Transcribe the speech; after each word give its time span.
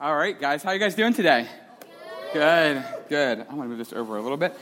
All 0.00 0.16
right, 0.16 0.38
guys, 0.38 0.64
how 0.64 0.70
are 0.70 0.74
you 0.74 0.80
guys 0.80 0.96
doing 0.96 1.14
today? 1.14 1.46
Good, 2.32 2.84
good. 3.08 3.38
I'm 3.38 3.56
gonna 3.56 3.68
move 3.68 3.78
this 3.78 3.92
over 3.92 4.16
a 4.16 4.22
little 4.22 4.36
bit. 4.36 4.52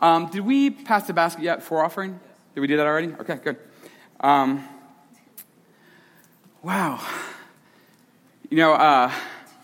Um, 0.00 0.26
did 0.26 0.40
we 0.40 0.70
pass 0.70 1.06
the 1.06 1.12
basket 1.12 1.44
yet 1.44 1.62
for 1.62 1.84
offering? 1.84 2.18
Did 2.56 2.62
we 2.62 2.66
do 2.66 2.76
that 2.76 2.86
already? 2.86 3.14
Okay, 3.20 3.36
good. 3.36 3.58
Um, 4.18 4.68
wow. 6.64 7.00
You 8.50 8.56
know, 8.56 8.72
uh, 8.72 9.12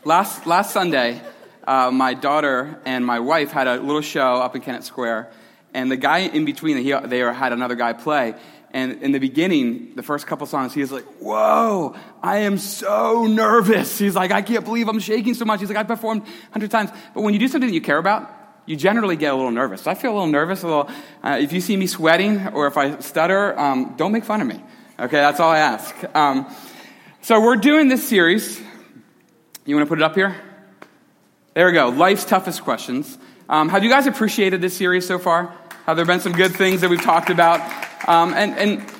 last 0.04 0.46
last 0.46 0.72
Sunday, 0.72 1.20
uh, 1.66 1.90
my 1.90 2.14
daughter 2.14 2.80
and 2.84 3.04
my 3.04 3.18
wife 3.18 3.50
had 3.50 3.66
a 3.66 3.80
little 3.80 4.02
show 4.02 4.36
up 4.36 4.54
in 4.54 4.62
Kennett 4.62 4.84
Square, 4.84 5.32
and 5.74 5.90
the 5.90 5.96
guy 5.96 6.18
in 6.18 6.44
between, 6.44 6.76
he, 6.76 6.92
they 6.92 7.18
had 7.18 7.52
another 7.52 7.74
guy 7.74 7.92
play. 7.92 8.36
And 8.72 9.02
in 9.02 9.12
the 9.12 9.18
beginning, 9.18 9.94
the 9.94 10.02
first 10.02 10.26
couple 10.26 10.46
songs, 10.46 10.74
he 10.74 10.80
was 10.80 10.92
like, 10.92 11.04
Whoa, 11.20 11.96
I 12.22 12.38
am 12.38 12.58
so 12.58 13.26
nervous. 13.26 13.98
He's 13.98 14.14
like, 14.14 14.30
I 14.30 14.42
can't 14.42 14.64
believe 14.64 14.88
I'm 14.88 15.00
shaking 15.00 15.34
so 15.34 15.44
much. 15.44 15.60
He's 15.60 15.68
like, 15.68 15.78
I've 15.78 15.88
performed 15.88 16.22
100 16.22 16.70
times. 16.70 16.90
But 17.14 17.22
when 17.22 17.32
you 17.32 17.40
do 17.40 17.48
something 17.48 17.68
that 17.68 17.74
you 17.74 17.80
care 17.80 17.98
about, 17.98 18.30
you 18.66 18.76
generally 18.76 19.16
get 19.16 19.32
a 19.32 19.36
little 19.36 19.50
nervous. 19.50 19.86
I 19.86 19.94
feel 19.94 20.12
a 20.12 20.14
little 20.14 20.26
nervous. 20.26 20.62
A 20.62 20.66
little, 20.66 20.90
uh, 21.22 21.38
if 21.40 21.52
you 21.54 21.60
see 21.62 21.76
me 21.76 21.86
sweating 21.86 22.48
or 22.48 22.66
if 22.66 22.76
I 22.76 22.98
stutter, 22.98 23.58
um, 23.58 23.94
don't 23.96 24.12
make 24.12 24.24
fun 24.24 24.42
of 24.42 24.46
me. 24.46 24.62
Okay, 25.00 25.16
that's 25.16 25.40
all 25.40 25.50
I 25.50 25.58
ask. 25.58 25.96
Um, 26.14 26.54
so 27.22 27.40
we're 27.40 27.56
doing 27.56 27.88
this 27.88 28.06
series. 28.06 28.60
You 29.64 29.74
want 29.74 29.86
to 29.86 29.88
put 29.88 29.98
it 29.98 30.02
up 30.02 30.14
here? 30.14 30.36
There 31.54 31.66
we 31.66 31.72
go. 31.72 31.88
Life's 31.88 32.24
toughest 32.24 32.62
questions. 32.62 33.16
Um, 33.48 33.70
have 33.70 33.82
you 33.82 33.90
guys 33.90 34.06
appreciated 34.06 34.60
this 34.60 34.76
series 34.76 35.06
so 35.06 35.18
far? 35.18 35.54
Have 35.86 35.96
there 35.96 36.04
been 36.04 36.20
some 36.20 36.32
good 36.32 36.52
things 36.52 36.82
that 36.82 36.90
we've 36.90 37.00
talked 37.00 37.30
about? 37.30 37.87
Um, 38.08 38.32
and, 38.32 38.56
and, 38.56 38.92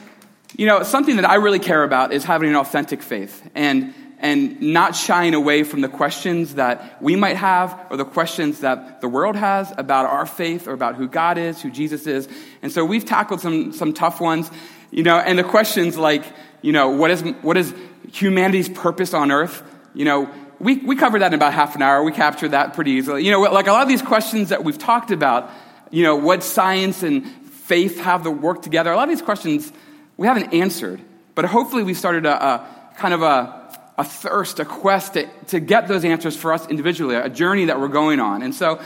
you 0.55 0.67
know, 0.67 0.83
something 0.83 1.17
that 1.17 1.25
I 1.25 1.37
really 1.37 1.59
care 1.59 1.83
about 1.83 2.13
is 2.13 2.25
having 2.25 2.51
an 2.51 2.57
authentic 2.57 3.01
faith 3.01 3.43
and, 3.55 3.95
and 4.19 4.61
not 4.61 4.95
shying 4.95 5.33
away 5.33 5.63
from 5.63 5.81
the 5.81 5.89
questions 5.89 6.57
that 6.57 7.01
we 7.03 7.17
might 7.17 7.39
have 7.39 7.87
or 7.89 7.97
the 7.97 8.05
questions 8.05 8.61
that 8.61 9.01
the 9.01 9.09
world 9.09 9.35
has 9.35 9.73
about 9.79 10.05
our 10.05 10.27
faith 10.27 10.69
or 10.69 10.75
about 10.75 10.97
who 10.97 11.09
God 11.09 11.39
is, 11.39 11.63
who 11.63 11.71
Jesus 11.71 12.07
is. 12.07 12.29
And 12.61 12.71
so 12.71 12.85
we've 12.85 13.07
tackled 13.07 13.41
some, 13.41 13.73
some 13.73 13.95
tough 13.95 14.21
ones, 14.21 14.51
you 14.91 15.05
know, 15.05 15.17
and 15.17 15.39
the 15.39 15.45
questions 15.45 15.97
like, 15.97 16.25
you 16.61 16.73
know, 16.73 16.91
what 16.91 17.11
is, 17.11 17.23
what 17.41 17.57
is 17.57 17.73
humanity's 18.13 18.69
purpose 18.69 19.15
on 19.15 19.33
earth? 19.33 19.63
You 19.95 20.05
know, 20.05 20.31
we, 20.59 20.77
we 20.81 20.97
covered 20.97 21.21
that 21.21 21.29
in 21.29 21.35
about 21.35 21.55
half 21.55 21.75
an 21.77 21.81
hour. 21.81 22.05
We 22.05 22.13
captured 22.13 22.51
that 22.51 22.75
pretty 22.75 22.91
easily. 22.91 23.25
You 23.25 23.31
know, 23.31 23.41
like 23.41 23.69
a 23.69 23.73
lot 23.73 23.83
of 23.83 23.89
these 23.89 24.03
questions 24.03 24.51
that 24.51 24.65
we've 24.65 24.77
talked 24.77 25.13
about, 25.13 25.51
you 25.91 26.03
know, 26.03 26.17
what 26.17 26.43
science 26.43 27.03
and 27.03 27.25
faith 27.69 28.01
have 28.01 28.23
to 28.25 28.31
work 28.31 28.63
together? 28.63 28.91
A 28.91 28.97
lot 28.97 29.05
of 29.05 29.11
these 29.11 29.23
questions 29.23 29.71
we 30.17 30.27
haven't 30.27 30.53
answered, 30.55 31.01
but 31.35 31.45
hopefully 31.45 31.85
we 31.85 31.95
started 31.95 32.27
a, 32.27 32.45
a 32.45 32.69
kind 32.97 33.15
of 33.15 33.23
a, 33.23 33.79
a 33.99 34.05
thirst, 34.05 34.59
a 34.59 34.65
quest 34.65 35.15
to, 35.15 35.29
to 35.49 35.61
get 35.61 35.87
those 35.87 36.05
answers 36.05 36.37
for 36.37 36.53
us 36.53 36.67
individually, 36.69 37.15
a 37.15 37.29
journey 37.29 37.67
that 37.67 37.79
we're 37.79 37.89
going 37.89 38.21
on. 38.21 38.43
And 38.43 38.55
so 38.55 38.81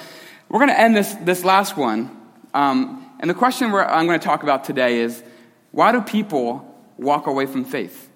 we're 0.49 0.59
going 0.59 0.71
to 0.71 0.79
end 0.79 0.97
this, 0.97 1.15
this 1.15 1.45
last 1.45 1.77
one. 1.77 2.11
Um, 2.53 3.09
and 3.21 3.31
the 3.31 3.35
question 3.35 3.73
I'm 3.73 4.07
going 4.07 4.19
to 4.19 4.25
talk 4.25 4.43
about 4.43 4.65
today 4.65 4.99
is 4.99 5.23
why 5.71 5.93
do 5.93 6.03
people 6.03 6.69
walk 6.99 7.27
away 7.29 7.47
from 7.47 7.65
faith? 7.65 8.11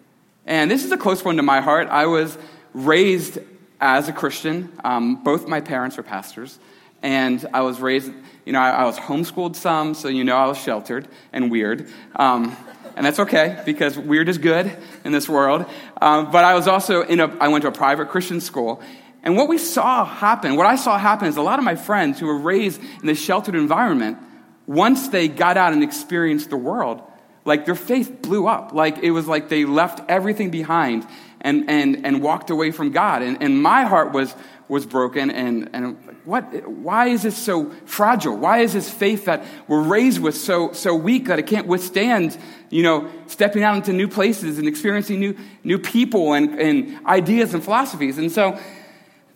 And 0.45 0.71
this 0.71 0.85
is 0.85 0.93
a 0.93 0.97
close 0.97 1.25
one 1.25 1.37
to 1.37 1.43
my 1.43 1.61
heart. 1.61 1.89
I 1.89 2.07
was 2.07 2.37
raised 2.75 3.39
as 3.81 4.09
a 4.09 4.13
Christian. 4.13 4.73
Um, 4.85 5.23
both 5.23 5.47
my 5.49 5.61
parents 5.61 5.97
were 5.97 6.03
pastors. 6.03 6.59
And 7.03 7.45
I 7.55 7.63
was 7.63 7.81
raised, 7.81 8.13
you 8.47 8.53
know, 8.53 8.61
I, 8.61 8.71
I, 8.71 8.85
was 8.85 8.97
homeschooled 8.97 9.57
some, 9.57 9.93
so 9.93 10.09
you 10.09 10.25
know 10.25 10.37
I 10.37 10.47
was 10.47 10.57
sheltered 10.57 11.09
and 11.33 11.51
weird. 11.51 11.91
Um, 12.15 12.57
and 12.97 13.05
that's 13.05 13.19
okay 13.19 13.61
because 13.67 13.99
weird 13.99 14.29
is 14.29 14.39
good 14.39 14.75
in 15.05 15.13
this 15.13 15.29
world. 15.29 15.67
Um, 16.01 16.31
but 16.31 16.45
I 16.45 16.55
was 16.55 16.67
also 16.67 17.03
in 17.03 17.21
a, 17.21 17.27
I 17.39 17.49
went 17.49 17.63
to 17.63 17.69
a 17.69 17.73
private 17.73 18.09
Christian 18.09 18.41
school. 18.41 18.81
And 19.23 19.37
what 19.37 19.49
we 19.49 19.59
saw 19.59 20.05
happen, 20.05 20.57
what 20.57 20.67
I 20.67 20.77
saw 20.77 20.97
happen 20.97 21.29
is 21.29 21.37
a 21.37 21.43
lot 21.43 21.59
of 21.59 21.65
my 21.65 21.75
friends 21.75 22.21
who 22.21 22.27
were 22.27 22.39
raised 22.39 22.81
in 22.81 23.07
this 23.07 23.21
sheltered 23.21 23.57
environment, 23.57 24.19
once 24.67 25.09
they 25.09 25.27
got 25.27 25.57
out 25.57 25.73
and 25.73 25.83
experienced 25.83 26.49
the 26.49 26.57
world, 26.57 27.03
like 27.45 27.67
their 27.67 27.75
faith 27.75 28.23
blew 28.23 28.47
up. 28.47 28.73
Like 28.73 28.99
it 28.99 29.11
was 29.11 29.27
like 29.27 29.49
they 29.49 29.65
left 29.65 30.09
everything 30.09 30.51
behind 30.51 31.07
and, 31.41 31.69
and, 31.69 32.07
and 32.07 32.23
walked 32.23 32.51
away 32.51 32.71
from 32.71 32.93
God. 32.93 33.23
And, 33.23 33.43
and 33.43 33.61
my 33.61 33.85
heart 33.85 34.13
was, 34.13 34.35
was 34.69 34.87
broken 34.87 35.31
and, 35.31 35.71
and 35.73 35.99
what, 36.27 36.69
why 36.69 37.07
is 37.07 37.23
this 37.23 37.37
so 37.37 37.71
fragile? 37.87 38.37
Why 38.37 38.59
is 38.59 38.73
this 38.73 38.91
faith 38.91 39.27
that 39.27 39.45
we're 39.69 39.83
raised 39.83 40.19
with 40.19 40.37
so, 40.37 40.73
so 40.73 40.95
weak 40.95 41.27
that 41.27 41.39
it 41.39 41.47
can't 41.47 41.69
withstand, 41.69 42.37
you 42.69 42.83
know, 42.83 43.09
stepping 43.29 43.63
out 43.63 43.77
into 43.77 43.93
new 43.93 44.09
places 44.09 44.59
and 44.59 44.67
experiencing 44.67 45.21
new, 45.21 45.37
new 45.63 45.79
people 45.79 46.33
and, 46.33 46.61
and 46.61 47.07
ideas 47.07 47.55
and 47.55 47.63
philosophies? 47.63 48.19
And 48.19 48.31
so 48.31 48.59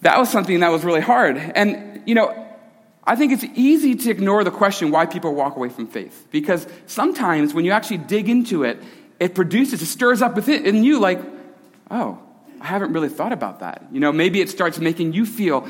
that 0.01 0.19
was 0.19 0.31
something 0.31 0.61
that 0.61 0.71
was 0.71 0.85
really 0.85 1.01
hard. 1.01 1.37
And, 1.37 2.03
you 2.07 2.15
know, 2.17 2.35
I 3.05 3.15
think 3.15 3.33
it's 3.33 3.45
easy 3.55 3.95
to 3.95 4.11
ignore 4.11 4.43
the 4.43 4.51
question 4.51 4.91
why 4.91 5.07
people 5.07 5.35
walk 5.35 5.57
away 5.57 5.69
from 5.69 5.87
faith. 5.87 6.27
Because 6.33 6.67
sometimes 6.87 7.55
when 7.55 7.65
you 7.65 7.71
actually 7.71 7.99
dig 7.99 8.29
into 8.29 8.65
it, 8.65 8.83
it 9.21 9.37
produces, 9.37 9.81
it 9.81 9.87
stirs 9.87 10.23
up 10.23 10.35
within 10.35 10.67
in 10.67 10.83
you 10.83 10.99
like, 10.99 11.21
oh, 11.91 12.19
I 12.61 12.67
haven't 12.67 12.93
really 12.93 13.09
thought 13.09 13.33
about 13.33 13.61
that. 13.61 13.87
You 13.93 14.01
know, 14.01 14.13
maybe 14.13 14.41
it 14.41 14.51
starts 14.51 14.79
making 14.79 15.13
you 15.13 15.25
feel 15.25 15.69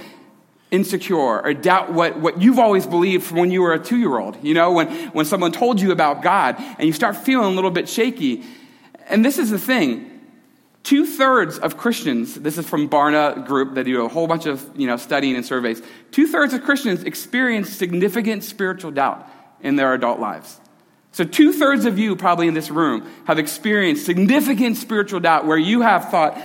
insecure 0.71 1.41
or 1.41 1.53
doubt 1.55 1.93
what, 1.93 2.19
what 2.19 2.41
you've 2.41 2.59
always 2.59 2.87
believed 2.87 3.25
from 3.25 3.39
when 3.39 3.51
you 3.51 3.63
were 3.63 3.73
a 3.73 3.79
two 3.79 3.99
year 3.99 4.19
old. 4.19 4.43
You 4.43 4.55
know, 4.55 4.73
when, 4.73 4.89
when 5.11 5.27
someone 5.27 5.53
told 5.53 5.81
you 5.81 5.93
about 5.93 6.23
God 6.23 6.57
and 6.59 6.87
you 6.87 6.93
start 6.93 7.17
feeling 7.17 7.53
a 7.53 7.55
little 7.55 7.71
bit 7.71 7.89
shaky. 7.89 8.45
And 9.09 9.25
this 9.25 9.39
is 9.39 9.51
the 9.51 9.59
thing. 9.59 10.07
Two 10.83 11.05
thirds 11.05 11.59
of 11.59 11.77
Christians, 11.77 12.37
this 12.37 12.57
is 12.57 12.67
from 12.67 12.89
Barna 12.89 13.47
Group 13.47 13.75
that 13.75 13.85
do 13.85 14.05
a 14.05 14.09
whole 14.09 14.27
bunch 14.27 14.47
of 14.47 14.67
you 14.79 14.87
know, 14.87 14.97
studying 14.97 15.37
and 15.37 15.45
surveys. 15.45 15.83
Two 16.11 16.27
thirds 16.27 16.55
of 16.55 16.63
Christians 16.63 17.05
experience 17.05 17.69
significant 17.69 18.45
spiritual 18.45 18.91
doubt 18.91 19.29
in 19.61 19.77
their 19.77 19.93
adult 19.93 20.21
lives. 20.21 20.59
So, 21.13 21.25
two 21.25 21.53
thirds 21.53 21.87
of 21.87 21.99
you, 21.99 22.15
probably 22.17 22.47
in 22.47 22.55
this 22.55 22.71
room, 22.71 23.11
have 23.27 23.39
experienced 23.39 24.07
significant 24.07 24.77
spiritual 24.77 25.21
doubt 25.21 25.45
where 25.45 25.59
you 25.59 25.83
have 25.83 26.09
thought, 26.09 26.41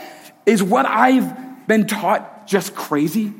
is 0.45 0.61
what 0.61 0.85
I've 0.85 1.67
been 1.67 1.87
taught 1.87 2.47
just 2.47 2.75
crazy? 2.75 3.31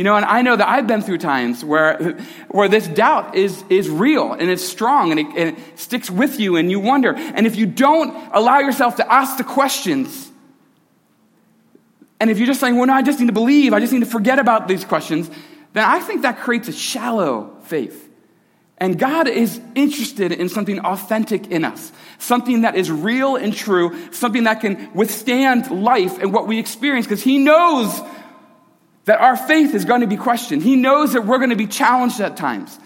You 0.00 0.04
know, 0.04 0.16
and 0.16 0.24
I 0.24 0.40
know 0.40 0.56
that 0.56 0.66
I've 0.66 0.86
been 0.86 1.02
through 1.02 1.18
times 1.18 1.62
where, 1.62 2.16
where 2.48 2.68
this 2.68 2.88
doubt 2.88 3.34
is, 3.34 3.62
is 3.68 3.86
real 3.86 4.32
and 4.32 4.48
it's 4.48 4.66
strong 4.66 5.10
and 5.10 5.20
it, 5.20 5.26
and 5.36 5.58
it 5.58 5.78
sticks 5.78 6.10
with 6.10 6.40
you 6.40 6.56
and 6.56 6.70
you 6.70 6.80
wonder. 6.80 7.14
And 7.14 7.46
if 7.46 7.56
you 7.56 7.66
don't 7.66 8.16
allow 8.32 8.60
yourself 8.60 8.96
to 8.96 9.12
ask 9.12 9.36
the 9.36 9.44
questions, 9.44 10.30
and 12.18 12.30
if 12.30 12.38
you're 12.38 12.46
just 12.46 12.60
saying, 12.60 12.76
well, 12.76 12.86
no, 12.86 12.94
I 12.94 13.02
just 13.02 13.20
need 13.20 13.26
to 13.26 13.34
believe, 13.34 13.74
I 13.74 13.80
just 13.80 13.92
need 13.92 14.00
to 14.00 14.06
forget 14.06 14.38
about 14.38 14.68
these 14.68 14.86
questions, 14.86 15.30
then 15.74 15.84
I 15.84 16.00
think 16.00 16.22
that 16.22 16.38
creates 16.38 16.68
a 16.68 16.72
shallow 16.72 17.54
faith. 17.64 18.08
And 18.78 18.98
God 18.98 19.28
is 19.28 19.60
interested 19.74 20.32
in 20.32 20.48
something 20.48 20.80
authentic 20.80 21.48
in 21.48 21.62
us, 21.62 21.92
something 22.16 22.62
that 22.62 22.74
is 22.74 22.90
real 22.90 23.36
and 23.36 23.52
true, 23.52 24.10
something 24.12 24.44
that 24.44 24.62
can 24.62 24.94
withstand 24.94 25.70
life 25.70 26.16
and 26.16 26.32
what 26.32 26.46
we 26.46 26.58
experience, 26.58 27.04
because 27.04 27.22
He 27.22 27.36
knows 27.36 28.00
that 29.04 29.20
our 29.20 29.36
faith 29.36 29.74
is 29.74 29.84
going 29.84 30.02
to 30.02 30.06
be 30.06 30.16
questioned. 30.16 30.62
He 30.62 30.76
knows 30.76 31.14
that 31.14 31.26
we're 31.26 31.38
going 31.38 31.50
to 31.50 31.56
be 31.56 31.66
challenged 31.66 32.20
at 32.20 32.36
times. 32.36 32.78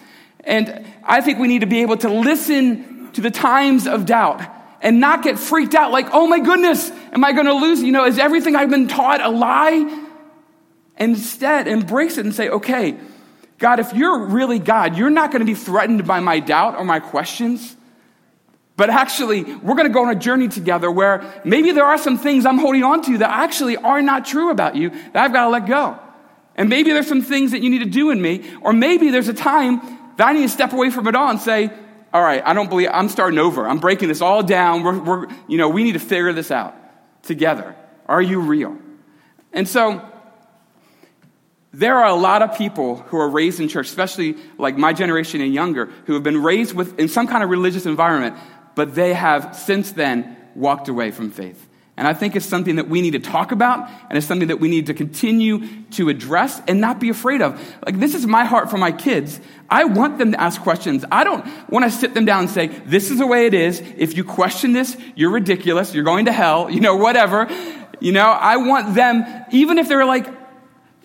And 0.44 0.86
I 1.02 1.20
think 1.20 1.38
we 1.38 1.48
need 1.48 1.60
to 1.60 1.66
be 1.66 1.82
able 1.82 1.96
to 1.98 2.08
listen 2.08 3.12
to 3.12 3.20
the 3.20 3.30
times 3.30 3.86
of 3.86 4.06
doubt 4.06 4.42
and 4.80 5.00
not 5.00 5.22
get 5.22 5.38
freaked 5.38 5.74
out 5.74 5.90
like, 5.90 6.08
oh 6.12 6.26
my 6.26 6.40
goodness, 6.40 6.90
am 7.12 7.24
I 7.24 7.32
going 7.32 7.46
to 7.46 7.54
lose? 7.54 7.82
You 7.82 7.92
know, 7.92 8.04
is 8.04 8.18
everything 8.18 8.54
I've 8.54 8.70
been 8.70 8.88
taught 8.88 9.22
a 9.22 9.30
lie? 9.30 10.06
Instead, 10.98 11.66
embrace 11.66 12.18
it 12.18 12.26
and 12.26 12.34
say, 12.34 12.50
okay, 12.50 12.98
God, 13.58 13.80
if 13.80 13.94
you're 13.94 14.26
really 14.26 14.58
God, 14.58 14.96
you're 14.96 15.10
not 15.10 15.30
going 15.30 15.40
to 15.40 15.46
be 15.46 15.54
threatened 15.54 16.06
by 16.06 16.20
my 16.20 16.38
doubt 16.40 16.76
or 16.76 16.84
my 16.84 17.00
questions. 17.00 17.76
But 18.76 18.90
actually, 18.90 19.44
we're 19.44 19.74
going 19.74 19.86
to 19.86 19.92
go 19.92 20.04
on 20.04 20.10
a 20.10 20.18
journey 20.18 20.48
together 20.48 20.90
where 20.90 21.40
maybe 21.44 21.70
there 21.72 21.84
are 21.84 21.96
some 21.96 22.18
things 22.18 22.44
I'm 22.44 22.58
holding 22.58 22.82
on 22.82 23.02
to 23.02 23.18
that 23.18 23.30
actually 23.30 23.76
are 23.76 24.02
not 24.02 24.26
true 24.26 24.50
about 24.50 24.76
you 24.76 24.90
that 24.90 25.16
I've 25.16 25.32
got 25.32 25.44
to 25.44 25.50
let 25.50 25.66
go. 25.66 25.98
And 26.56 26.68
maybe 26.68 26.92
there's 26.92 27.08
some 27.08 27.22
things 27.22 27.50
that 27.50 27.62
you 27.62 27.70
need 27.70 27.80
to 27.80 27.90
do 27.90 28.10
in 28.10 28.20
me, 28.20 28.44
or 28.60 28.72
maybe 28.72 29.10
there's 29.10 29.28
a 29.28 29.34
time 29.34 29.80
that 30.16 30.28
I 30.28 30.32
need 30.32 30.42
to 30.42 30.48
step 30.48 30.72
away 30.72 30.90
from 30.90 31.08
it 31.08 31.16
all 31.16 31.28
and 31.30 31.40
say, 31.40 31.70
all 32.12 32.22
right, 32.22 32.42
I 32.44 32.52
don't 32.52 32.68
believe, 32.68 32.90
I'm 32.92 33.08
starting 33.08 33.40
over. 33.40 33.66
I'm 33.66 33.80
breaking 33.80 34.08
this 34.08 34.20
all 34.20 34.42
down. 34.42 34.84
We're, 34.84 34.98
we're, 34.98 35.26
you 35.48 35.58
know, 35.58 35.68
we 35.68 35.82
need 35.82 35.92
to 35.92 35.98
figure 35.98 36.32
this 36.32 36.52
out 36.52 36.76
together. 37.24 37.74
Are 38.06 38.22
you 38.22 38.40
real? 38.40 38.78
And 39.52 39.68
so, 39.68 40.08
there 41.72 41.98
are 41.98 42.08
a 42.08 42.14
lot 42.14 42.42
of 42.42 42.56
people 42.56 42.96
who 42.96 43.16
are 43.16 43.28
raised 43.28 43.58
in 43.58 43.66
church, 43.66 43.88
especially 43.88 44.36
like 44.58 44.78
my 44.78 44.92
generation 44.92 45.40
and 45.40 45.52
younger, 45.52 45.86
who 46.06 46.14
have 46.14 46.22
been 46.22 46.40
raised 46.40 46.72
with, 46.72 46.96
in 47.00 47.08
some 47.08 47.26
kind 47.26 47.42
of 47.42 47.50
religious 47.50 47.84
environment, 47.84 48.36
but 48.76 48.94
they 48.94 49.12
have 49.12 49.56
since 49.56 49.90
then 49.90 50.36
walked 50.54 50.86
away 50.88 51.10
from 51.10 51.32
faith. 51.32 51.68
And 51.96 52.08
I 52.08 52.12
think 52.12 52.34
it's 52.34 52.46
something 52.46 52.76
that 52.76 52.88
we 52.88 53.00
need 53.00 53.12
to 53.12 53.20
talk 53.20 53.52
about, 53.52 53.88
and 54.08 54.18
it's 54.18 54.26
something 54.26 54.48
that 54.48 54.58
we 54.58 54.68
need 54.68 54.86
to 54.86 54.94
continue 54.94 55.84
to 55.92 56.08
address 56.08 56.60
and 56.66 56.80
not 56.80 56.98
be 56.98 57.08
afraid 57.08 57.40
of. 57.40 57.60
Like, 57.86 58.00
this 58.00 58.16
is 58.16 58.26
my 58.26 58.44
heart 58.44 58.68
for 58.68 58.78
my 58.78 58.90
kids. 58.90 59.40
I 59.70 59.84
want 59.84 60.18
them 60.18 60.32
to 60.32 60.40
ask 60.40 60.60
questions. 60.60 61.04
I 61.12 61.22
don't 61.22 61.46
want 61.70 61.84
to 61.84 61.92
sit 61.92 62.12
them 62.12 62.24
down 62.24 62.40
and 62.40 62.50
say, 62.50 62.66
this 62.66 63.12
is 63.12 63.18
the 63.18 63.26
way 63.28 63.46
it 63.46 63.54
is. 63.54 63.80
If 63.96 64.16
you 64.16 64.24
question 64.24 64.72
this, 64.72 64.96
you're 65.14 65.30
ridiculous. 65.30 65.94
You're 65.94 66.04
going 66.04 66.24
to 66.24 66.32
hell, 66.32 66.68
you 66.68 66.80
know, 66.80 66.96
whatever. 66.96 67.48
You 68.00 68.10
know, 68.10 68.26
I 68.26 68.56
want 68.56 68.96
them, 68.96 69.24
even 69.52 69.78
if 69.78 69.88
they're 69.88 70.04
like 70.04 70.43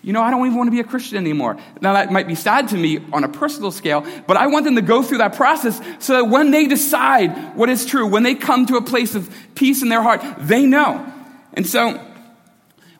You 0.02 0.14
know, 0.14 0.22
I 0.22 0.32
don't 0.32 0.46
even 0.46 0.58
want 0.58 0.68
to 0.68 0.72
be 0.72 0.80
a 0.80 0.86
Christian 0.86 1.18
anymore. 1.18 1.58
Now, 1.82 1.94
that 1.94 2.12
might 2.12 2.28
be 2.28 2.36
sad 2.36 2.70
to 2.70 2.78
me 2.78 3.00
on 3.12 3.24
a 3.24 3.28
personal 3.28 3.72
scale, 3.72 4.06
but 4.28 4.38
I 4.38 4.48
want 4.48 4.64
them 4.66 4.76
to 4.76 4.82
go 4.82 5.04
through 5.04 5.18
that 5.18 5.36
process 5.36 5.82
so 6.00 6.14
that 6.14 6.26
when 6.26 6.52
they 6.52 6.68
decide 6.68 7.56
what 7.58 7.70
is 7.70 7.86
true, 7.86 8.08
when 8.08 8.24
they 8.24 8.36
come 8.36 8.66
to 8.68 8.78
a 8.78 8.82
place 8.82 9.16
of 9.16 9.34
peace 9.56 9.82
in 9.82 9.90
their 9.90 10.02
heart, 10.02 10.22
they 10.40 10.66
know. 10.66 11.06
And 11.54 11.68
so, 11.68 12.06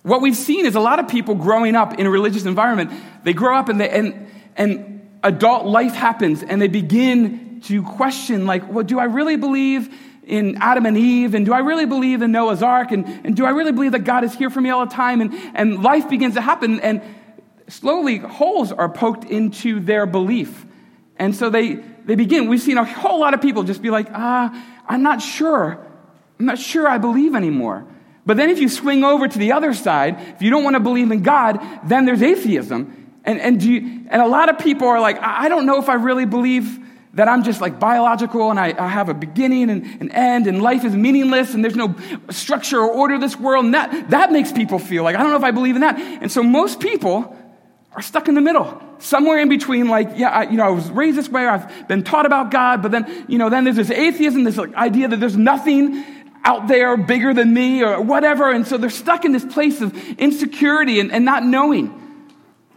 what 0.02 0.22
we've 0.22 0.36
seen 0.36 0.66
is 0.66 0.76
a 0.76 0.80
lot 0.80 1.00
of 1.00 1.08
people 1.08 1.36
growing 1.36 1.76
up 1.76 2.00
in 2.00 2.06
a 2.06 2.10
religious 2.10 2.46
environment, 2.46 2.92
they 3.24 3.34
grow 3.34 3.58
up 3.58 3.70
and, 3.70 3.80
they, 3.80 3.90
and, 3.90 4.28
and 4.56 5.08
adult 5.24 5.66
life 5.66 5.94
happens 5.94 6.44
and 6.44 6.62
they 6.62 6.68
begin 6.68 7.62
to 7.62 7.84
question, 7.84 8.46
like, 8.46 8.70
well, 8.72 8.84
do 8.84 9.00
I 9.00 9.06
really 9.06 9.36
believe 9.36 9.94
in 10.30 10.58
Adam 10.58 10.86
and 10.86 10.98
Eve? 10.98 11.34
And 11.34 11.46
do 11.46 11.54
I 11.54 11.60
really 11.60 11.86
believe 11.86 12.22
in 12.22 12.32
Noah's 12.32 12.64
Ark? 12.64 12.92
And, 12.92 13.06
and 13.26 13.36
do 13.36 13.46
I 13.46 13.50
really 13.50 13.72
believe 13.72 13.94
that 13.94 14.04
God 14.04 14.24
is 14.24 14.34
here 14.34 14.50
for 14.50 14.62
me 14.62 14.70
all 14.70 14.86
the 14.86 14.94
time? 14.94 15.22
And, 15.22 15.34
and 15.54 15.84
life 15.84 16.10
begins 16.10 16.36
to 16.36 16.42
happen, 16.42 16.80
and 16.80 17.02
slowly 17.68 18.18
holes 18.18 18.72
are 18.72 18.90
poked 18.90 19.26
into 19.26 19.80
their 19.80 20.06
belief. 20.06 20.66
And 21.18 21.36
so 21.36 21.50
they, 21.50 21.74
they 22.06 22.16
begin. 22.16 22.48
We've 22.48 22.62
seen 22.62 22.78
a 22.78 22.86
whole 22.86 23.20
lot 23.20 23.34
of 23.34 23.42
people 23.42 23.64
just 23.64 23.82
be 23.82 23.90
like, 23.90 24.08
ah, 24.14 24.66
I'm 24.88 25.04
not 25.04 25.22
sure. 25.22 25.86
I'm 26.40 26.46
not 26.46 26.58
sure 26.58 26.88
I 26.88 26.98
believe 26.98 27.36
anymore. 27.36 27.86
But 28.26 28.38
then 28.38 28.50
if 28.50 28.60
you 28.60 28.70
swing 28.70 29.04
over 29.04 29.28
to 29.28 29.40
the 29.40 29.52
other 29.52 29.74
side, 29.74 30.20
if 30.36 30.42
you 30.42 30.50
don't 30.50 30.64
want 30.64 30.76
to 30.76 30.80
believe 30.80 31.12
in 31.12 31.24
God, 31.24 31.60
then 31.84 32.06
there's 32.06 32.22
atheism. 32.22 32.96
And, 33.26 33.40
and, 33.40 33.62
you, 33.62 34.06
and 34.10 34.22
a 34.22 34.28
lot 34.28 34.50
of 34.50 34.60
people 34.60 34.88
are 34.88 35.00
like, 35.00 35.20
I 35.20 35.50
don't 35.50 35.66
know 35.66 35.82
if 35.82 35.90
I 35.90 35.96
really 35.96 36.26
believe 36.26 36.80
that 37.14 37.28
I'm 37.28 37.44
just 37.44 37.60
like 37.60 37.80
biological 37.80 38.52
and 38.52 38.60
I, 38.60 38.74
I 38.78 38.88
have 38.88 39.10
a 39.10 39.14
beginning 39.14 39.70
and 39.70 39.84
an 40.02 40.12
end 40.12 40.48
and 40.48 40.62
life 40.62 40.86
is 40.86 40.96
meaningless 40.96 41.54
and 41.54 41.64
there's 41.64 41.76
no 41.76 41.96
structure 42.30 42.80
or 42.80 42.90
order 42.90 43.16
to 43.16 43.20
this 43.20 43.36
world. 43.36 43.66
And 43.66 43.74
that, 43.74 44.12
that 44.12 44.32
makes 44.32 44.52
people 44.52 44.78
feel 44.78 45.04
like, 45.04 45.16
I 45.16 45.24
don't 45.24 45.32
know 45.32 45.38
if 45.38 45.44
I 45.44 45.52
believe 45.52 45.76
in 45.76 45.82
that. 45.82 46.00
And 46.00 46.32
so 46.32 46.44
most 46.44 46.80
people 46.80 47.36
are 47.94 48.02
stuck 48.04 48.28
in 48.28 48.36
the 48.36 48.42
middle, 48.42 48.82
somewhere 49.00 49.40
in 49.40 49.50
between, 49.50 49.88
like, 49.88 50.12
yeah, 50.16 50.30
I, 50.30 50.44
you 50.44 50.58
know, 50.58 50.66
I 50.66 50.70
was 50.70 50.90
raised 50.92 51.18
this 51.18 51.28
way, 51.28 51.48
I've 51.48 51.88
been 51.88 52.04
taught 52.04 52.28
about 52.28 52.52
God, 52.52 52.84
but 52.84 52.92
then, 52.92 53.26
you 53.28 53.40
know, 53.40 53.50
then 53.50 53.64
there's 53.64 53.78
this 53.78 53.90
atheism, 53.90 54.44
this 54.44 54.58
like, 54.58 54.76
idea 54.76 55.08
that 55.08 55.20
there's 55.20 55.36
nothing 55.36 56.06
out 56.44 56.68
there 56.68 56.96
bigger 56.96 57.34
than 57.34 57.54
me 57.54 57.84
or 57.84 58.00
whatever. 58.02 58.52
And 58.52 58.68
so 58.68 58.78
they're 58.78 58.92
stuck 58.92 59.26
in 59.26 59.32
this 59.32 59.44
place 59.44 59.82
of 59.82 59.96
insecurity 60.20 61.00
and, 61.00 61.12
and 61.12 61.26
not 61.26 61.44
knowing. 61.44 61.96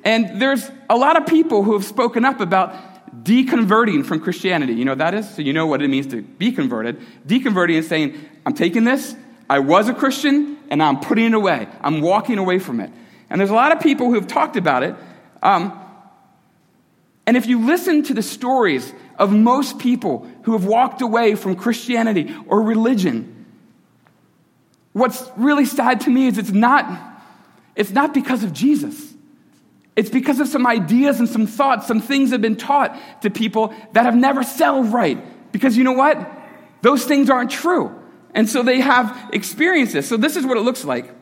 And 0.05 0.41
there's 0.41 0.69
a 0.89 0.97
lot 0.97 1.17
of 1.17 1.27
people 1.27 1.63
who 1.63 1.75
have 1.75 1.85
spoken 1.85 2.25
up 2.25 2.41
about 2.41 2.75
deconverting 3.15 4.05
from 4.07 4.21
Christianity. 4.21 4.73
You 4.73 4.85
know 4.85 4.95
that 4.95 5.15
is? 5.15 5.29
So 5.35 5.43
you 5.43 5.53
know 5.53 5.67
what 5.67 5.83
it 5.83 5.89
means 5.89 6.07
to 6.09 6.23
be 6.23 6.53
converted. 6.53 7.01
Deconverting 7.27 7.75
is 7.75 7.89
saying, 7.89 8.19
I'm 8.47 8.55
taking 8.55 8.85
this, 8.85 9.15
I 9.51 9.59
was 9.59 9.89
a 9.89 9.95
Christian, 9.95 10.59
and 10.71 10.83
I'm 10.83 11.01
putting 11.01 11.27
it 11.27 11.35
away. 11.35 11.69
I'm 11.83 12.01
walking 12.01 12.39
away 12.39 12.59
from 12.59 12.81
it. 12.81 12.91
And 13.29 13.41
there's 13.41 13.51
a 13.51 13.55
lot 13.55 13.73
of 13.73 13.81
people 13.81 14.07
who 14.09 14.15
have 14.15 14.27
talked 14.27 14.57
about 14.57 14.83
it. 14.83 14.95
Um, 15.43 15.79
and 17.27 17.37
if 17.37 17.47
you 17.47 17.65
listen 17.67 18.03
to 18.05 18.15
the 18.15 18.23
stories 18.23 18.93
of 19.19 19.33
most 19.33 19.79
people 19.79 20.27
who 20.45 20.53
have 20.53 20.65
walked 20.65 21.03
away 21.03 21.35
from 21.35 21.55
Christianity 21.55 22.35
or 22.47 22.63
religion, 22.63 23.47
what's 24.93 25.23
really 25.37 25.67
sad 25.67 26.01
to 26.03 26.11
me 26.11 26.27
is 26.27 26.39
it's 26.39 26.51
not, 26.51 26.87
it's 27.77 27.91
not 27.91 28.15
because 28.15 28.43
of 28.43 28.53
Jesus. 28.53 29.12
It's 29.95 30.11
because 30.11 30.41
of 30.41 30.49
some 30.49 30.67
ideas 30.67 31.19
and 31.19 31.29
some 31.29 31.47
thoughts, 31.47 31.87
some 31.87 32.01
things 32.01 32.31
have 32.31 32.41
been 32.41 32.57
taught 32.57 32.97
to 33.23 33.31
people 33.31 33.75
that 33.93 34.05
have 34.05 34.17
never 34.17 34.43
settled 34.43 34.93
right. 34.93 35.53
Because 35.53 35.77
you 35.77 35.85
know 35.85 35.93
what? 35.93 36.19
Those 36.81 37.05
things 37.05 37.29
aren't 37.29 37.51
true. 37.51 37.99
And 38.35 38.49
so 38.49 38.63
they 38.63 38.81
have 38.81 39.31
experienced 39.33 39.93
this. 39.93 40.09
So 40.09 40.17
this 40.17 40.37
is 40.37 40.47
what 40.47 40.57
it 40.57 40.63
looks 40.63 40.85
like. 40.85 41.15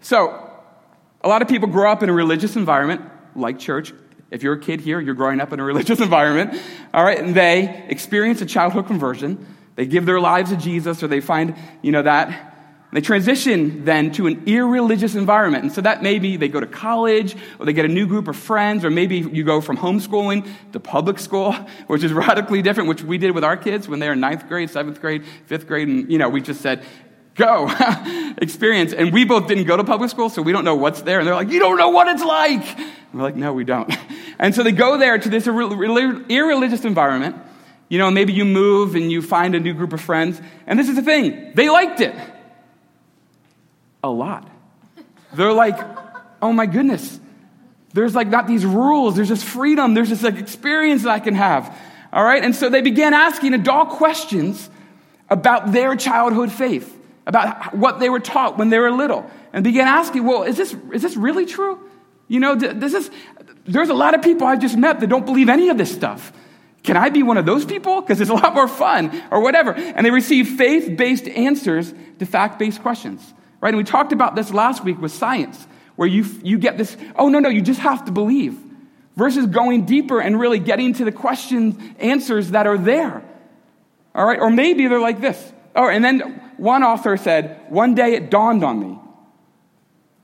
So, 0.00 0.42
a 1.22 1.28
lot 1.28 1.42
of 1.42 1.48
people 1.48 1.68
grow 1.68 1.90
up 1.90 2.02
in 2.04 2.08
a 2.08 2.12
religious 2.12 2.54
environment, 2.54 3.02
like 3.34 3.58
church. 3.58 3.92
If 4.30 4.42
you're 4.44 4.54
a 4.54 4.60
kid 4.60 4.80
here, 4.80 5.00
you're 5.00 5.14
growing 5.14 5.40
up 5.40 5.52
in 5.52 5.58
a 5.58 5.64
religious 5.64 6.00
environment, 6.08 6.60
all 6.94 7.04
right, 7.04 7.18
and 7.18 7.34
they 7.34 7.84
experience 7.88 8.40
a 8.40 8.46
childhood 8.46 8.86
conversion. 8.86 9.44
They 9.74 9.84
give 9.84 10.06
their 10.06 10.20
lives 10.20 10.50
to 10.50 10.56
Jesus, 10.56 11.02
or 11.02 11.08
they 11.08 11.20
find, 11.20 11.56
you 11.82 11.90
know, 11.90 12.02
that 12.02 12.55
they 12.96 13.02
transition 13.02 13.84
then 13.84 14.10
to 14.12 14.26
an 14.26 14.44
irreligious 14.46 15.16
environment. 15.16 15.64
And 15.64 15.70
so 15.70 15.82
that 15.82 16.02
maybe 16.02 16.38
they 16.38 16.48
go 16.48 16.60
to 16.60 16.66
college 16.66 17.36
or 17.58 17.66
they 17.66 17.74
get 17.74 17.84
a 17.84 17.88
new 17.88 18.06
group 18.06 18.26
of 18.26 18.36
friends, 18.36 18.86
or 18.86 18.90
maybe 18.90 19.18
you 19.18 19.44
go 19.44 19.60
from 19.60 19.76
homeschooling 19.76 20.48
to 20.72 20.80
public 20.80 21.18
school, 21.18 21.52
which 21.88 22.02
is 22.02 22.10
radically 22.10 22.62
different, 22.62 22.88
which 22.88 23.02
we 23.02 23.18
did 23.18 23.32
with 23.32 23.44
our 23.44 23.54
kids 23.54 23.86
when 23.86 23.98
they 23.98 24.06
were 24.06 24.14
in 24.14 24.20
ninth 24.20 24.48
grade, 24.48 24.70
seventh 24.70 24.98
grade, 25.02 25.26
fifth 25.44 25.66
grade. 25.66 25.88
And, 25.88 26.10
you 26.10 26.16
know, 26.16 26.30
we 26.30 26.40
just 26.40 26.62
said, 26.62 26.86
go, 27.34 27.70
experience. 28.38 28.94
And 28.94 29.12
we 29.12 29.26
both 29.26 29.46
didn't 29.46 29.64
go 29.64 29.76
to 29.76 29.84
public 29.84 30.08
school, 30.08 30.30
so 30.30 30.40
we 30.40 30.52
don't 30.52 30.64
know 30.64 30.76
what's 30.76 31.02
there. 31.02 31.18
And 31.18 31.28
they're 31.28 31.34
like, 31.34 31.50
you 31.50 31.58
don't 31.58 31.76
know 31.76 31.90
what 31.90 32.08
it's 32.08 32.24
like. 32.24 32.78
And 32.78 33.12
we're 33.12 33.24
like, 33.24 33.36
no, 33.36 33.52
we 33.52 33.64
don't. 33.64 33.94
And 34.38 34.54
so 34.54 34.62
they 34.62 34.72
go 34.72 34.98
there 34.98 35.18
to 35.18 35.28
this 35.30 35.46
irreligious 35.46 36.84
environment. 36.84 37.36
You 37.88 37.98
know, 37.98 38.10
maybe 38.10 38.34
you 38.34 38.44
move 38.44 38.94
and 38.94 39.10
you 39.10 39.22
find 39.22 39.54
a 39.54 39.60
new 39.60 39.72
group 39.72 39.94
of 39.94 40.00
friends. 40.02 40.42
And 40.66 40.78
this 40.78 40.90
is 40.90 40.96
the 40.96 41.02
thing, 41.02 41.52
they 41.54 41.70
liked 41.70 42.02
it 42.02 42.14
a 44.06 44.12
lot. 44.12 44.48
They're 45.34 45.52
like, 45.52 45.78
oh 46.40 46.52
my 46.52 46.66
goodness. 46.66 47.20
There's 47.92 48.14
like 48.14 48.28
not 48.28 48.46
these 48.46 48.64
rules, 48.64 49.16
there's 49.16 49.28
just 49.28 49.44
freedom, 49.44 49.94
there's 49.94 50.10
this 50.10 50.22
like 50.22 50.36
experience 50.36 51.04
that 51.04 51.10
I 51.10 51.20
can 51.20 51.34
have. 51.34 51.74
All 52.12 52.24
right? 52.24 52.42
And 52.42 52.54
so 52.54 52.68
they 52.68 52.82
began 52.82 53.14
asking 53.14 53.54
adult 53.54 53.90
questions 53.90 54.70
about 55.28 55.72
their 55.72 55.96
childhood 55.96 56.52
faith, 56.52 56.94
about 57.26 57.74
what 57.74 57.98
they 57.98 58.08
were 58.08 58.20
taught 58.20 58.58
when 58.58 58.68
they 58.68 58.78
were 58.78 58.90
little, 58.90 59.28
and 59.52 59.64
began 59.64 59.88
asking, 59.88 60.24
well, 60.24 60.42
is 60.42 60.56
this, 60.56 60.74
is 60.92 61.02
this 61.02 61.16
really 61.16 61.46
true? 61.46 61.78
You 62.28 62.40
know, 62.40 62.54
this 62.54 62.92
is, 62.92 63.10
there's 63.66 63.88
a 63.88 63.94
lot 63.94 64.14
of 64.14 64.22
people 64.22 64.46
I've 64.46 64.60
just 64.60 64.76
met 64.76 65.00
that 65.00 65.06
don't 65.08 65.26
believe 65.26 65.48
any 65.48 65.68
of 65.70 65.78
this 65.78 65.94
stuff. 65.94 66.32
Can 66.82 66.96
I 66.96 67.08
be 67.08 67.22
one 67.22 67.36
of 67.36 67.46
those 67.46 67.64
people? 67.64 68.00
Because 68.00 68.20
it's 68.20 68.30
a 68.30 68.34
lot 68.34 68.54
more 68.54 68.68
fun, 68.68 69.22
or 69.30 69.40
whatever. 69.42 69.74
And 69.74 70.06
they 70.06 70.10
receive 70.10 70.50
faith 70.50 70.96
based 70.96 71.26
answers 71.26 71.92
to 72.18 72.26
fact 72.26 72.58
based 72.58 72.80
questions. 72.80 73.34
Right? 73.66 73.74
And 73.74 73.78
we 73.78 73.82
talked 73.82 74.12
about 74.12 74.36
this 74.36 74.52
last 74.52 74.84
week 74.84 75.00
with 75.00 75.10
science, 75.10 75.66
where 75.96 76.06
you, 76.06 76.24
you 76.44 76.56
get 76.56 76.78
this, 76.78 76.96
oh, 77.16 77.28
no, 77.28 77.40
no, 77.40 77.48
you 77.48 77.60
just 77.60 77.80
have 77.80 78.04
to 78.04 78.12
believe, 78.12 78.56
versus 79.16 79.44
going 79.46 79.86
deeper 79.86 80.20
and 80.20 80.38
really 80.38 80.60
getting 80.60 80.92
to 80.92 81.04
the 81.04 81.10
questions, 81.10 81.74
answers 81.98 82.52
that 82.52 82.68
are 82.68 82.78
there. 82.78 83.24
All 84.14 84.24
right? 84.24 84.38
Or 84.38 84.50
maybe 84.50 84.86
they're 84.86 85.00
like 85.00 85.20
this. 85.20 85.52
Oh, 85.74 85.88
and 85.88 86.04
then 86.04 86.20
one 86.58 86.84
author 86.84 87.16
said, 87.16 87.60
one 87.68 87.96
day 87.96 88.14
it 88.14 88.30
dawned 88.30 88.62
on 88.62 88.78
me. 88.78 89.00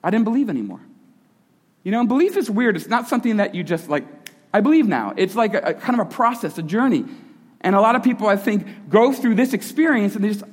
I 0.04 0.10
didn't 0.10 0.22
believe 0.22 0.48
anymore. 0.48 0.80
You 1.82 1.90
know, 1.90 2.06
belief 2.06 2.36
is 2.36 2.48
weird. 2.48 2.76
It's 2.76 2.86
not 2.86 3.08
something 3.08 3.38
that 3.38 3.56
you 3.56 3.64
just 3.64 3.88
like, 3.88 4.04
I 4.54 4.60
believe 4.60 4.86
now. 4.86 5.14
It's 5.16 5.34
like 5.34 5.54
a, 5.54 5.58
a 5.58 5.74
kind 5.74 6.00
of 6.00 6.06
a 6.06 6.10
process, 6.10 6.58
a 6.58 6.62
journey. 6.62 7.06
And 7.60 7.74
a 7.74 7.80
lot 7.80 7.96
of 7.96 8.04
people, 8.04 8.28
I 8.28 8.36
think, 8.36 8.88
go 8.88 9.12
through 9.12 9.34
this 9.34 9.52
experience 9.52 10.14
and 10.14 10.22
they 10.22 10.28
just, 10.28 10.44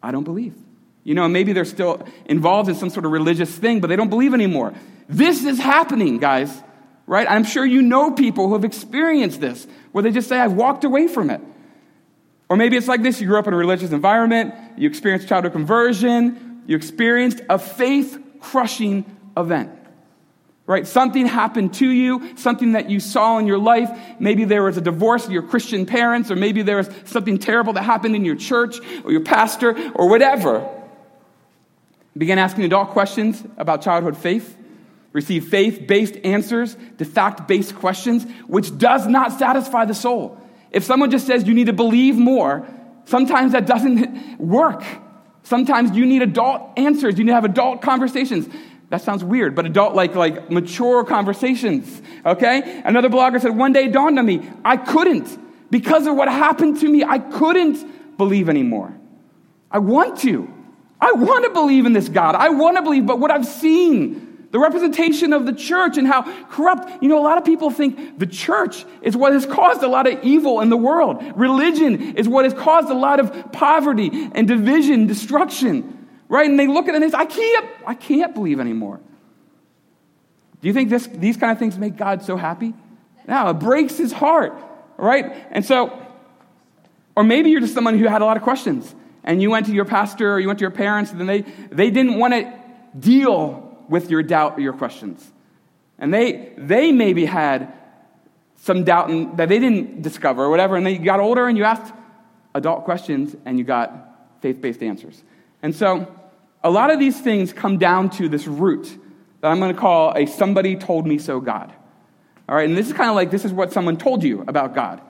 I 0.00 0.12
don't 0.12 0.22
believe. 0.22 0.54
You 1.04 1.14
know, 1.14 1.28
maybe 1.28 1.52
they're 1.52 1.64
still 1.64 2.06
involved 2.26 2.68
in 2.68 2.76
some 2.76 2.90
sort 2.90 3.04
of 3.04 3.12
religious 3.12 3.50
thing, 3.50 3.80
but 3.80 3.88
they 3.88 3.96
don't 3.96 4.10
believe 4.10 4.34
anymore. 4.34 4.72
This 5.08 5.44
is 5.44 5.58
happening, 5.58 6.18
guys, 6.18 6.62
right? 7.06 7.28
I'm 7.28 7.44
sure 7.44 7.66
you 7.66 7.82
know 7.82 8.12
people 8.12 8.46
who 8.46 8.54
have 8.54 8.64
experienced 8.64 9.40
this, 9.40 9.66
where 9.90 10.02
they 10.02 10.12
just 10.12 10.28
say, 10.28 10.38
I've 10.38 10.52
walked 10.52 10.84
away 10.84 11.08
from 11.08 11.30
it. 11.30 11.40
Or 12.48 12.56
maybe 12.56 12.76
it's 12.76 12.86
like 12.86 13.02
this 13.02 13.20
you 13.20 13.26
grew 13.26 13.38
up 13.38 13.46
in 13.46 13.54
a 13.54 13.56
religious 13.56 13.90
environment, 13.90 14.54
you 14.76 14.88
experienced 14.88 15.26
childhood 15.26 15.52
conversion, 15.52 16.62
you 16.66 16.76
experienced 16.76 17.40
a 17.48 17.58
faith 17.58 18.18
crushing 18.40 19.04
event. 19.36 19.70
Right? 20.66 20.86
Something 20.86 21.26
happened 21.26 21.74
to 21.74 21.88
you, 21.90 22.36
something 22.36 22.72
that 22.72 22.88
you 22.88 23.00
saw 23.00 23.38
in 23.38 23.48
your 23.48 23.58
life. 23.58 23.90
Maybe 24.20 24.44
there 24.44 24.62
was 24.62 24.76
a 24.76 24.80
divorce 24.80 25.26
of 25.26 25.32
your 25.32 25.42
Christian 25.42 25.86
parents, 25.86 26.30
or 26.30 26.36
maybe 26.36 26.62
there 26.62 26.76
was 26.76 26.88
something 27.04 27.38
terrible 27.38 27.72
that 27.72 27.82
happened 27.82 28.14
in 28.14 28.24
your 28.24 28.36
church 28.36 28.78
or 29.04 29.10
your 29.10 29.22
pastor 29.22 29.76
or 29.94 30.08
whatever. 30.08 30.68
Began 32.16 32.38
asking 32.38 32.64
adult 32.64 32.90
questions 32.90 33.42
about 33.56 33.82
childhood 33.82 34.16
faith. 34.16 34.56
Receive 35.12 35.48
faith 35.48 35.86
based 35.86 36.16
answers 36.24 36.76
to 36.98 37.04
fact 37.04 37.46
based 37.46 37.74
questions, 37.76 38.26
which 38.46 38.76
does 38.78 39.06
not 39.06 39.38
satisfy 39.38 39.84
the 39.84 39.94
soul. 39.94 40.38
If 40.70 40.84
someone 40.84 41.10
just 41.10 41.26
says 41.26 41.46
you 41.46 41.54
need 41.54 41.66
to 41.66 41.72
believe 41.72 42.16
more, 42.16 42.66
sometimes 43.04 43.52
that 43.52 43.66
doesn't 43.66 44.38
work. 44.38 44.82
Sometimes 45.42 45.96
you 45.96 46.06
need 46.06 46.22
adult 46.22 46.78
answers. 46.78 47.18
You 47.18 47.24
need 47.24 47.30
to 47.30 47.34
have 47.34 47.44
adult 47.44 47.82
conversations. 47.82 48.48
That 48.88 49.00
sounds 49.00 49.24
weird, 49.24 49.54
but 49.54 49.64
adult, 49.64 49.94
like, 49.94 50.14
like 50.14 50.50
mature 50.50 51.02
conversations. 51.04 52.02
Okay? 52.26 52.82
Another 52.84 53.08
blogger 53.08 53.40
said, 53.40 53.56
one 53.56 53.72
day 53.72 53.88
dawned 53.88 54.18
on 54.18 54.26
me, 54.26 54.48
I 54.64 54.76
couldn't. 54.76 55.38
Because 55.70 56.06
of 56.06 56.14
what 56.14 56.28
happened 56.28 56.80
to 56.80 56.88
me, 56.88 57.02
I 57.02 57.18
couldn't 57.18 58.18
believe 58.18 58.50
anymore. 58.50 58.94
I 59.70 59.78
want 59.78 60.18
to. 60.20 60.52
I 61.02 61.10
want 61.10 61.44
to 61.44 61.50
believe 61.50 61.84
in 61.84 61.92
this 61.92 62.08
God. 62.08 62.36
I 62.36 62.50
want 62.50 62.76
to 62.76 62.82
believe, 62.82 63.06
but 63.06 63.18
what 63.18 63.32
I've 63.32 63.44
seen, 63.44 64.46
the 64.52 64.60
representation 64.60 65.32
of 65.32 65.46
the 65.46 65.52
church 65.52 65.98
and 65.98 66.06
how 66.06 66.22
corrupt, 66.46 67.02
you 67.02 67.08
know, 67.08 67.18
a 67.18 67.24
lot 67.24 67.38
of 67.38 67.44
people 67.44 67.72
think 67.72 68.20
the 68.20 68.26
church 68.26 68.84
is 69.02 69.16
what 69.16 69.32
has 69.32 69.44
caused 69.44 69.82
a 69.82 69.88
lot 69.88 70.06
of 70.06 70.22
evil 70.22 70.60
in 70.60 70.68
the 70.68 70.76
world. 70.76 71.20
Religion 71.34 72.16
is 72.16 72.28
what 72.28 72.44
has 72.44 72.54
caused 72.54 72.88
a 72.88 72.94
lot 72.94 73.18
of 73.18 73.50
poverty 73.50 74.10
and 74.32 74.46
division, 74.46 75.08
destruction. 75.08 76.06
right? 76.28 76.48
And 76.48 76.56
they 76.56 76.68
look 76.68 76.86
at 76.86 76.94
it 76.94 77.02
and 77.02 77.02
they 77.02 77.10
say, 77.10 77.18
I 77.18 77.26
can't, 77.26 77.68
I 77.84 77.94
can't 77.94 78.32
believe 78.32 78.60
anymore. 78.60 79.00
Do 80.60 80.68
you 80.68 80.72
think 80.72 80.88
this, 80.88 81.08
these 81.08 81.36
kind 81.36 81.50
of 81.50 81.58
things 81.58 81.76
make 81.76 81.96
God 81.96 82.22
so 82.22 82.36
happy? 82.36 82.74
No, 83.26 83.48
it 83.48 83.54
breaks 83.54 83.98
his 83.98 84.12
heart, 84.12 84.54
right? 84.96 85.34
And 85.50 85.64
so, 85.64 86.00
or 87.16 87.24
maybe 87.24 87.50
you're 87.50 87.60
just 87.60 87.74
someone 87.74 87.98
who 87.98 88.06
had 88.06 88.22
a 88.22 88.24
lot 88.24 88.36
of 88.36 88.44
questions 88.44 88.94
and 89.24 89.40
you 89.40 89.50
went 89.50 89.66
to 89.66 89.72
your 89.72 89.84
pastor 89.84 90.32
or 90.32 90.40
you 90.40 90.46
went 90.46 90.58
to 90.58 90.64
your 90.64 90.70
parents 90.70 91.12
and 91.12 91.28
they, 91.28 91.42
they 91.70 91.90
didn't 91.90 92.18
want 92.18 92.34
to 92.34 92.52
deal 92.98 93.84
with 93.88 94.10
your 94.10 94.22
doubt 94.22 94.58
or 94.58 94.60
your 94.60 94.72
questions. 94.72 95.30
And 95.98 96.12
they, 96.12 96.52
they 96.56 96.92
maybe 96.92 97.24
had 97.24 97.72
some 98.56 98.84
doubt 98.84 99.10
in, 99.10 99.36
that 99.36 99.48
they 99.48 99.58
didn't 99.58 100.02
discover 100.02 100.44
or 100.44 100.50
whatever, 100.50 100.76
and 100.76 100.86
then 100.86 100.94
you 100.94 101.00
got 101.00 101.20
older 101.20 101.48
and 101.48 101.58
you 101.58 101.64
asked 101.64 101.92
adult 102.54 102.84
questions 102.84 103.36
and 103.44 103.58
you 103.58 103.64
got 103.64 104.38
faith 104.40 104.60
based 104.60 104.82
answers. 104.82 105.22
And 105.62 105.74
so, 105.74 106.12
a 106.64 106.70
lot 106.70 106.90
of 106.90 107.00
these 107.00 107.20
things 107.20 107.52
come 107.52 107.78
down 107.78 108.08
to 108.10 108.28
this 108.28 108.46
root 108.46 108.96
that 109.40 109.50
I'm 109.50 109.58
going 109.58 109.74
to 109.74 109.80
call 109.80 110.16
a 110.16 110.26
somebody 110.26 110.76
told 110.76 111.06
me 111.06 111.18
so 111.18 111.40
God. 111.40 111.72
All 112.48 112.54
right, 112.54 112.68
and 112.68 112.78
this 112.78 112.86
is 112.86 112.92
kind 112.92 113.10
of 113.10 113.16
like 113.16 113.30
this 113.30 113.44
is 113.44 113.52
what 113.52 113.72
someone 113.72 113.96
told 113.96 114.22
you 114.22 114.44
about 114.46 114.74
God. 114.74 115.00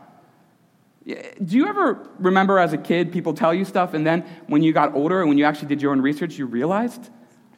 Do 1.04 1.56
you 1.56 1.66
ever 1.66 2.09
remember 2.18 2.59
as 2.59 2.73
a 2.73 2.78
kid 2.78 3.12
people 3.12 3.35
tell 3.35 3.52
you 3.52 3.64
stuff, 3.64 3.94
and 3.94 4.06
then 4.06 4.23
when 4.47 4.62
you 4.62 4.73
got 4.73 4.94
older 4.94 5.21
and 5.21 5.28
when 5.28 5.38
you 5.38 5.44
actually 5.44 5.68
did 5.68 5.82
your 5.82 5.92
own 5.92 6.00
research, 6.00 6.38
you 6.38 6.47
realized, 6.47 7.11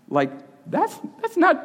like, 0.08 0.32
that's, 0.70 0.98
that's 1.20 1.36
not, 1.36 1.56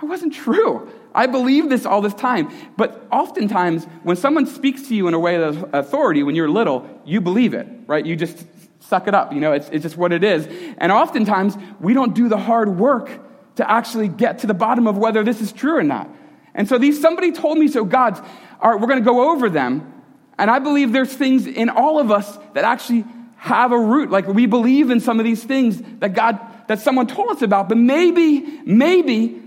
that 0.00 0.06
wasn't 0.06 0.32
true. 0.32 0.90
I 1.14 1.26
believe 1.26 1.68
this 1.68 1.84
all 1.84 2.00
this 2.00 2.14
time. 2.14 2.50
But 2.76 3.06
oftentimes, 3.12 3.84
when 4.02 4.16
someone 4.16 4.46
speaks 4.46 4.88
to 4.88 4.94
you 4.94 5.06
in 5.06 5.14
a 5.14 5.18
way 5.18 5.36
of 5.36 5.74
authority 5.74 6.22
when 6.22 6.34
you're 6.34 6.48
little, 6.48 6.88
you 7.04 7.20
believe 7.20 7.52
it, 7.54 7.68
right? 7.86 8.04
You 8.04 8.16
just 8.16 8.46
suck 8.80 9.06
it 9.06 9.14
up. 9.14 9.32
You 9.32 9.40
know, 9.40 9.52
it's, 9.52 9.68
it's 9.68 9.82
just 9.82 9.96
what 9.96 10.12
it 10.12 10.24
is. 10.24 10.48
And 10.78 10.90
oftentimes, 10.90 11.56
we 11.80 11.92
don't 11.92 12.14
do 12.14 12.28
the 12.28 12.38
hard 12.38 12.78
work 12.78 13.10
to 13.56 13.70
actually 13.70 14.08
get 14.08 14.40
to 14.40 14.46
the 14.46 14.54
bottom 14.54 14.86
of 14.86 14.96
whether 14.96 15.22
this 15.22 15.40
is 15.40 15.52
true 15.52 15.76
or 15.76 15.82
not. 15.82 16.08
And 16.54 16.68
so 16.68 16.78
these 16.78 17.00
somebody 17.00 17.32
told 17.32 17.58
me 17.58 17.68
so 17.68 17.84
gods, 17.84 18.20
all 18.60 18.72
right, 18.72 18.80
we're 18.80 18.88
going 18.88 19.00
to 19.00 19.04
go 19.04 19.32
over 19.32 19.50
them. 19.50 19.92
And 20.38 20.50
I 20.50 20.58
believe 20.58 20.92
there's 20.92 21.12
things 21.12 21.46
in 21.46 21.68
all 21.68 21.98
of 21.98 22.10
us 22.10 22.38
that 22.54 22.64
actually 22.64 23.04
have 23.36 23.72
a 23.72 23.78
root. 23.78 24.10
Like 24.10 24.26
we 24.26 24.46
believe 24.46 24.90
in 24.90 25.00
some 25.00 25.18
of 25.20 25.24
these 25.24 25.44
things 25.44 25.82
that 26.00 26.14
God, 26.14 26.40
that 26.68 26.80
someone 26.80 27.06
told 27.06 27.30
us 27.30 27.42
about, 27.42 27.68
but 27.68 27.78
maybe, 27.78 28.40
maybe 28.64 29.42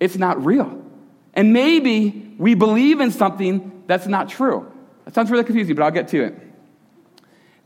it's 0.00 0.16
not 0.16 0.44
real. 0.44 0.82
And 1.34 1.52
maybe 1.52 2.34
we 2.38 2.54
believe 2.54 3.00
in 3.00 3.10
something 3.10 3.82
that's 3.86 4.06
not 4.06 4.28
true. 4.28 4.70
That 5.04 5.14
sounds 5.14 5.30
really 5.30 5.44
confusing, 5.44 5.74
but 5.74 5.82
I'll 5.82 5.90
get 5.90 6.08
to 6.08 6.24
it. 6.24 6.34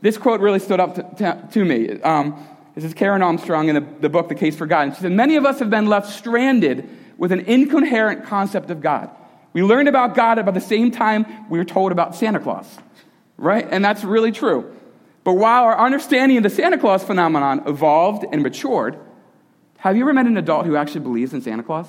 This 0.01 0.17
quote 0.17 0.41
really 0.41 0.59
stood 0.59 0.79
up 0.79 0.95
to, 0.95 1.03
to, 1.17 1.49
to 1.51 1.65
me. 1.65 2.01
Um, 2.01 2.43
this 2.75 2.83
is 2.83 2.93
Karen 2.93 3.21
Armstrong 3.21 3.69
in 3.69 3.75
the, 3.75 3.87
the 3.99 4.09
book, 4.09 4.29
The 4.29 4.35
Case 4.35 4.55
for 4.55 4.65
God. 4.65 4.81
And 4.81 4.95
she 4.95 5.01
said, 5.01 5.11
Many 5.11 5.35
of 5.35 5.45
us 5.45 5.59
have 5.59 5.69
been 5.69 5.87
left 5.87 6.09
stranded 6.09 6.89
with 7.17 7.31
an 7.31 7.41
incoherent 7.41 8.25
concept 8.25 8.71
of 8.71 8.81
God. 8.81 9.09
We 9.53 9.63
learned 9.63 9.87
about 9.87 10.15
God 10.15 10.37
about 10.37 10.53
the 10.53 10.61
same 10.61 10.91
time 10.91 11.25
we 11.49 11.57
were 11.57 11.65
told 11.65 11.91
about 11.91 12.15
Santa 12.15 12.39
Claus, 12.39 12.77
right? 13.37 13.67
And 13.69 13.83
that's 13.83 14.03
really 14.03 14.31
true. 14.31 14.75
But 15.23 15.33
while 15.33 15.63
our 15.63 15.77
understanding 15.77 16.37
of 16.37 16.43
the 16.43 16.49
Santa 16.49 16.77
Claus 16.77 17.03
phenomenon 17.03 17.63
evolved 17.67 18.25
and 18.31 18.41
matured, 18.41 18.97
have 19.77 19.95
you 19.95 20.03
ever 20.03 20.13
met 20.13 20.25
an 20.25 20.37
adult 20.37 20.65
who 20.65 20.75
actually 20.75 21.01
believes 21.01 21.33
in 21.33 21.41
Santa 21.41 21.63
Claus? 21.63 21.87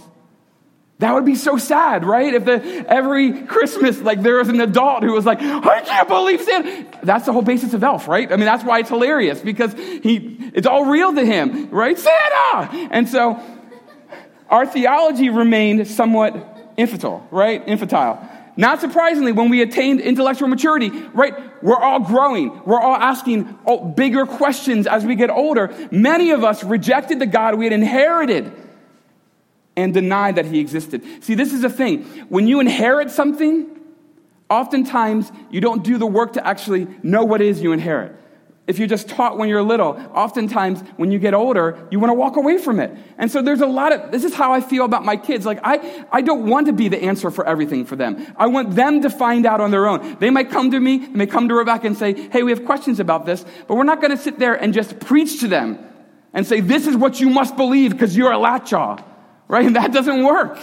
That 0.99 1.15
would 1.15 1.25
be 1.25 1.35
so 1.35 1.57
sad, 1.57 2.05
right? 2.05 2.33
If 2.33 2.45
the, 2.45 2.63
every 2.89 3.43
Christmas, 3.43 4.01
like 4.01 4.23
there 4.23 4.37
was 4.37 4.49
an 4.49 4.61
adult 4.61 5.03
who 5.03 5.13
was 5.13 5.27
like, 5.27 5.41
I 5.41 5.81
can't 5.81 6.07
believe 6.07 6.43
Santa. 6.43 6.87
That's 7.03 7.27
the 7.27 7.33
whole 7.33 7.43
basis 7.43 7.75
of 7.75 7.83
Elf, 7.83 8.07
right? 8.07 8.31
I 8.31 8.37
mean, 8.37 8.45
that's 8.45 8.63
why 8.63 8.79
it's 8.79 8.89
hilarious 8.89 9.41
because 9.41 9.73
he, 9.75 10.39
it's 10.55 10.67
all 10.67 10.85
real 10.85 11.13
to 11.13 11.25
him, 11.25 11.71
right? 11.71 11.99
Santa! 11.99 12.89
And 12.93 13.09
so 13.09 13.43
our 14.49 14.65
theology 14.65 15.29
remained 15.29 15.89
somewhat 15.89 16.52
infantile, 16.83 17.27
right? 17.31 17.67
Infantile. 17.67 18.29
Not 18.57 18.81
surprisingly, 18.81 19.33
when 19.33 19.49
we 19.49 19.63
attained 19.63 20.01
intellectual 20.01 20.49
maturity, 20.49 20.91
right, 20.91 21.35
we're 21.63 21.77
all 21.77 22.01
growing. 22.01 22.63
We're 22.65 22.81
all 22.81 22.97
asking 22.97 23.59
oh, 23.67 23.83
bigger 23.85 24.27
questions 24.27 24.87
as 24.87 25.07
we 25.07 25.15
get 25.15 25.31
older. 25.31 25.75
Many 25.91 26.33
of 26.33 26.45
us 26.45 26.63
rejected 26.63 27.19
the 27.19 27.27
God 27.27 27.55
we 27.55 27.65
had 27.65 27.73
inherited 27.73 28.53
and 29.75 29.95
denied 29.95 30.37
that 30.37 30.45
he 30.45 30.61
existed. 30.61 31.03
See, 31.25 31.35
this 31.35 31.55
is 31.55 31.63
the 31.63 31.71
thing. 31.71 32.03
When 32.29 32.47
you 32.47 32.61
inherit 32.61 33.11
something, 33.11 33.81
oftentimes 34.51 35.33
you 35.51 35.63
don't 35.63 35.83
do 35.83 35.97
the 35.97 36.07
work 36.07 36.35
to 36.35 36.47
actually 36.47 36.87
know 37.03 37.25
what 37.25 37.41
it 37.41 37.47
is 37.47 37.63
you 37.63 37.73
inherit. 37.73 38.15
If 38.67 38.79
you're 38.79 38.89
just 38.89 39.09
taught 39.09 39.39
when 39.39 39.49
you're 39.49 39.63
little, 39.63 39.99
oftentimes 40.15 40.83
when 40.97 41.11
you 41.11 41.19
get 41.19 41.35
older, 41.35 41.89
you 41.91 41.99
want 41.99 42.11
to 42.11 42.15
walk 42.15 42.37
away 42.37 42.59
from 42.59 42.79
it. 42.79 42.97
And 43.19 43.31
so 43.31 43.43
there's 43.43 43.61
a 43.61 43.67
lot 43.67 43.93
of, 43.93 44.13
this 44.13 44.23
is 44.23 44.35
how 44.35 44.53
I 44.53 44.61
feel 44.61 44.85
about 44.85 45.05
my 45.05 45.17
kids. 45.17 45.45
Like, 45.45 45.59
I, 45.65 46.07
I 46.13 46.23
don't 46.23 46.47
want 46.47 46.67
to 46.67 46.73
be 46.73 46.89
the 46.89 47.03
answer 47.03 47.33
for 47.33 47.45
everything 47.45 47.85
for 47.85 47.97
them. 47.97 48.25
I 48.37 48.47
want 48.47 48.77
them 48.77 49.03
to 49.03 49.11
find 49.11 49.47
out 49.47 49.61
on 49.61 49.73
their 49.73 49.89
own. 49.89 50.17
They 50.21 50.31
might 50.31 50.51
come 50.51 50.71
to 50.71 50.79
me, 50.79 50.99
they 50.99 51.09
may 51.09 51.27
come 51.27 51.49
to 51.49 51.55
Rebecca 51.55 51.89
and 51.89 51.97
say, 51.97 52.15
hey, 52.29 52.45
we 52.45 52.53
have 52.53 52.65
questions 52.65 53.01
about 53.01 53.27
this, 53.27 53.45
but 53.67 53.75
we're 53.75 53.83
not 53.83 54.01
going 54.01 54.17
to 54.17 54.23
sit 54.23 54.39
there 54.39 54.55
and 54.55 54.73
just 54.73 55.01
preach 55.01 55.41
to 55.41 55.49
them 55.49 55.79
and 56.33 56.47
say, 56.47 56.61
this 56.61 56.87
is 56.87 56.97
what 56.97 57.21
you 57.21 57.31
must 57.31 57.57
believe 57.57 57.91
because 57.91 58.17
you're 58.17 58.33
a 58.33 58.39
latchjaw 58.39 59.03
right? 59.53 59.67
And 59.67 59.77
that 59.77 59.93
doesn't 59.93 60.25
work. 60.25 60.59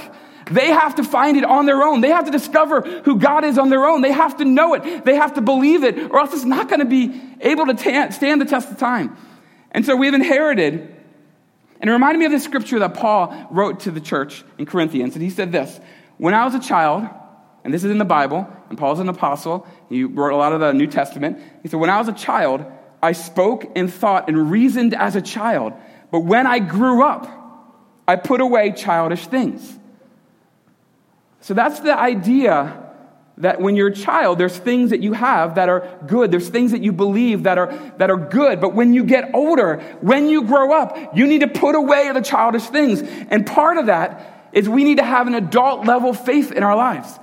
They 0.50 0.68
have 0.68 0.96
to 0.96 1.04
find 1.04 1.38
it 1.38 1.44
on 1.44 1.66
their 1.66 1.84
own. 1.84 2.02
They 2.02 2.10
have 2.10 2.26
to 2.26 2.32
discover 2.32 2.82
who 2.82 3.20
God 3.20 3.44
is 3.44 3.58
on 3.58 3.70
their 3.70 3.86
own. 3.86 4.02
They 4.02 4.12
have 4.12 4.38
to 4.38 4.46
know 4.46 4.74
it. 4.74 5.06
They 5.06 5.16
have 5.16 5.36
to 5.36 5.42
believe 5.42 5.84
it, 5.84 5.98
or 5.98 6.20
else 6.20 6.34
it's 6.34 6.46
not 6.46 6.70
going 6.70 6.80
to 6.80 6.86
be 6.86 7.22
able 7.42 7.68
to 7.68 7.74
ta- 7.74 8.10
stand 8.10 8.42
the 8.42 8.46
test 8.46 8.72
of 8.72 8.78
time. 8.78 9.16
And 9.72 9.86
so 9.86 9.96
we've 9.96 10.14
inherited, 10.14 10.74
and 11.80 11.90
it 11.90 11.94
reminded 11.94 12.20
me 12.20 12.26
of 12.26 12.32
the 12.32 12.40
scripture 12.40 12.80
that 12.80 12.96
Paul 12.96 13.48
wrote 13.52 13.82
to 13.82 13.92
the 13.92 14.02
church 14.02 14.44
in 14.58 14.66
Corinthians. 14.66 15.16
And 15.16 15.24
he 15.24 15.30
said 15.30 15.52
this 15.52 15.80
When 16.18 16.34
I 16.34 16.46
was 16.46 16.56
a 16.56 16.60
child, 16.60 17.08
and 17.64 17.74
this 17.74 17.84
is 17.84 17.92
in 17.92 17.98
the 17.98 18.06
Bible, 18.06 18.48
and 18.70 18.78
Paul's 18.78 19.00
an 19.00 19.10
apostle, 19.10 19.68
he 19.90 20.04
wrote 20.04 20.34
a 20.34 20.38
lot 20.38 20.54
of 20.54 20.60
the 20.60 20.74
New 20.74 20.88
Testament. 20.88 21.40
He 21.62 21.70
said, 21.70 21.80
When 21.80 21.90
I 21.90 22.00
was 22.00 22.08
a 22.08 22.14
child, 22.14 22.66
I 23.02 23.14
spoke 23.14 23.72
and 23.76 23.94
thought 23.94 24.28
and 24.28 24.52
reasoned 24.52 24.94
as 24.94 25.16
a 25.16 25.22
child. 25.22 25.74
But 26.12 26.22
when 26.22 26.48
I 26.48 26.60
grew 26.60 27.04
up, 27.04 27.30
I 28.08 28.16
put 28.16 28.42
away 28.42 28.72
childish 28.72 29.28
things. 29.28 29.79
So 31.42 31.54
that's 31.54 31.80
the 31.80 31.98
idea 31.98 32.86
that 33.38 33.62
when 33.62 33.76
you're 33.76 33.88
a 33.88 33.94
child, 33.94 34.38
there's 34.38 34.58
things 34.58 34.90
that 34.90 35.02
you 35.02 35.14
have 35.14 35.56
that 35.56 35.70
are 35.70 35.98
good. 36.06 36.30
There's 36.30 36.50
things 36.50 36.72
that 36.72 36.82
you 36.84 36.92
believe 36.92 37.44
that 37.44 37.58
are, 37.58 37.74
that 37.98 38.12
are 38.12 38.18
good. 38.18 38.60
But 38.60 38.76
when 38.76 38.94
you 38.94 39.06
get 39.06 39.34
older, 39.34 39.80
when 40.02 40.28
you 40.28 40.44
grow 40.44 40.74
up, 40.74 41.16
you 41.16 41.26
need 41.26 41.40
to 41.40 41.48
put 41.48 41.76
away 41.76 42.12
the 42.12 42.22
childish 42.22 42.66
things. 42.66 43.02
And 43.02 43.48
part 43.48 43.78
of 43.78 43.86
that 43.86 44.50
is 44.52 44.68
we 44.68 44.84
need 44.84 44.98
to 44.98 45.06
have 45.06 45.28
an 45.28 45.36
adult 45.36 45.86
level 45.86 46.14
faith 46.14 46.52
in 46.52 46.64
our 46.64 46.76
lives. 46.76 47.18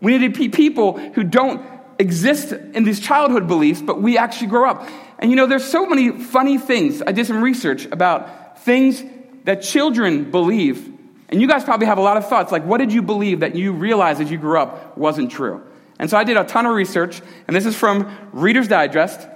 We 0.00 0.18
need 0.18 0.34
to 0.34 0.38
be 0.38 0.48
people 0.50 0.98
who 0.98 1.24
don't 1.24 1.64
exist 1.98 2.52
in 2.52 2.84
these 2.84 3.00
childhood 3.00 3.46
beliefs, 3.46 3.80
but 3.80 4.02
we 4.02 4.18
actually 4.18 4.48
grow 4.48 4.68
up. 4.68 4.88
And 5.18 5.30
you 5.30 5.36
know, 5.36 5.46
there's 5.46 5.64
so 5.64 5.86
many 5.86 6.10
funny 6.10 6.58
things. 6.58 7.00
I 7.06 7.12
did 7.12 7.26
some 7.26 7.42
research 7.42 7.86
about 7.86 8.58
things 8.60 9.02
that 9.44 9.62
children 9.62 10.30
believe, 10.30 10.91
and 11.32 11.40
you 11.40 11.48
guys 11.48 11.64
probably 11.64 11.86
have 11.86 11.98
a 11.98 12.02
lot 12.02 12.18
of 12.18 12.28
thoughts 12.28 12.52
like, 12.52 12.64
what 12.64 12.78
did 12.78 12.92
you 12.92 13.00
believe 13.00 13.40
that 13.40 13.56
you 13.56 13.72
realized 13.72 14.20
as 14.20 14.30
you 14.30 14.36
grew 14.36 14.60
up 14.60 14.96
wasn't 14.98 15.32
true? 15.32 15.62
And 15.98 16.10
so 16.10 16.18
I 16.18 16.24
did 16.24 16.36
a 16.36 16.44
ton 16.44 16.66
of 16.66 16.74
research, 16.74 17.22
and 17.46 17.56
this 17.56 17.64
is 17.64 17.74
from 17.74 18.14
Reader's 18.32 18.68
Digest. 18.68 19.26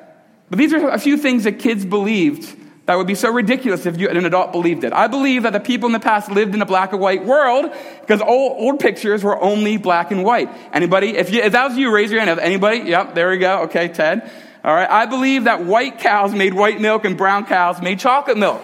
But 0.51 0.59
these 0.59 0.73
are 0.75 0.89
a 0.91 0.99
few 0.99 1.17
things 1.17 1.45
that 1.45 1.59
kids 1.59 1.87
believed 1.87 2.55
that 2.85 2.97
would 2.97 3.07
be 3.07 3.15
so 3.15 3.33
ridiculous 3.33 3.87
if 3.87 3.99
you, 3.99 4.09
an 4.09 4.27
adult 4.27 4.53
believed 4.53 4.85
it. 4.85 4.93
I 4.93 5.07
believe 5.07 5.43
that 5.43 5.53
the 5.53 5.61
people 5.61 5.87
in 5.87 5.93
the 5.93 6.01
past 6.01 6.31
lived 6.31 6.55
in 6.55 6.63
a 6.63 6.67
black 6.67 6.93
and 6.93 7.01
white 7.01 7.25
world 7.25 7.73
because 8.01 8.21
old, 8.21 8.61
old 8.61 8.79
pictures 8.79 9.25
were 9.25 9.41
only 9.43 9.77
black 9.77 10.13
and 10.13 10.23
white. 10.23 10.51
Anybody? 10.73 11.17
If, 11.17 11.31
you, 11.33 11.43
if 11.43 11.53
that 11.53 11.69
was 11.69 11.79
you, 11.79 11.93
raise 11.93 12.13
your 12.13 12.21
hand. 12.21 12.39
Anybody? 12.39 12.89
Yep, 12.91 13.15
there 13.15 13.31
we 13.31 13.39
go. 13.39 13.63
Okay, 13.63 13.89
Ted. 13.89 14.31
All 14.63 14.75
right. 14.75 14.89
I 14.89 15.07
believe 15.07 15.45
that 15.45 15.65
white 15.65 15.99
cows 15.99 16.33
made 16.33 16.53
white 16.53 16.81
milk 16.81 17.05
and 17.05 17.17
brown 17.17 17.47
cows 17.47 17.81
made 17.81 18.01
chocolate 18.01 18.37
milk. 18.37 18.63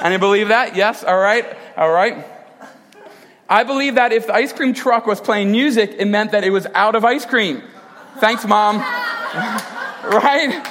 Any 0.00 0.18
believe 0.18 0.48
that? 0.48 0.76
Yes? 0.76 1.02
All 1.02 1.18
right. 1.18 1.56
All 1.76 1.90
right. 1.90 2.33
I 3.54 3.62
believe 3.62 3.94
that 3.94 4.12
if 4.12 4.26
the 4.26 4.34
ice 4.34 4.52
cream 4.52 4.74
truck 4.74 5.06
was 5.06 5.20
playing 5.20 5.52
music, 5.52 5.94
it 5.96 6.06
meant 6.06 6.32
that 6.32 6.42
it 6.42 6.50
was 6.50 6.66
out 6.74 6.96
of 6.96 7.04
ice 7.04 7.24
cream. 7.24 7.62
Thanks, 8.18 8.44
Mom. 8.44 8.78
right? 10.02 10.68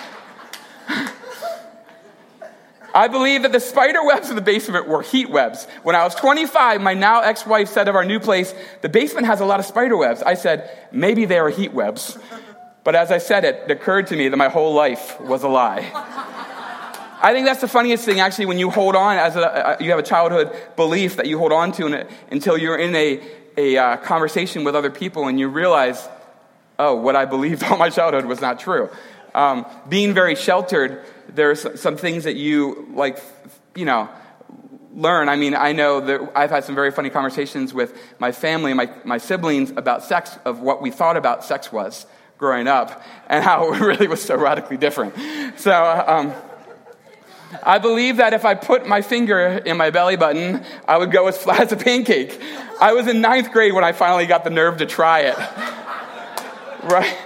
I 2.94 3.08
believe 3.08 3.44
that 3.44 3.54
the 3.54 3.62
spider 3.62 4.04
webs 4.04 4.30
in 4.30 4.36
the 4.36 4.42
basement 4.42 4.90
were 4.90 5.02
heat 5.02 5.30
webs. 5.30 5.66
When 5.84 5.96
I 5.96 6.04
was 6.04 6.14
25, 6.16 6.82
my 6.82 6.94
now 6.94 7.22
ex 7.22 7.46
wife 7.46 7.70
said 7.70 7.88
of 7.88 7.96
our 7.96 8.04
new 8.04 8.20
place, 8.20 8.54
the 8.82 8.90
basement 8.90 9.28
has 9.28 9.40
a 9.40 9.46
lot 9.46 9.62
of 9.62 9.66
spider 9.66 9.96
webs. 9.96 10.22
I 10.22 10.34
said, 10.34 10.70
maybe 10.92 11.24
they 11.24 11.40
are 11.40 11.48
heat 11.48 11.74
webs. 11.74 12.18
But 12.84 12.96
as 12.96 13.12
I 13.12 13.20
said 13.20 13.46
it, 13.46 13.64
it 13.64 13.72
occurred 13.72 14.08
to 14.08 14.18
me 14.18 14.28
that 14.28 14.36
my 14.36 14.50
whole 14.50 14.74
life 14.74 15.22
was 15.22 15.44
a 15.44 15.48
lie. 15.48 16.30
I 17.24 17.32
think 17.32 17.46
that's 17.46 17.62
the 17.62 17.70
funniest 17.70 18.04
thing, 18.04 18.20
actually, 18.20 18.48
when 18.48 18.60
you 18.60 18.70
hold 18.70 18.98
on 18.98 19.18
as 19.18 19.38
a, 19.38 19.78
you 19.80 19.92
have 19.92 20.00
a 20.00 20.04
childhood 20.04 20.52
belief 20.76 21.16
that 21.16 21.26
you 21.26 21.40
hold 21.40 21.54
on 21.54 21.72
to 21.72 21.88
it, 21.88 22.10
until 22.30 22.58
you're 22.58 22.78
in 22.78 22.94
a, 22.94 23.22
a 23.56 23.78
uh, 23.78 23.98
conversation 23.98 24.66
with 24.66 24.76
other 24.76 24.92
people 24.92 25.30
and 25.30 25.40
you 25.40 25.48
realize, 25.48 26.10
oh, 26.78 26.96
what 26.96 27.16
I 27.16 27.24
believed 27.24 27.64
all 27.72 27.78
my 27.78 27.90
childhood 27.90 28.26
was 28.26 28.42
not 28.42 28.60
true. 28.60 28.90
Um, 29.34 29.66
being 29.88 30.14
very 30.14 30.36
sheltered, 30.36 31.02
there's 31.30 31.80
some 31.80 31.96
things 31.96 32.26
that 32.26 32.36
you 32.36 32.90
like 32.94 33.18
you 33.74 33.86
know, 33.86 34.10
learn. 34.94 35.30
I 35.30 35.38
mean, 35.38 35.56
I 35.56 35.72
know 35.72 36.02
that 36.02 36.32
I've 36.36 36.50
had 36.50 36.66
some 36.66 36.76
very 36.76 36.92
funny 36.92 37.10
conversations 37.10 37.74
with 37.74 37.98
my 38.20 38.32
family 38.32 38.74
my, 38.74 38.92
my 39.06 39.18
siblings 39.18 39.72
about 39.72 40.04
sex, 40.04 40.38
of 40.46 40.60
what 40.60 40.82
we 40.82 40.92
thought 40.92 41.18
about 41.18 41.44
sex 41.44 41.72
was 41.72 42.06
growing 42.38 42.68
up, 42.68 43.02
and 43.28 43.44
how 43.44 43.74
it 43.74 43.80
really 43.80 44.08
was 44.08 44.22
so 44.22 44.36
radically 44.38 44.78
different. 44.78 45.16
So, 45.58 45.74
um, 46.08 46.34
I 47.62 47.78
believe 47.78 48.18
that 48.18 48.34
if 48.34 48.46
I 48.46 48.56
put 48.56 48.88
my 48.88 49.02
finger 49.02 49.38
in 49.38 49.78
my 49.78 49.90
belly 49.90 50.16
button, 50.16 50.66
I 50.88 50.98
would 50.98 51.12
go 51.12 51.28
as 51.28 51.38
flat 51.38 51.60
as 51.60 51.72
a 51.72 51.78
pancake. 51.78 52.42
I 52.82 52.94
was 52.94 53.08
in 53.08 53.22
ninth 53.22 53.52
grade 53.52 53.74
when 53.74 53.84
I 53.84 53.92
finally 53.92 54.26
got 54.26 54.44
the 54.44 54.50
nerve 54.50 54.78
to 54.78 54.86
try 54.86 55.22
it. 55.22 55.38
Right? 56.84 57.18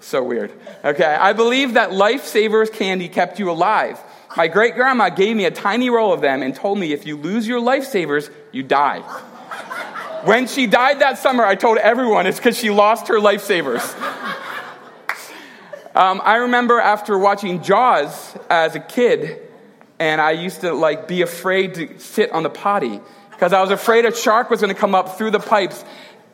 So 0.00 0.22
weird. 0.22 0.52
Okay, 0.84 1.04
I 1.04 1.32
believe 1.32 1.74
that 1.74 1.90
Lifesavers 1.90 2.72
candy 2.72 3.08
kept 3.08 3.38
you 3.38 3.50
alive. 3.50 3.98
My 4.36 4.48
great 4.48 4.74
grandma 4.74 5.08
gave 5.08 5.36
me 5.36 5.46
a 5.46 5.50
tiny 5.50 5.88
roll 5.88 6.12
of 6.12 6.20
them 6.20 6.42
and 6.42 6.54
told 6.54 6.78
me 6.78 6.92
if 6.92 7.06
you 7.06 7.16
lose 7.16 7.48
your 7.48 7.60
lifesavers, 7.60 8.30
you 8.52 8.62
die. 8.62 9.00
When 10.24 10.46
she 10.46 10.66
died 10.66 11.00
that 11.00 11.18
summer, 11.18 11.44
I 11.44 11.54
told 11.54 11.78
everyone 11.78 12.26
it's 12.26 12.38
because 12.38 12.58
she 12.58 12.70
lost 12.70 13.08
her 13.08 13.18
lifesavers. 13.18 13.82
Um, 15.96 16.20
I 16.22 16.36
remember 16.36 16.78
after 16.78 17.16
watching 17.16 17.62
Jaws 17.62 18.36
as 18.50 18.74
a 18.74 18.80
kid, 18.80 19.40
and 19.98 20.20
I 20.20 20.32
used 20.32 20.60
to 20.60 20.74
like 20.74 21.08
be 21.08 21.22
afraid 21.22 21.72
to 21.76 21.98
sit 21.98 22.30
on 22.32 22.42
the 22.42 22.50
potty 22.50 23.00
because 23.30 23.54
I 23.54 23.62
was 23.62 23.70
afraid 23.70 24.04
a 24.04 24.14
shark 24.14 24.50
was 24.50 24.60
going 24.60 24.74
to 24.74 24.78
come 24.78 24.94
up 24.94 25.16
through 25.16 25.30
the 25.30 25.40
pipes 25.40 25.82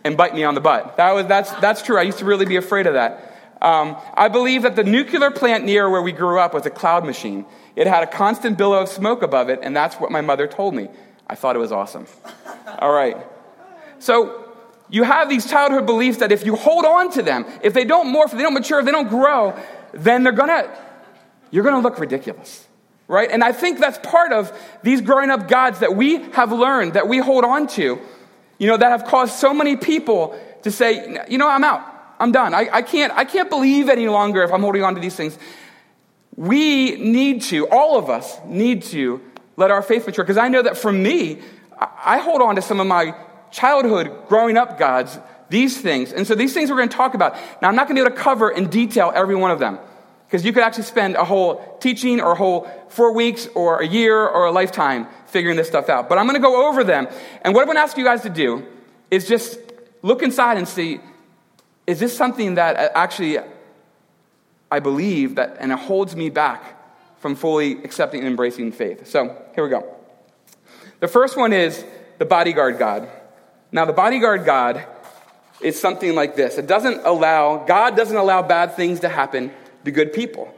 and 0.02 0.16
bite 0.16 0.34
me 0.34 0.42
on 0.42 0.56
the 0.56 0.60
butt. 0.60 0.96
That 0.96 1.12
was, 1.12 1.26
that's, 1.26 1.52
that's 1.60 1.80
true. 1.80 1.96
I 1.96 2.02
used 2.02 2.18
to 2.18 2.24
really 2.24 2.44
be 2.44 2.56
afraid 2.56 2.88
of 2.88 2.94
that. 2.94 3.38
Um, 3.62 3.96
I 4.14 4.26
believe 4.26 4.62
that 4.62 4.74
the 4.74 4.82
nuclear 4.82 5.30
plant 5.30 5.64
near 5.64 5.88
where 5.88 6.02
we 6.02 6.10
grew 6.10 6.40
up 6.40 6.54
was 6.54 6.66
a 6.66 6.70
cloud 6.70 7.06
machine. 7.06 7.46
It 7.76 7.86
had 7.86 8.02
a 8.02 8.08
constant 8.08 8.58
billow 8.58 8.80
of 8.80 8.88
smoke 8.88 9.22
above 9.22 9.48
it, 9.48 9.60
and 9.62 9.76
that's 9.76 9.94
what 9.94 10.10
my 10.10 10.22
mother 10.22 10.48
told 10.48 10.74
me. 10.74 10.88
I 11.28 11.36
thought 11.36 11.54
it 11.54 11.60
was 11.60 11.70
awesome. 11.70 12.08
All 12.80 12.92
right. 12.92 13.16
So 14.00 14.41
you 14.92 15.04
have 15.04 15.30
these 15.30 15.48
childhood 15.48 15.86
beliefs 15.86 16.18
that 16.18 16.30
if 16.32 16.44
you 16.44 16.54
hold 16.54 16.84
on 16.84 17.10
to 17.12 17.22
them, 17.22 17.46
if 17.62 17.72
they 17.72 17.84
don't 17.84 18.14
morph, 18.14 18.26
if 18.26 18.32
they 18.32 18.42
don't 18.42 18.52
mature, 18.52 18.78
if 18.78 18.84
they 18.84 18.92
don't 18.92 19.08
grow, 19.08 19.58
then 19.94 20.22
they're 20.22 20.32
gonna, 20.34 20.70
you're 21.50 21.64
gonna 21.64 21.80
look 21.80 21.98
ridiculous. 21.98 22.68
Right? 23.08 23.30
And 23.30 23.42
I 23.42 23.52
think 23.52 23.80
that's 23.80 23.98
part 24.06 24.32
of 24.32 24.52
these 24.82 25.00
growing 25.00 25.30
up 25.30 25.48
gods 25.48 25.80
that 25.80 25.96
we 25.96 26.22
have 26.32 26.52
learned, 26.52 26.92
that 26.92 27.08
we 27.08 27.18
hold 27.18 27.42
on 27.44 27.66
to, 27.68 28.00
you 28.58 28.66
know, 28.66 28.76
that 28.76 28.90
have 28.90 29.06
caused 29.06 29.32
so 29.32 29.54
many 29.54 29.76
people 29.76 30.38
to 30.62 30.70
say, 30.70 31.18
you 31.28 31.38
know, 31.38 31.48
I'm 31.48 31.64
out. 31.64 31.88
I'm 32.20 32.30
done. 32.30 32.52
I, 32.52 32.68
I, 32.70 32.82
can't, 32.82 33.12
I 33.14 33.24
can't 33.24 33.48
believe 33.48 33.88
any 33.88 34.08
longer 34.08 34.42
if 34.42 34.52
I'm 34.52 34.60
holding 34.60 34.84
on 34.84 34.94
to 34.94 35.00
these 35.00 35.16
things. 35.16 35.38
We 36.36 36.96
need 36.96 37.42
to, 37.44 37.66
all 37.68 37.98
of 37.98 38.10
us 38.10 38.38
need 38.44 38.82
to 38.84 39.22
let 39.56 39.70
our 39.70 39.82
faith 39.82 40.06
mature. 40.06 40.22
Because 40.22 40.38
I 40.38 40.48
know 40.48 40.62
that 40.62 40.76
for 40.76 40.92
me, 40.92 41.40
I 41.78 42.18
hold 42.18 42.42
on 42.42 42.56
to 42.56 42.62
some 42.62 42.78
of 42.78 42.86
my 42.86 43.14
childhood 43.52 44.10
growing 44.26 44.56
up 44.56 44.78
gods, 44.78 45.18
these 45.48 45.80
things. 45.80 46.12
And 46.12 46.26
so 46.26 46.34
these 46.34 46.52
things 46.52 46.70
we're 46.70 46.76
going 46.76 46.88
to 46.88 46.96
talk 46.96 47.14
about. 47.14 47.34
Now, 47.60 47.68
I'm 47.68 47.76
not 47.76 47.86
going 47.86 47.96
to 47.96 48.02
be 48.02 48.06
able 48.06 48.16
to 48.16 48.22
cover 48.22 48.50
in 48.50 48.68
detail 48.68 49.12
every 49.14 49.36
one 49.36 49.50
of 49.50 49.60
them. 49.60 49.78
Because 50.26 50.46
you 50.46 50.52
could 50.52 50.62
actually 50.62 50.84
spend 50.84 51.14
a 51.14 51.24
whole 51.24 51.76
teaching 51.78 52.18
or 52.18 52.32
a 52.32 52.34
whole 52.34 52.66
four 52.88 53.12
weeks 53.12 53.46
or 53.54 53.80
a 53.80 53.86
year 53.86 54.26
or 54.26 54.46
a 54.46 54.50
lifetime 54.50 55.06
figuring 55.26 55.56
this 55.56 55.68
stuff 55.68 55.90
out. 55.90 56.08
But 56.08 56.16
I'm 56.16 56.26
going 56.26 56.40
to 56.40 56.42
go 56.42 56.68
over 56.68 56.82
them. 56.82 57.06
And 57.42 57.54
what 57.54 57.60
I'm 57.60 57.66
going 57.66 57.76
to 57.76 57.82
ask 57.82 57.98
you 57.98 58.04
guys 58.04 58.22
to 58.22 58.30
do 58.30 58.66
is 59.10 59.28
just 59.28 59.58
look 60.00 60.22
inside 60.22 60.56
and 60.56 60.66
see 60.66 61.00
is 61.86 62.00
this 62.00 62.16
something 62.16 62.54
that 62.54 62.76
uh, 62.76 62.88
actually 62.94 63.38
I 64.70 64.80
believe 64.80 65.34
that, 65.34 65.56
and 65.60 65.70
it 65.70 65.78
holds 65.78 66.16
me 66.16 66.30
back 66.30 66.78
from 67.20 67.34
fully 67.34 67.72
accepting 67.84 68.20
and 68.20 68.28
embracing 68.28 68.72
faith. 68.72 69.06
So 69.06 69.36
here 69.54 69.64
we 69.64 69.70
go. 69.70 69.96
The 71.00 71.08
first 71.08 71.36
one 71.36 71.52
is 71.52 71.84
the 72.18 72.24
bodyguard 72.24 72.78
God. 72.78 73.08
Now, 73.72 73.86
the 73.86 73.94
bodyguard 73.94 74.44
God 74.44 74.86
is 75.62 75.80
something 75.80 76.14
like 76.14 76.36
this 76.36 76.58
it 76.58 76.66
doesn't 76.66 77.04
allow, 77.04 77.64
God 77.64 77.96
doesn't 77.96 78.16
allow 78.16 78.42
bad 78.42 78.76
things 78.76 79.00
to 79.00 79.08
happen 79.08 79.50
to 79.84 79.90
good 79.90 80.12
people. 80.12 80.52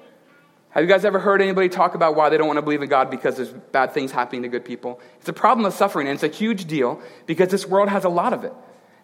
Have 0.71 0.83
you 0.83 0.89
guys 0.89 1.05
ever 1.05 1.21
heard 1.21 1.41
anybody 1.41 1.69
talk 1.69 1.95
about 1.95 2.17
why 2.17 2.31
they 2.31 2.37
don't 2.37 2.49
want 2.49 2.57
to 2.57 2.63
believe 2.63 2.83
in 2.83 2.89
God 2.89 3.09
because 3.09 3.37
there's 3.37 3.53
bad 3.53 3.93
things 3.93 4.11
happening 4.11 4.43
to 4.43 4.49
good 4.49 4.65
people? 4.65 5.01
It's 5.21 5.29
a 5.29 5.33
problem 5.33 5.65
of 5.67 5.73
suffering, 5.73 6.09
and 6.09 6.15
it's 6.15 6.25
a 6.25 6.37
huge 6.37 6.65
deal 6.65 7.01
because 7.27 7.49
this 7.49 7.65
world 7.65 7.89
has 7.89 8.03
a 8.03 8.09
lot 8.09 8.33
of 8.33 8.43
it. 8.43 8.53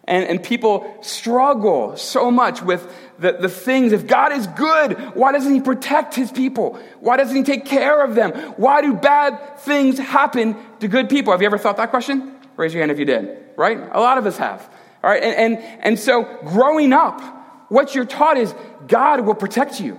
And, 0.03 0.25
and 0.25 0.43
people 0.43 0.97
struggle 1.01 1.95
so 1.95 2.29
much 2.29 2.61
with 2.61 2.93
the, 3.19 3.33
the 3.33 3.47
things. 3.47 3.93
If 3.93 4.05
God 4.05 4.33
is 4.33 4.47
good, 4.47 4.97
why 5.15 5.31
doesn't 5.31 5.53
He 5.53 5.61
protect 5.61 6.13
His 6.13 6.29
people? 6.29 6.77
Why 6.99 7.15
doesn't 7.15 7.35
He 7.37 7.43
take 7.43 7.63
care 7.63 8.03
of 8.03 8.15
them? 8.15 8.31
Why 8.57 8.81
do 8.81 8.93
bad 8.93 9.59
things 9.59 9.97
happen 9.97 10.57
to 10.81 10.89
good 10.89 11.07
people? 11.07 11.31
Have 11.31 11.41
you 11.41 11.45
ever 11.45 11.57
thought 11.57 11.77
that 11.77 11.91
question? 11.91 12.35
Raise 12.57 12.73
your 12.73 12.81
hand 12.81 12.91
if 12.91 12.99
you 12.99 13.05
did, 13.05 13.50
right? 13.61 13.79
A 13.91 13.99
lot 13.99 14.17
of 14.17 14.25
us 14.25 14.37
have. 14.37 14.67
All 15.03 15.09
right, 15.09 15.23
and, 15.23 15.35
and, 15.35 15.79
and 15.83 15.99
so 15.99 16.23
growing 16.45 16.93
up, 16.93 17.21
what 17.69 17.95
you're 17.95 18.05
taught 18.05 18.37
is 18.37 18.53
God 18.87 19.21
will 19.21 19.35
protect 19.35 19.79
you. 19.79 19.97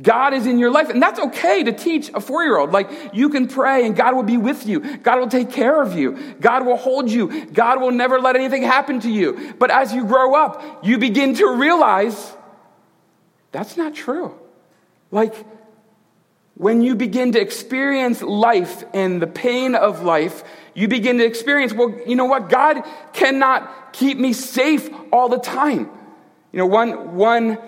God 0.00 0.34
is 0.34 0.46
in 0.46 0.58
your 0.58 0.70
life. 0.70 0.88
And 0.88 1.02
that's 1.02 1.18
okay 1.18 1.64
to 1.64 1.72
teach 1.72 2.10
a 2.14 2.20
four 2.20 2.44
year 2.44 2.56
old. 2.56 2.70
Like, 2.70 2.90
you 3.12 3.28
can 3.28 3.48
pray 3.48 3.84
and 3.84 3.96
God 3.96 4.14
will 4.14 4.22
be 4.22 4.36
with 4.36 4.66
you. 4.66 4.98
God 4.98 5.18
will 5.18 5.28
take 5.28 5.50
care 5.50 5.82
of 5.82 5.94
you. 5.94 6.34
God 6.40 6.64
will 6.64 6.76
hold 6.76 7.10
you. 7.10 7.46
God 7.46 7.80
will 7.80 7.90
never 7.90 8.20
let 8.20 8.36
anything 8.36 8.62
happen 8.62 9.00
to 9.00 9.10
you. 9.10 9.54
But 9.58 9.70
as 9.70 9.92
you 9.92 10.06
grow 10.06 10.34
up, 10.34 10.84
you 10.84 10.98
begin 10.98 11.34
to 11.34 11.46
realize 11.56 12.32
that's 13.52 13.76
not 13.76 13.94
true. 13.94 14.34
Like, 15.10 15.34
when 16.54 16.82
you 16.82 16.94
begin 16.94 17.32
to 17.32 17.40
experience 17.40 18.22
life 18.22 18.84
and 18.94 19.20
the 19.20 19.26
pain 19.26 19.74
of 19.74 20.02
life, 20.02 20.44
you 20.74 20.88
begin 20.88 21.18
to 21.18 21.24
experience, 21.24 21.72
well, 21.72 21.94
you 22.06 22.16
know 22.16 22.26
what? 22.26 22.48
God 22.48 22.82
cannot 23.12 23.92
keep 23.92 24.18
me 24.18 24.32
safe 24.32 24.88
all 25.12 25.28
the 25.28 25.38
time. 25.38 25.90
You 26.52 26.58
know, 26.58 26.66
one, 26.66 27.16
one 27.16 27.58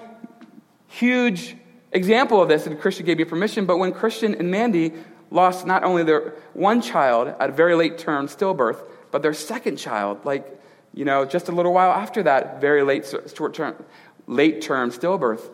huge 0.89 1.57
example 1.93 2.43
of 2.43 2.49
this, 2.49 2.67
and 2.67 2.79
Christian 2.81 3.07
gave 3.07 3.19
me 3.19 3.25
permission, 3.25 3.67
but 3.67 3.79
when 3.79 3.93
Christian 3.93 4.35
and 4.35 4.51
Mandy 4.51 4.93
lost 5.31 5.67
not 5.67 5.85
only 5.85 6.03
their 6.03 6.35
one 6.53 6.81
child 6.83 7.29
at 7.41 7.51
a 7.51 7.53
very 7.53 7.75
late 7.75 7.99
term 7.99 8.29
stillbirth, 8.29 8.83
but 9.11 9.23
their 9.23 9.35
second 9.35 9.77
child, 9.77 10.25
like, 10.25 10.61
you 10.95 11.05
know, 11.05 11.25
just 11.25 11.49
a 11.49 11.53
little 11.53 11.73
while 11.73 11.91
after 11.91 12.23
that, 12.25 12.61
very 12.61 12.83
late 12.83 13.07
short 13.35 13.55
term, 13.55 13.83
late 14.27 14.61
term 14.61 14.91
stillbirth, 14.91 15.51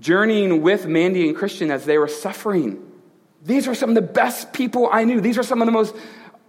journeying 0.00 0.62
with 0.62 0.86
Mandy 0.86 1.28
and 1.28 1.36
Christian 1.36 1.70
as 1.70 1.84
they 1.84 1.98
were 1.98 2.08
suffering. 2.08 2.90
These 3.44 3.66
were 3.66 3.74
some 3.74 3.90
of 3.90 3.94
the 3.94 4.02
best 4.02 4.52
people 4.52 4.88
I 4.90 5.04
knew. 5.04 5.20
These 5.20 5.38
are 5.38 5.42
some 5.42 5.60
of 5.60 5.66
the 5.66 5.72
most 5.72 5.94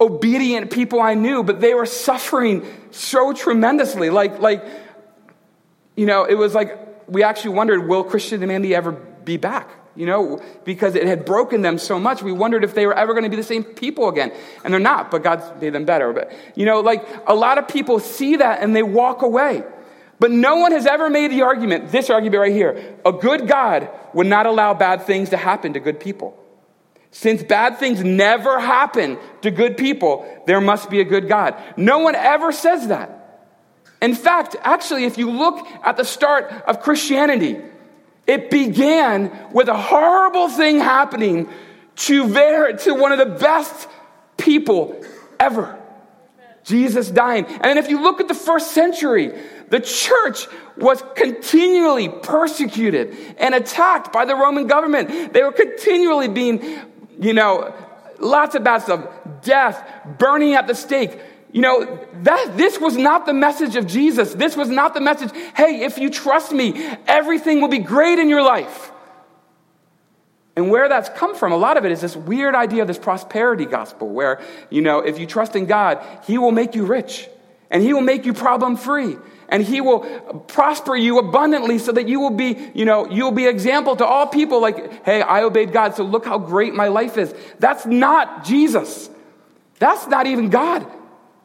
obedient 0.00 0.70
people 0.70 1.00
I 1.00 1.14
knew, 1.14 1.42
but 1.42 1.60
they 1.60 1.74
were 1.74 1.86
suffering 1.86 2.66
so 2.90 3.32
tremendously. 3.32 4.10
Like, 4.10 4.40
like, 4.40 4.64
you 5.94 6.06
know, 6.06 6.24
it 6.24 6.34
was 6.34 6.54
like 6.54 6.78
we 7.08 7.22
actually 7.22 7.54
wondered, 7.54 7.86
will 7.86 8.04
Christian 8.04 8.42
and 8.42 8.48
Mandy 8.48 8.74
ever 8.74 8.92
be 8.92 9.36
back? 9.36 9.68
You 9.94 10.04
know, 10.04 10.42
because 10.64 10.94
it 10.94 11.06
had 11.06 11.24
broken 11.24 11.62
them 11.62 11.78
so 11.78 11.98
much, 11.98 12.22
we 12.22 12.32
wondered 12.32 12.64
if 12.64 12.74
they 12.74 12.86
were 12.86 12.92
ever 12.92 13.14
going 13.14 13.24
to 13.24 13.30
be 13.30 13.36
the 13.36 13.42
same 13.42 13.64
people 13.64 14.08
again. 14.08 14.30
And 14.64 14.72
they're 14.72 14.80
not, 14.80 15.10
but 15.10 15.22
God 15.22 15.60
made 15.60 15.72
them 15.72 15.86
better. 15.86 16.12
But, 16.12 16.32
you 16.54 16.66
know, 16.66 16.80
like 16.80 17.06
a 17.26 17.34
lot 17.34 17.56
of 17.56 17.68
people 17.68 17.98
see 18.00 18.36
that 18.36 18.62
and 18.62 18.76
they 18.76 18.82
walk 18.82 19.22
away. 19.22 19.64
But 20.18 20.30
no 20.30 20.56
one 20.56 20.72
has 20.72 20.86
ever 20.86 21.08
made 21.08 21.30
the 21.30 21.42
argument, 21.42 21.92
this 21.92 22.10
argument 22.10 22.40
right 22.40 22.52
here. 22.52 22.96
A 23.04 23.12
good 23.12 23.48
God 23.48 23.88
would 24.12 24.26
not 24.26 24.46
allow 24.46 24.74
bad 24.74 25.02
things 25.02 25.30
to 25.30 25.36
happen 25.38 25.74
to 25.74 25.80
good 25.80 26.00
people. 26.00 26.42
Since 27.10 27.42
bad 27.44 27.78
things 27.78 28.04
never 28.04 28.60
happen 28.60 29.18
to 29.42 29.50
good 29.50 29.76
people, 29.76 30.26
there 30.46 30.60
must 30.60 30.90
be 30.90 31.00
a 31.00 31.04
good 31.04 31.28
God. 31.28 31.54
No 31.76 31.98
one 31.98 32.14
ever 32.14 32.52
says 32.52 32.88
that. 32.88 33.22
In 34.02 34.14
fact, 34.14 34.56
actually, 34.62 35.04
if 35.04 35.16
you 35.16 35.30
look 35.30 35.66
at 35.82 35.96
the 35.96 36.04
start 36.04 36.52
of 36.66 36.80
Christianity, 36.82 37.58
it 38.26 38.50
began 38.50 39.32
with 39.52 39.68
a 39.68 39.76
horrible 39.76 40.48
thing 40.48 40.78
happening 40.78 41.48
to, 41.96 42.76
to 42.78 42.94
one 42.94 43.12
of 43.12 43.18
the 43.18 43.38
best 43.38 43.88
people 44.36 45.02
ever 45.40 45.78
Jesus 46.66 47.08
dying. 47.08 47.46
And 47.46 47.78
if 47.78 47.88
you 47.88 48.02
look 48.02 48.20
at 48.20 48.26
the 48.26 48.34
first 48.34 48.72
century, 48.72 49.32
the 49.68 49.78
church 49.78 50.48
was 50.76 51.02
continually 51.14 52.08
persecuted 52.08 53.16
and 53.38 53.54
attacked 53.54 54.12
by 54.12 54.24
the 54.24 54.34
Roman 54.34 54.66
government. 54.66 55.32
They 55.32 55.42
were 55.42 55.52
continually 55.52 56.26
being, 56.26 56.58
you 57.20 57.32
know, 57.32 57.74
lots 58.18 58.54
of 58.54 58.64
bad 58.64 58.82
stuff 58.82 59.06
death, 59.42 59.86
burning 60.18 60.54
at 60.54 60.66
the 60.66 60.74
stake 60.74 61.18
you 61.56 61.62
know, 61.62 62.06
that, 62.24 62.58
this 62.58 62.78
was 62.78 62.98
not 62.98 63.24
the 63.24 63.32
message 63.32 63.76
of 63.76 63.86
Jesus. 63.86 64.34
This 64.34 64.58
was 64.58 64.68
not 64.68 64.92
the 64.92 65.00
message, 65.00 65.30
hey, 65.54 65.84
if 65.84 65.96
you 65.96 66.10
trust 66.10 66.52
me, 66.52 66.74
everything 67.06 67.62
will 67.62 67.68
be 67.68 67.78
great 67.78 68.18
in 68.18 68.28
your 68.28 68.42
life. 68.42 68.92
And 70.54 70.70
where 70.70 70.86
that's 70.86 71.08
come 71.08 71.34
from, 71.34 71.52
a 71.52 71.56
lot 71.56 71.78
of 71.78 71.86
it 71.86 71.92
is 71.92 72.02
this 72.02 72.14
weird 72.14 72.54
idea 72.54 72.82
of 72.82 72.88
this 72.88 72.98
prosperity 72.98 73.64
gospel, 73.64 74.10
where, 74.10 74.42
you 74.68 74.82
know, 74.82 74.98
if 74.98 75.18
you 75.18 75.26
trust 75.26 75.56
in 75.56 75.64
God, 75.64 76.04
He 76.26 76.36
will 76.36 76.52
make 76.52 76.74
you 76.74 76.84
rich 76.84 77.26
and 77.70 77.82
He 77.82 77.94
will 77.94 78.02
make 78.02 78.26
you 78.26 78.34
problem 78.34 78.76
free. 78.76 79.16
And 79.48 79.62
he 79.62 79.80
will 79.80 80.00
prosper 80.48 80.96
you 80.96 81.18
abundantly 81.18 81.78
so 81.78 81.92
that 81.92 82.08
you 82.08 82.20
will 82.20 82.30
be, 82.30 82.70
you 82.74 82.84
know, 82.84 83.08
you 83.08 83.24
will 83.24 83.32
be 83.32 83.46
example 83.46 83.96
to 83.96 84.04
all 84.04 84.26
people 84.26 84.60
like, 84.60 85.04
hey, 85.04 85.22
I 85.22 85.42
obeyed 85.42 85.72
God, 85.72 85.94
so 85.94 86.04
look 86.04 86.24
how 86.24 86.38
great 86.38 86.74
my 86.74 86.88
life 86.88 87.16
is. 87.16 87.34
That's 87.58 87.86
not 87.86 88.44
Jesus. 88.44 89.08
That's 89.78 90.06
not 90.08 90.26
even 90.26 90.50
God. 90.50 90.86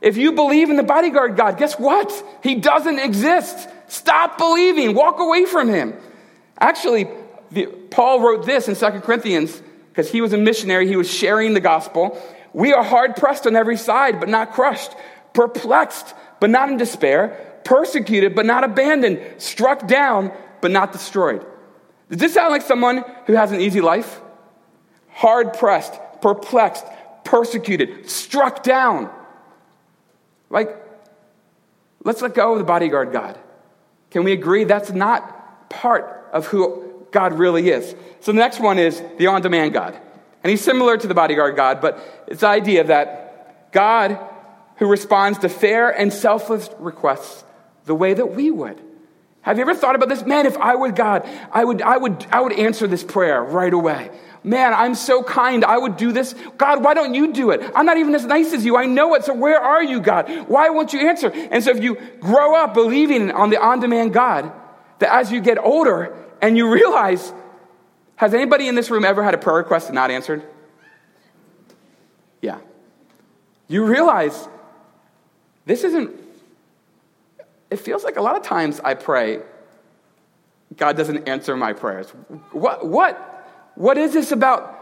If 0.02 0.18
you 0.18 0.32
believe 0.32 0.72
in 0.72 0.78
the 0.78 0.84
bodyguard 0.84 1.36
God, 1.36 1.58
guess 1.58 1.78
what? 1.78 2.12
He 2.42 2.56
doesn't 2.56 2.98
exist. 2.98 3.70
Stop 3.88 4.38
believing. 4.38 4.96
Walk 4.96 5.20
away 5.20 5.46
from 5.46 5.70
him. 5.70 5.94
Actually, 6.60 7.08
the, 7.52 7.68
Paul 7.68 8.22
wrote 8.22 8.46
this 8.46 8.68
in 8.68 8.76
2 8.76 9.02
Corinthians 9.02 9.62
because 9.90 10.10
he 10.10 10.22
was 10.22 10.34
a 10.34 10.38
missionary. 10.38 10.88
He 10.88 10.96
was 10.96 11.12
sharing 11.12 11.54
the 11.54 11.60
gospel. 11.60 12.20
We 12.52 12.74
are 12.74 12.84
hard 12.84 13.16
pressed 13.16 13.46
on 13.46 13.56
every 13.56 13.78
side, 13.78 14.20
but 14.20 14.28
not 14.28 14.54
crushed, 14.54 14.92
perplexed, 15.34 16.16
but 16.40 16.50
not 16.50 16.70
in 16.70 16.78
despair 16.78 17.51
persecuted 17.64 18.36
but 18.36 18.46
not 18.46 18.64
abandoned, 18.64 19.22
struck 19.38 19.88
down 19.88 20.32
but 20.62 20.72
not 20.72 20.92
destroyed. 20.92 21.46
Does 22.10 22.20
this 22.20 22.34
sound 22.34 22.52
like 22.52 22.62
someone 22.62 23.04
who 23.26 23.34
has 23.34 23.52
an 23.52 23.62
easy 23.62 23.82
life? 23.82 24.20
Hard 25.10 25.54
pressed, 25.54 25.94
perplexed, 26.22 26.86
persecuted, 27.24 28.10
struck 28.10 28.64
down. 28.64 29.10
Like, 30.50 30.76
let's 32.04 32.22
let 32.22 32.34
go 32.34 32.54
of 32.54 32.60
the 32.60 32.66
bodyguard 32.66 33.12
God. 33.12 33.40
Can 34.10 34.24
we 34.24 34.34
agree 34.34 34.66
that's 34.66 34.92
not 34.92 35.70
part 35.70 36.30
of 36.34 36.48
who 36.48 37.06
God 37.12 37.40
really 37.40 37.70
is? 37.70 37.96
So 38.20 38.32
the 38.32 38.40
next 38.40 38.60
one 38.60 38.78
is 38.78 39.02
the 39.18 39.28
on 39.28 39.42
demand 39.42 39.74
God. 39.74 39.98
And 40.44 40.50
he's 40.50 40.62
similar 40.62 40.98
to 40.98 41.08
the 41.08 41.14
bodyguard 41.14 41.56
God, 41.56 41.82
but 41.82 42.26
it's 42.28 42.42
the 42.42 42.48
idea 42.48 42.84
that 42.84 43.72
God 43.72 44.20
who 44.78 44.88
responds 44.88 45.38
to 45.40 45.50
fair 45.50 45.90
and 45.92 46.12
selfless 46.12 46.70
requests 46.80 47.44
the 47.86 47.96
way 47.96 48.14
that 48.14 48.36
we 48.36 48.52
would. 48.52 48.80
Have 49.42 49.58
you 49.58 49.64
ever 49.64 49.74
thought 49.74 49.96
about 49.96 50.10
this? 50.10 50.24
Man, 50.24 50.46
if 50.46 50.56
I 50.58 50.76
were 50.76 50.92
God, 50.92 51.28
I 51.52 51.66
would, 51.66 51.82
I 51.82 51.98
would, 51.98 52.26
I 52.32 52.42
would 52.42 52.54
answer 52.54 52.86
this 52.86 53.04
prayer 53.04 53.44
right 53.44 53.74
away. 53.74 54.12
Man, 54.44 54.74
I'm 54.74 54.96
so 54.96 55.24
kind. 55.24 55.64
I 55.64 55.78
would 55.78 55.98
do 55.98 56.12
this. 56.12 56.34
God, 56.58 56.84
why 56.84 56.94
don't 56.94 57.14
you 57.14 57.32
do 57.32 57.52
it? 57.52 57.62
I'm 57.76 57.86
not 57.86 57.98
even 57.98 58.16
as 58.16 58.26
nice 58.26 58.54
as 58.54 58.66
you. 58.66 58.76
I 58.76 58.86
know 58.86 59.14
it. 59.16 59.24
So 59.24 59.34
where 59.34 59.60
are 59.60 59.84
you, 59.84 60.00
God? 60.00 60.48
Why 60.48 60.70
won't 60.70 60.94
you 60.94 61.08
answer? 61.08 61.32
And 61.32 61.64
so 61.64 61.72
if 61.72 61.84
you 61.84 61.96
grow 62.20 62.56
up 62.56 62.74
believing 62.74 63.32
on 63.32 63.50
the 63.50 63.62
on-demand 63.62 64.14
God, 64.14 64.52
that 65.00 65.14
as 65.14 65.32
you 65.32 65.42
get 65.42 65.58
older 65.60 66.16
and 66.42 66.58
you 66.58 66.72
realize, 66.72 67.34
has 68.16 68.34
anybody 68.34 68.68
in 68.68 68.76
this 68.76 68.90
room 68.90 69.06
ever 69.06 69.24
had 69.24 69.34
a 69.34 69.38
prayer 69.38 69.58
request 69.58 69.92
not 69.92 70.10
answered? 70.10 70.44
Yeah. 72.42 72.60
You 73.68 73.86
realize 73.86 74.48
this 75.66 75.84
isn't 75.84 76.12
it 77.72 77.80
feels 77.80 78.04
like 78.04 78.18
a 78.18 78.22
lot 78.22 78.36
of 78.36 78.44
times 78.44 78.82
I 78.84 78.94
pray, 78.94 79.40
God 80.76 80.98
doesn't 80.98 81.28
answer 81.28 81.56
my 81.56 81.72
prayers. 81.72 82.10
What, 82.52 82.86
what, 82.86 83.18
what 83.76 83.98
is 83.98 84.14
this 84.14 84.32
about? 84.34 84.78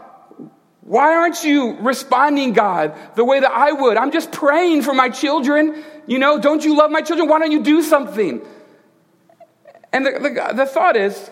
Why 0.82 1.14
aren't 1.14 1.44
you 1.44 1.76
responding, 1.80 2.52
God, 2.52 2.96
the 3.14 3.24
way 3.24 3.38
that 3.38 3.50
I 3.50 3.70
would? 3.70 3.96
I'm 3.96 4.10
just 4.10 4.32
praying 4.32 4.82
for 4.82 4.92
my 4.92 5.08
children. 5.08 5.84
You 6.06 6.18
know, 6.18 6.40
don't 6.40 6.64
you 6.64 6.76
love 6.76 6.90
my 6.90 7.00
children? 7.00 7.28
Why 7.28 7.38
don't 7.38 7.52
you 7.52 7.62
do 7.62 7.80
something? 7.82 8.42
And 9.92 10.06
the, 10.06 10.10
the, 10.12 10.54
the 10.54 10.66
thought 10.66 10.96
is 10.96 11.30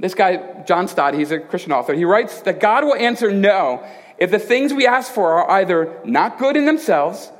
this 0.00 0.14
guy, 0.14 0.62
John 0.66 0.88
Stott, 0.88 1.14
he's 1.14 1.30
a 1.32 1.38
Christian 1.38 1.72
author, 1.72 1.92
he 1.92 2.04
writes 2.04 2.40
that 2.42 2.60
God 2.60 2.84
will 2.84 2.94
answer 2.94 3.30
no 3.30 3.86
if 4.16 4.30
the 4.30 4.38
things 4.38 4.72
we 4.72 4.86
ask 4.86 5.12
for 5.12 5.34
are 5.34 5.50
either 5.60 6.00
not 6.04 6.38
good 6.38 6.56
in 6.56 6.64
themselves 6.64 7.30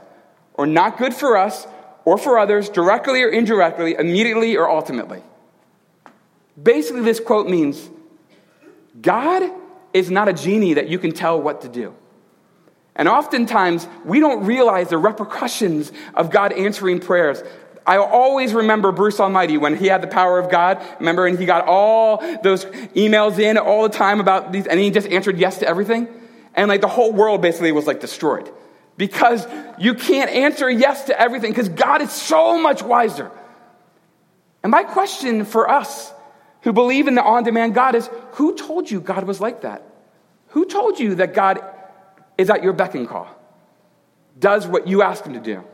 or 0.55 0.66
not 0.66 0.99
good 0.99 1.14
for 1.14 1.37
us 1.37 1.66
or 2.05 2.19
for 2.19 2.38
others, 2.38 2.69
directly 2.69 3.23
or 3.23 3.29
indirectly, 3.29 3.95
immediately 3.95 4.57
or 4.57 4.69
ultimately. 4.69 5.23
Basically, 6.61 7.03
this 7.03 7.21
quote 7.21 7.49
means 7.49 7.90
God 9.01 9.51
is 9.93 10.11
not 10.11 10.29
a 10.29 10.33
genie 10.33 10.75
that 10.75 10.88
you 10.88 10.99
can 10.99 11.12
tell 11.12 11.40
what 11.40 11.62
to 11.62 11.69
do. 11.69 11.95
And 12.97 13.09
oftentimes, 13.09 13.88
we 14.05 14.21
don't 14.21 14.45
realize 14.45 14.88
the 14.88 14.99
repercussions 14.99 15.90
of 16.14 16.31
God 16.31 16.53
answering 16.53 17.01
prayers. 17.01 17.43
I 17.87 17.99
always 17.99 18.55
remember 18.55 18.93
Bruce 18.93 19.19
Almighty 19.19 19.59
when 19.59 19.77
he 19.77 19.87
had 19.87 20.01
the 20.01 20.07
power 20.07 20.38
of 20.38 20.51
God. 20.51 20.81
Remember, 21.01 21.27
and 21.27 21.38
he 21.38 21.45
got 21.45 21.67
all 21.67 22.19
those 22.43 22.64
emails 22.95 23.38
in 23.38 23.59
all 23.59 23.83
the 23.83 23.95
time 23.95 24.21
about 24.21 24.53
these, 24.53 24.67
and 24.67 24.79
he 24.79 24.90
just 24.90 25.09
answered 25.09 25.38
yes 25.38 25.59
to 25.59 25.67
everything. 25.67 26.09
And 26.55 26.69
like 26.69 26.81
the 26.81 26.88
whole 26.88 27.12
world 27.12 27.43
basically 27.43 27.73
was 27.73 27.87
like 27.87 28.01
destroyed 28.01 28.51
because 28.97 29.47
you 29.79 29.95
can't 29.95 30.31
answer 30.31 30.71
yes 30.71 31.05
to 31.05 31.21
everything 31.21 31.51
because 31.51 31.69
God 31.69 32.01
is 32.03 32.13
so 32.13 32.61
much 32.61 32.83
wiser. 32.83 33.31
And 34.63 34.71
my 34.71 34.85
question 34.85 35.45
for 35.45 35.69
us 35.69 36.13
who 36.63 36.73
believe 36.73 37.09
in 37.09 37.15
the 37.15 37.23
on 37.23 37.45
demand 37.45 37.75
God 37.75 37.95
is 37.95 38.09
who 38.33 38.57
told 38.57 38.91
you 38.91 39.01
God 39.01 39.25
was 39.25 39.41
like 39.41 39.63
that? 39.63 39.83
Who 40.49 40.65
told 40.65 40.99
you 40.99 41.17
that 41.17 41.35
God 41.35 41.63
is 42.39 42.49
at 42.49 42.63
your 42.63 42.73
beck 42.73 42.95
and 42.95 43.09
call? 43.09 43.29
Does 44.39 44.67
what 44.67 44.87
you 44.87 45.03
ask 45.03 45.25
him 45.25 45.35
to 45.35 45.41
do? 45.41 45.65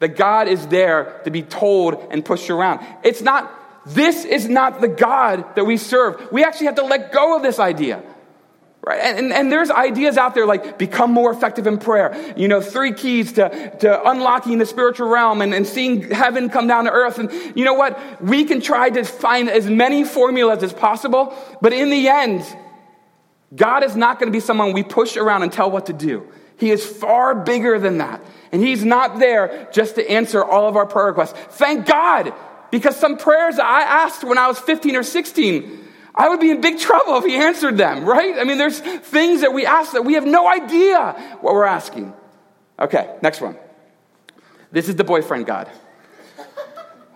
That 0.00 0.16
God 0.16 0.48
is 0.48 0.66
there 0.66 1.20
to 1.24 1.30
be 1.30 1.42
told 1.42 2.08
and 2.10 2.24
pushed 2.24 2.50
around. 2.50 2.84
It's 3.04 3.22
not, 3.22 3.52
this 3.86 4.24
is 4.24 4.48
not 4.48 4.80
the 4.80 4.88
God 4.88 5.54
that 5.54 5.64
we 5.64 5.76
serve. 5.76 6.32
We 6.32 6.42
actually 6.42 6.66
have 6.66 6.74
to 6.76 6.84
let 6.84 7.12
go 7.12 7.36
of 7.36 7.42
this 7.42 7.58
idea. 7.58 8.02
Right? 8.84 8.98
And, 8.98 9.32
and, 9.32 9.52
there's 9.52 9.70
ideas 9.70 10.16
out 10.18 10.34
there 10.34 10.44
like 10.44 10.76
become 10.76 11.12
more 11.12 11.30
effective 11.30 11.68
in 11.68 11.78
prayer. 11.78 12.34
You 12.36 12.48
know, 12.48 12.60
three 12.60 12.92
keys 12.92 13.34
to, 13.34 13.76
to 13.78 14.10
unlocking 14.10 14.58
the 14.58 14.66
spiritual 14.66 15.08
realm 15.08 15.40
and, 15.40 15.54
and 15.54 15.64
seeing 15.64 16.10
heaven 16.10 16.48
come 16.48 16.66
down 16.66 16.86
to 16.86 16.90
earth. 16.90 17.20
And 17.20 17.30
you 17.56 17.64
know 17.64 17.74
what? 17.74 18.20
We 18.20 18.44
can 18.44 18.60
try 18.60 18.90
to 18.90 19.04
find 19.04 19.48
as 19.48 19.70
many 19.70 20.02
formulas 20.02 20.64
as 20.64 20.72
possible, 20.72 21.32
but 21.60 21.72
in 21.72 21.90
the 21.90 22.08
end, 22.08 22.44
God 23.54 23.84
is 23.84 23.94
not 23.94 24.18
going 24.18 24.32
to 24.32 24.36
be 24.36 24.40
someone 24.40 24.72
we 24.72 24.82
push 24.82 25.16
around 25.16 25.44
and 25.44 25.52
tell 25.52 25.70
what 25.70 25.86
to 25.86 25.92
do. 25.92 26.26
He 26.56 26.70
is 26.70 26.84
far 26.84 27.36
bigger 27.36 27.78
than 27.78 27.98
that. 27.98 28.20
And 28.50 28.60
He's 28.62 28.84
not 28.84 29.20
there 29.20 29.68
just 29.72 29.94
to 29.94 30.10
answer 30.10 30.44
all 30.44 30.68
of 30.68 30.76
our 30.76 30.86
prayer 30.86 31.06
requests. 31.06 31.34
Thank 31.56 31.86
God, 31.86 32.34
because 32.72 32.96
some 32.96 33.16
prayers 33.16 33.58
I 33.60 33.82
asked 33.82 34.24
when 34.24 34.38
I 34.38 34.48
was 34.48 34.58
15 34.58 34.96
or 34.96 35.02
16, 35.02 35.81
I 36.14 36.28
would 36.28 36.40
be 36.40 36.50
in 36.50 36.60
big 36.60 36.78
trouble 36.78 37.16
if 37.16 37.24
he 37.24 37.36
answered 37.36 37.78
them, 37.78 38.04
right? 38.04 38.38
I 38.38 38.44
mean, 38.44 38.58
there's 38.58 38.78
things 38.78 39.40
that 39.40 39.52
we 39.52 39.64
ask 39.64 39.92
that 39.92 40.04
we 40.04 40.14
have 40.14 40.26
no 40.26 40.46
idea 40.46 41.12
what 41.40 41.54
we're 41.54 41.64
asking. 41.64 42.12
Okay, 42.78 43.16
next 43.22 43.40
one. 43.40 43.56
This 44.70 44.88
is 44.88 44.96
the 44.96 45.04
boyfriend 45.04 45.46
God. 45.46 45.70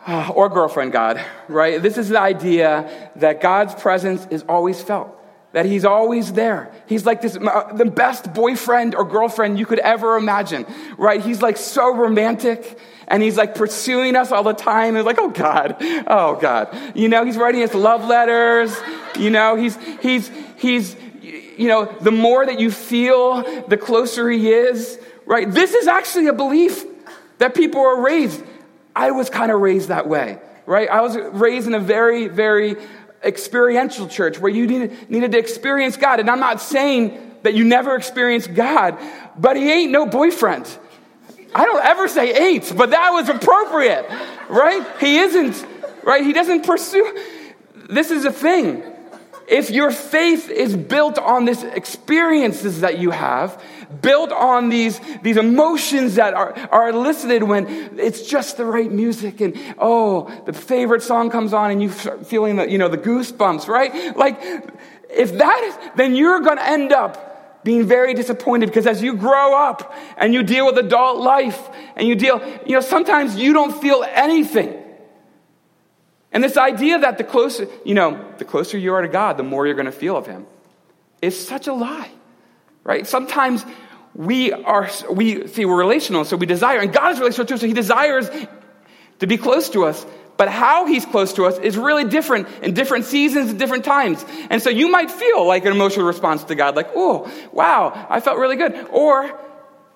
or 0.35 0.49
girlfriend 0.49 0.93
God, 0.93 1.23
right? 1.49 1.83
This 1.83 1.99
is 1.99 2.11
the 2.11 2.21
idea 2.21 3.11
that 3.17 3.41
God's 3.41 3.75
presence 3.75 4.27
is 4.31 4.45
always 4.49 4.81
felt, 4.81 5.19
that 5.53 5.67
He's 5.67 5.85
always 5.85 6.33
there. 6.33 6.73
He's 6.87 7.05
like 7.05 7.21
this, 7.23 7.37
uh, 7.37 7.73
the 7.73 7.87
best 7.87 8.33
boyfriend 8.33 8.95
or 8.95 9.05
girlfriend 9.05 9.59
you 9.59 9.67
could 9.67 9.81
ever 9.81 10.17
imagine, 10.17 10.65
right? 10.97 11.21
He's 11.21 11.43
like 11.43 11.57
so 11.57 11.95
romantic 11.95 12.79
and 13.09 13.23
he's 13.23 13.37
like 13.37 13.55
pursuing 13.55 14.17
us 14.17 14.33
all 14.33 14.43
the 14.43 14.53
time. 14.53 14.97
It's 14.97 15.07
like, 15.07 15.19
oh 15.19 15.31
God, 15.31 15.77
oh 16.07 16.37
God. 16.41 16.77
You 16.95 17.09
know, 17.09 17.25
he's 17.25 17.37
writing 17.37 17.63
us 17.63 17.75
love 17.75 18.05
letters. 18.05 18.77
You 19.19 19.31
know, 19.31 19.57
he's, 19.57 19.77
he's, 20.01 20.31
he's, 20.57 20.97
you 21.23 21.69
know, 21.69 21.87
the 22.01 22.11
more 22.11 22.45
that 22.45 22.61
you 22.61 22.71
feel, 22.71 23.43
the 23.69 23.77
closer 23.77 24.29
he 24.31 24.51
is, 24.51 24.99
right? 25.25 25.51
This 25.51 25.75
is 25.75 25.87
actually 25.87 26.27
a 26.27 26.33
belief 26.33 26.85
that 27.39 27.55
people 27.55 27.81
are 27.81 28.01
raised. 28.01 28.43
I 28.95 29.11
was 29.11 29.31
kind 29.31 29.53
of 29.53 29.61
raised 29.61 29.89
that 29.89 30.09
way, 30.09 30.39
right? 30.65 30.89
I 30.89 31.01
was 31.01 31.17
raised 31.17 31.67
in 31.67 31.75
a 31.75 31.81
very, 31.81 32.29
very 32.29 32.77
experiential 33.23 34.09
church 34.09 34.39
where 34.39 34.51
you 34.51 34.67
needed, 34.67 35.11
needed 35.11 35.33
to 35.33 35.39
experience 35.39 35.97
God. 35.97 36.21
And 36.21 36.31
I'm 36.31 36.41
not 36.41 36.61
saying 36.61 37.37
that 37.43 37.55
you 37.55 37.65
never 37.65 37.95
experienced 37.95 38.55
God, 38.55 38.99
but 39.39 39.57
he 39.57 39.71
ain't 39.71 39.93
no 39.93 40.07
boyfriend. 40.07 40.67
I 41.55 41.65
don't 41.65 41.85
ever 41.85 42.09
say 42.09 42.35
eight, 42.35 42.73
but 42.77 42.91
that 42.91 43.11
was 43.11 43.29
appropriate, 43.29 44.07
right? 44.49 44.85
He 45.01 45.19
isn't, 45.19 45.67
right? 46.03 46.25
He 46.25 46.33
doesn't 46.33 46.65
pursue. 46.65 47.17
This 47.89 48.11
is 48.11 48.25
a 48.25 48.33
thing. 48.33 48.83
If 49.49 49.71
your 49.71 49.93
faith 49.93 50.51
is 50.51 50.77
built 50.77 51.19
on 51.19 51.45
these 51.45 51.63
experiences 51.63 52.81
that 52.81 52.99
you 52.99 53.13
have, 53.13 53.63
built 54.03 54.33
on 54.33 54.69
these, 54.71 55.01
these 55.23 55.37
emotions 55.37 56.17
that 56.17 56.35
are, 56.35 56.53
are 56.73 56.89
elicited 56.89 57.45
when 57.45 57.67
it's 57.99 58.27
just 58.27 58.57
the 58.57 58.65
right 58.65 58.91
music 58.91 59.41
and, 59.41 59.57
oh, 59.79 60.29
the 60.47 60.53
favorite 60.53 61.03
song 61.03 61.31
comes 61.31 61.53
on 61.53 61.71
and 61.71 61.81
you 61.81 61.91
feeling 61.91 62.57
the, 62.57 62.69
you 62.69 62.79
know, 62.79 62.89
the 62.89 62.99
goosebumps, 62.99 63.69
right? 63.69 64.17
Like, 64.17 64.41
if 65.09 65.39
that 65.39 65.63
is, 65.63 65.97
then 65.97 66.17
you're 66.17 66.41
going 66.41 66.57
to 66.57 66.69
end 66.69 66.93
up 66.93 67.36
being 67.67 67.85
very 67.85 68.15
disappointed 68.15 68.67
because 68.67 68.87
as 68.87 69.03
you 69.03 69.15
grow 69.17 69.53
up 69.57 69.93
and 70.17 70.33
you 70.33 70.45
deal 70.45 70.67
with 70.67 70.79
adult 70.79 71.19
life 71.19 71.61
and 71.97 72.07
you 72.07 72.15
deal, 72.15 72.41
you 72.65 72.75
know, 72.75 72.81
sometimes 72.81 73.35
you 73.35 73.53
don't 73.53 73.77
feel 73.83 74.05
anything. 74.09 74.73
And 76.31 76.45
this 76.45 76.57
idea 76.57 77.01
that 77.01 77.19
the 77.19 77.25
closer, 77.25 77.67
you 77.85 77.95
know, 77.95 78.25
the 78.39 78.45
closer 78.45 78.79
you 78.79 78.95
are 78.95 79.03
to 79.03 79.09
God, 79.09 79.37
the 79.37 79.43
more 79.43 79.67
you're 79.67 79.75
going 79.75 79.87
to 79.87 79.93
feel 79.93 80.17
of 80.17 80.29
Him 80.29 80.47
is 81.21 81.35
such 81.45 81.67
a 81.67 81.73
lie, 81.73 82.09
right? 82.85 83.05
Sometimes 83.05 83.67
we 84.15 84.53
are, 84.53 84.89
we 85.11 85.49
see 85.49 85.65
we're 85.65 85.77
relational, 85.77 86.25
so 86.25 86.37
we 86.37 86.47
desire, 86.47 86.79
and 86.79 86.93
God 86.93 87.15
is 87.15 87.19
relational 87.19 87.47
too, 87.47 87.57
so 87.57 87.67
He 87.67 87.73
desires 87.73 88.31
to 89.19 89.27
be 89.27 89.39
close 89.39 89.71
to 89.71 89.87
us. 89.87 90.07
But 90.37 90.49
how 90.49 90.87
he's 90.87 91.07
close 91.07 91.33
to 91.35 91.47
us 91.47 91.59
is 91.59 91.77
really 91.77 92.05
different 92.05 92.49
in 92.63 92.75
different 92.75 93.07
seasons 93.07 93.51
and 93.51 93.59
different 93.59 93.85
times. 93.85 94.25
And 94.51 94.61
so 94.61 94.69
you 94.69 94.91
might 94.91 95.11
feel 95.11 95.47
like 95.47 95.65
an 95.65 95.73
emotional 95.73 96.07
response 96.07 96.45
to 96.45 96.55
God, 96.55 96.77
like, 96.77 96.91
oh, 96.95 97.31
wow, 97.53 98.07
I 98.11 98.21
felt 98.21 98.39
really 98.39 98.57
good. 98.57 98.75
Or 98.91 99.41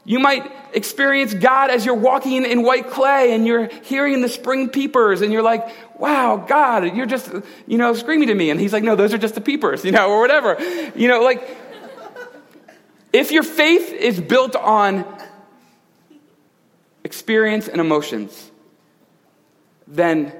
you 0.05 0.19
might 0.19 0.51
experience 0.73 1.35
God 1.35 1.71
as 1.71 1.85
you're 1.85 1.95
walking 1.95 2.45
in 2.45 2.63
white 2.63 2.89
clay 2.89 3.35
and 3.35 3.47
you're 3.47 3.69
hearing 3.83 4.23
the 4.23 4.29
spring 4.29 4.71
peepers 4.71 5.21
and 5.21 5.33
you're 5.33 5.43
like, 5.43 5.69
wow, 6.01 6.39
God, 6.39 6.97
you're 6.97 7.07
just, 7.07 7.31
you 7.67 7.77
know, 7.77 7.93
screaming 7.93 8.29
to 8.29 8.35
me. 8.35 8.49
And 8.51 8.59
he's 8.59 8.73
like, 8.73 8.83
no, 8.83 8.97
those 8.97 9.13
are 9.13 9.19
just 9.19 9.35
the 9.35 9.43
peepers, 9.43 9.85
you 9.85 9.93
know, 9.93 10.11
or 10.11 10.21
whatever. 10.21 10.57
You 10.95 11.09
know, 11.09 11.23
like, 11.23 11.47
if 13.13 13.31
your 13.31 13.43
faith 13.43 13.93
is 13.93 14.21
built 14.21 14.57
on 14.57 15.05
experience 17.05 17.69
and 17.69 17.81
emotions, 17.81 18.50
then 19.91 20.33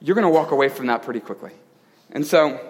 you're 0.00 0.14
going 0.14 0.26
to 0.26 0.30
walk 0.30 0.50
away 0.50 0.68
from 0.68 0.86
that 0.86 1.02
pretty 1.02 1.20
quickly. 1.20 1.50
And 2.12 2.24
so, 2.26 2.60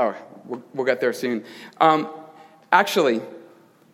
oh, 0.00 0.16
we'll, 0.46 0.62
we'll 0.72 0.86
get 0.86 1.00
there 1.00 1.12
soon. 1.12 1.44
Um, 1.80 2.08
actually, 2.72 3.20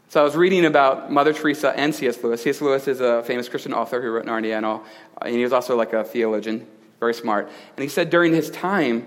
so 0.09 0.21
I 0.21 0.25
was 0.25 0.37
reading 0.37 0.65
about 0.65 1.13
Mother 1.13 1.33
Teresa 1.33 1.77
and 1.77 1.95
C.S. 1.95 2.23
Lewis. 2.23 2.43
C.S. 2.43 2.61
Lewis 2.61 2.89
is 2.89 3.01
a 3.01 3.23
famous 3.25 3.49
Christian 3.49 3.73
author 3.73 4.01
who 4.01 4.11
wrote 4.11 4.27
Narnia 4.27 4.57
and 4.57 4.65
all, 4.65 4.85
and 5.21 5.35
he 5.35 5.43
was 5.43 5.53
also 5.53 5.77
like 5.77 5.93
a 5.93 6.05
theologian, 6.05 6.67
very 7.01 7.15
smart. 7.15 7.51
And 7.77 7.83
he 7.83 7.89
said 7.89 8.11
during 8.11 8.33
his 8.33 8.51
time 8.51 9.07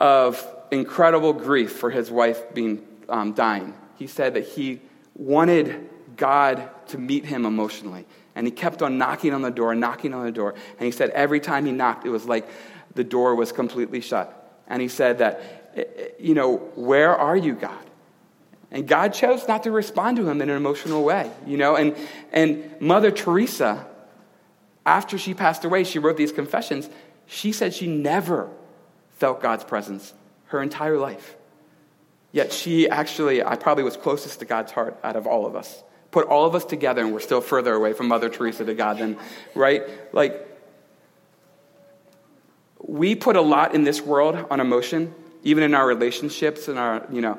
of 0.00 0.46
incredible 0.70 1.32
grief 1.32 1.72
for 1.72 1.90
his 1.90 2.10
wife 2.10 2.54
being 2.54 2.86
um, 3.08 3.32
dying, 3.32 3.74
he 3.96 4.06
said 4.06 4.34
that 4.34 4.46
he 4.46 4.80
wanted 5.14 5.88
God 6.16 6.68
to 6.88 6.98
meet 6.98 7.24
him 7.24 7.46
emotionally. 7.46 8.06
And 8.34 8.46
he 8.46 8.50
kept 8.50 8.82
on 8.82 8.98
knocking 8.98 9.32
on 9.32 9.42
the 9.42 9.50
door, 9.50 9.74
knocking 9.74 10.12
on 10.12 10.24
the 10.24 10.32
door. 10.32 10.54
And 10.78 10.86
he 10.86 10.90
said 10.90 11.10
every 11.10 11.40
time 11.40 11.66
he 11.66 11.72
knocked, 11.72 12.04
it 12.04 12.10
was 12.10 12.26
like 12.26 12.48
the 12.94 13.04
door 13.04 13.34
was 13.34 13.52
completely 13.52 14.00
shut. 14.00 14.62
And 14.66 14.82
he 14.82 14.88
said 14.88 15.18
that, 15.18 16.16
you 16.18 16.34
know, 16.34 16.56
where 16.74 17.14
are 17.14 17.36
you, 17.36 17.54
God? 17.54 17.78
And 18.70 18.88
God 18.88 19.14
chose 19.14 19.46
not 19.46 19.62
to 19.64 19.70
respond 19.70 20.16
to 20.16 20.28
him 20.28 20.42
in 20.42 20.50
an 20.50 20.56
emotional 20.56 21.04
way, 21.04 21.30
you 21.46 21.56
know? 21.56 21.76
And, 21.76 21.96
and 22.32 22.74
Mother 22.80 23.12
Teresa, 23.12 23.86
after 24.84 25.16
she 25.16 25.32
passed 25.32 25.64
away, 25.64 25.84
she 25.84 26.00
wrote 26.00 26.16
these 26.16 26.32
confessions. 26.32 26.90
She 27.26 27.52
said 27.52 27.72
she 27.72 27.86
never 27.86 28.50
felt 29.10 29.40
God's 29.40 29.62
presence 29.64 30.12
her 30.46 30.60
entire 30.60 30.98
life. 30.98 31.36
Yet 32.32 32.52
she 32.52 32.88
actually, 32.88 33.44
I 33.44 33.54
probably 33.54 33.84
was 33.84 33.96
closest 33.96 34.40
to 34.40 34.44
God's 34.44 34.72
heart 34.72 34.98
out 35.04 35.14
of 35.14 35.26
all 35.26 35.46
of 35.46 35.54
us. 35.54 35.84
Put 36.14 36.28
all 36.28 36.46
of 36.46 36.54
us 36.54 36.64
together, 36.64 37.00
and 37.00 37.12
we're 37.12 37.18
still 37.18 37.40
further 37.40 37.74
away 37.74 37.92
from 37.92 38.06
Mother 38.06 38.28
Teresa 38.28 38.64
to 38.64 38.72
God 38.72 38.98
than, 38.98 39.18
right? 39.56 39.82
Like, 40.14 40.48
we 42.78 43.16
put 43.16 43.34
a 43.34 43.40
lot 43.40 43.74
in 43.74 43.82
this 43.82 44.00
world 44.00 44.36
on 44.48 44.60
emotion, 44.60 45.12
even 45.42 45.64
in 45.64 45.74
our 45.74 45.84
relationships 45.84 46.68
and 46.68 46.78
our, 46.78 47.04
you 47.10 47.20
know, 47.20 47.36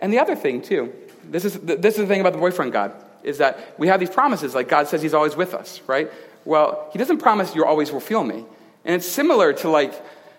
and 0.00 0.10
the 0.10 0.20
other 0.20 0.34
thing, 0.34 0.62
too, 0.62 0.90
this 1.22 1.44
is, 1.44 1.58
this 1.58 1.96
is 1.96 2.00
the 2.00 2.06
thing 2.06 2.22
about 2.22 2.32
the 2.32 2.38
boyfriend 2.38 2.72
God, 2.72 2.94
is 3.22 3.36
that 3.36 3.74
we 3.78 3.88
have 3.88 4.00
these 4.00 4.08
promises, 4.08 4.54
like 4.54 4.66
God 4.66 4.88
says 4.88 5.02
He's 5.02 5.12
always 5.12 5.36
with 5.36 5.52
us, 5.52 5.82
right? 5.86 6.10
Well, 6.46 6.88
He 6.94 6.98
doesn't 6.98 7.18
promise 7.18 7.54
you 7.54 7.66
always 7.66 7.92
will 7.92 8.00
feel 8.00 8.24
me. 8.24 8.46
And 8.86 8.94
it's 8.96 9.06
similar 9.06 9.52
to 9.52 9.68
like, 9.68 9.92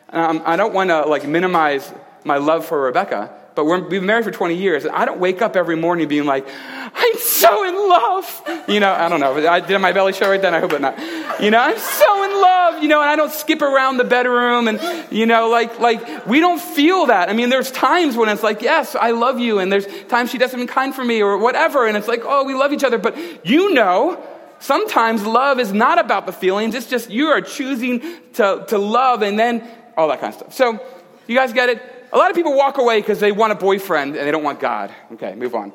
um, 0.09 0.41
I 0.43 0.55
don't 0.55 0.73
want 0.73 0.89
to 0.89 1.03
like 1.03 1.27
minimize 1.27 1.93
my 2.23 2.37
love 2.37 2.65
for 2.65 2.81
Rebecca, 2.81 3.31
but 3.53 3.65
we've 3.65 3.89
been 3.89 4.05
married 4.05 4.23
for 4.23 4.31
20 4.31 4.55
years, 4.55 4.85
I 4.85 5.05
don't 5.05 5.19
wake 5.19 5.41
up 5.41 5.55
every 5.55 5.75
morning 5.75 6.07
being 6.07 6.25
like, 6.25 6.47
I'm 6.93 7.17
so 7.17 7.67
in 7.67 7.75
love. 7.75 8.65
You 8.67 8.79
know, 8.79 8.91
I 8.91 9.09
don't 9.09 9.19
know. 9.19 9.47
I 9.47 9.59
did 9.59 9.77
my 9.79 9.91
belly 9.91 10.13
show 10.13 10.29
right 10.29 10.41
then. 10.41 10.53
I 10.53 10.59
hope 10.59 10.79
not. 10.79 10.97
You 11.41 11.51
know, 11.51 11.59
I'm 11.59 11.77
so 11.77 12.23
in 12.23 12.31
love. 12.31 12.83
You 12.83 12.89
know, 12.89 13.01
and 13.01 13.09
I 13.09 13.15
don't 13.15 13.31
skip 13.31 13.61
around 13.61 13.97
the 13.97 14.03
bedroom, 14.03 14.67
and 14.67 14.79
you 15.11 15.25
know, 15.25 15.49
like 15.49 15.79
like 15.79 16.25
we 16.25 16.39
don't 16.39 16.61
feel 16.61 17.07
that. 17.07 17.29
I 17.29 17.33
mean, 17.33 17.49
there's 17.49 17.71
times 17.71 18.17
when 18.17 18.29
it's 18.29 18.43
like, 18.43 18.61
yes, 18.61 18.95
I 18.95 19.11
love 19.11 19.39
you, 19.39 19.59
and 19.59 19.71
there's 19.71 19.87
times 20.05 20.31
she 20.31 20.37
doesn't 20.37 20.51
something 20.51 20.67
kind 20.73 20.93
for 20.93 21.03
me 21.03 21.21
or 21.21 21.37
whatever, 21.37 21.87
and 21.87 21.97
it's 21.97 22.07
like, 22.07 22.21
oh, 22.23 22.43
we 22.43 22.53
love 22.53 22.73
each 22.73 22.83
other. 22.83 22.97
But 22.97 23.45
you 23.45 23.73
know, 23.73 24.21
sometimes 24.59 25.25
love 25.25 25.59
is 25.59 25.73
not 25.73 25.99
about 25.99 26.25
the 26.25 26.33
feelings. 26.33 26.75
It's 26.75 26.87
just 26.87 27.09
you 27.09 27.27
are 27.27 27.41
choosing 27.41 28.01
to 28.33 28.65
to 28.67 28.77
love, 28.77 29.21
and 29.21 29.37
then 29.37 29.67
all 29.97 30.07
that 30.09 30.19
kind 30.19 30.33
of 30.33 30.39
stuff. 30.39 30.53
So, 30.53 30.79
you 31.27 31.35
guys 31.35 31.53
get 31.53 31.69
it? 31.69 32.00
A 32.13 32.17
lot 32.17 32.29
of 32.29 32.35
people 32.35 32.55
walk 32.55 32.77
away 32.77 32.99
because 32.99 33.19
they 33.19 33.31
want 33.31 33.53
a 33.53 33.55
boyfriend 33.55 34.15
and 34.15 34.27
they 34.27 34.31
don't 34.31 34.43
want 34.43 34.59
God. 34.59 34.93
Okay, 35.13 35.33
move 35.35 35.55
on. 35.55 35.71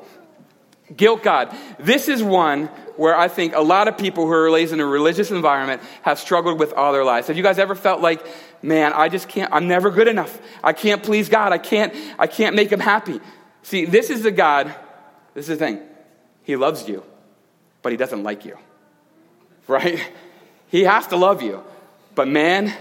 Guilt 0.95 1.23
God. 1.23 1.53
This 1.79 2.07
is 2.07 2.23
one 2.23 2.67
where 2.95 3.17
I 3.17 3.27
think 3.27 3.55
a 3.55 3.61
lot 3.61 3.87
of 3.87 3.97
people 3.97 4.25
who 4.25 4.31
are 4.31 4.51
raised 4.51 4.71
in 4.71 4.79
a 4.79 4.85
religious 4.85 5.31
environment 5.31 5.81
have 6.03 6.19
struggled 6.19 6.59
with 6.59 6.73
all 6.73 6.93
their 6.93 7.03
lives. 7.03 7.27
Have 7.27 7.37
you 7.37 7.43
guys 7.43 7.59
ever 7.59 7.75
felt 7.75 8.01
like, 8.01 8.25
man, 8.61 8.93
I 8.93 9.09
just 9.09 9.27
can't, 9.27 9.51
I'm 9.51 9.67
never 9.67 9.89
good 9.89 10.07
enough. 10.07 10.39
I 10.63 10.73
can't 10.73 11.03
please 11.03 11.27
God. 11.27 11.51
I 11.51 11.57
can't, 11.57 11.93
I 12.17 12.27
can't 12.27 12.55
make 12.55 12.71
him 12.71 12.79
happy. 12.79 13.19
See, 13.63 13.85
this 13.85 14.09
is 14.09 14.23
the 14.23 14.31
God, 14.31 14.73
this 15.33 15.49
is 15.49 15.57
the 15.59 15.65
thing. 15.65 15.81
He 16.43 16.55
loves 16.55 16.87
you, 16.87 17.03
but 17.81 17.91
he 17.91 17.97
doesn't 17.97 18.23
like 18.23 18.45
you. 18.45 18.57
Right? 19.69 19.99
He 20.69 20.85
has 20.85 21.07
to 21.07 21.17
love 21.17 21.41
you. 21.41 21.61
But 22.15 22.29
man, 22.29 22.73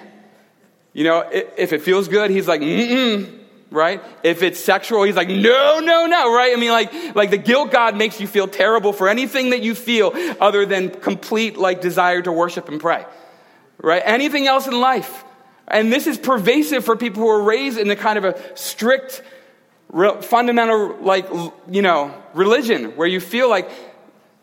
you 0.92 1.02
know, 1.02 1.28
if 1.32 1.72
it 1.72 1.82
feels 1.82 2.06
good, 2.06 2.30
he's 2.30 2.46
like, 2.46 2.60
mm-mm 2.60 3.45
right? 3.70 4.02
If 4.22 4.42
it's 4.42 4.60
sexual, 4.60 5.02
he's 5.02 5.16
like, 5.16 5.28
no, 5.28 5.80
no, 5.80 6.06
no, 6.06 6.34
right? 6.34 6.52
I 6.52 6.56
mean, 6.56 6.70
like, 6.70 7.14
like 7.14 7.30
the 7.30 7.38
guilt 7.38 7.72
God 7.72 7.96
makes 7.96 8.20
you 8.20 8.26
feel 8.26 8.46
terrible 8.46 8.92
for 8.92 9.08
anything 9.08 9.50
that 9.50 9.62
you 9.62 9.74
feel 9.74 10.12
other 10.40 10.66
than 10.66 10.90
complete, 10.90 11.56
like, 11.56 11.80
desire 11.80 12.22
to 12.22 12.32
worship 12.32 12.68
and 12.68 12.80
pray, 12.80 13.04
right? 13.78 14.02
Anything 14.04 14.46
else 14.46 14.66
in 14.66 14.78
life. 14.78 15.24
And 15.68 15.92
this 15.92 16.06
is 16.06 16.16
pervasive 16.16 16.84
for 16.84 16.96
people 16.96 17.22
who 17.22 17.28
are 17.28 17.42
raised 17.42 17.78
in 17.78 17.90
a 17.90 17.96
kind 17.96 18.18
of 18.18 18.24
a 18.24 18.56
strict, 18.56 19.22
fundamental, 19.92 20.96
like, 21.00 21.28
you 21.68 21.82
know, 21.82 22.14
religion 22.34 22.96
where 22.96 23.08
you 23.08 23.20
feel 23.20 23.50
like, 23.50 23.68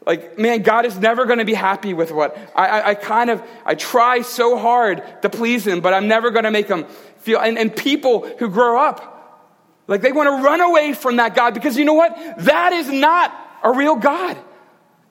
like, 0.05 0.37
man, 0.37 0.63
God 0.63 0.85
is 0.85 0.97
never 0.97 1.25
going 1.25 1.39
to 1.39 1.45
be 1.45 1.53
happy 1.53 1.93
with 1.93 2.11
what 2.11 2.37
I, 2.53 2.67
I, 2.67 2.89
I, 2.89 2.95
kind 2.95 3.29
of, 3.29 3.41
I 3.65 3.75
try 3.75 4.21
so 4.21 4.57
hard 4.57 5.01
to 5.21 5.29
please 5.29 5.65
him, 5.65 5.79
but 5.79 5.93
I'm 5.93 6.09
never 6.09 6.29
going 6.29 6.43
to 6.43 6.51
make 6.51 6.67
him 6.67 6.85
feel, 7.19 7.39
and, 7.39 7.57
and 7.57 7.73
people 7.73 8.27
who 8.37 8.49
grow 8.49 8.81
up 8.85 9.12
like 9.87 10.01
they 10.01 10.11
want 10.11 10.27
to 10.27 10.43
run 10.43 10.61
away 10.61 10.93
from 10.93 11.17
that 11.17 11.35
God 11.35 11.53
because 11.53 11.77
you 11.77 11.85
know 11.85 11.93
what? 11.93 12.15
That 12.39 12.73
is 12.73 12.89
not 12.89 13.33
a 13.63 13.71
real 13.71 13.95
God. 13.95 14.37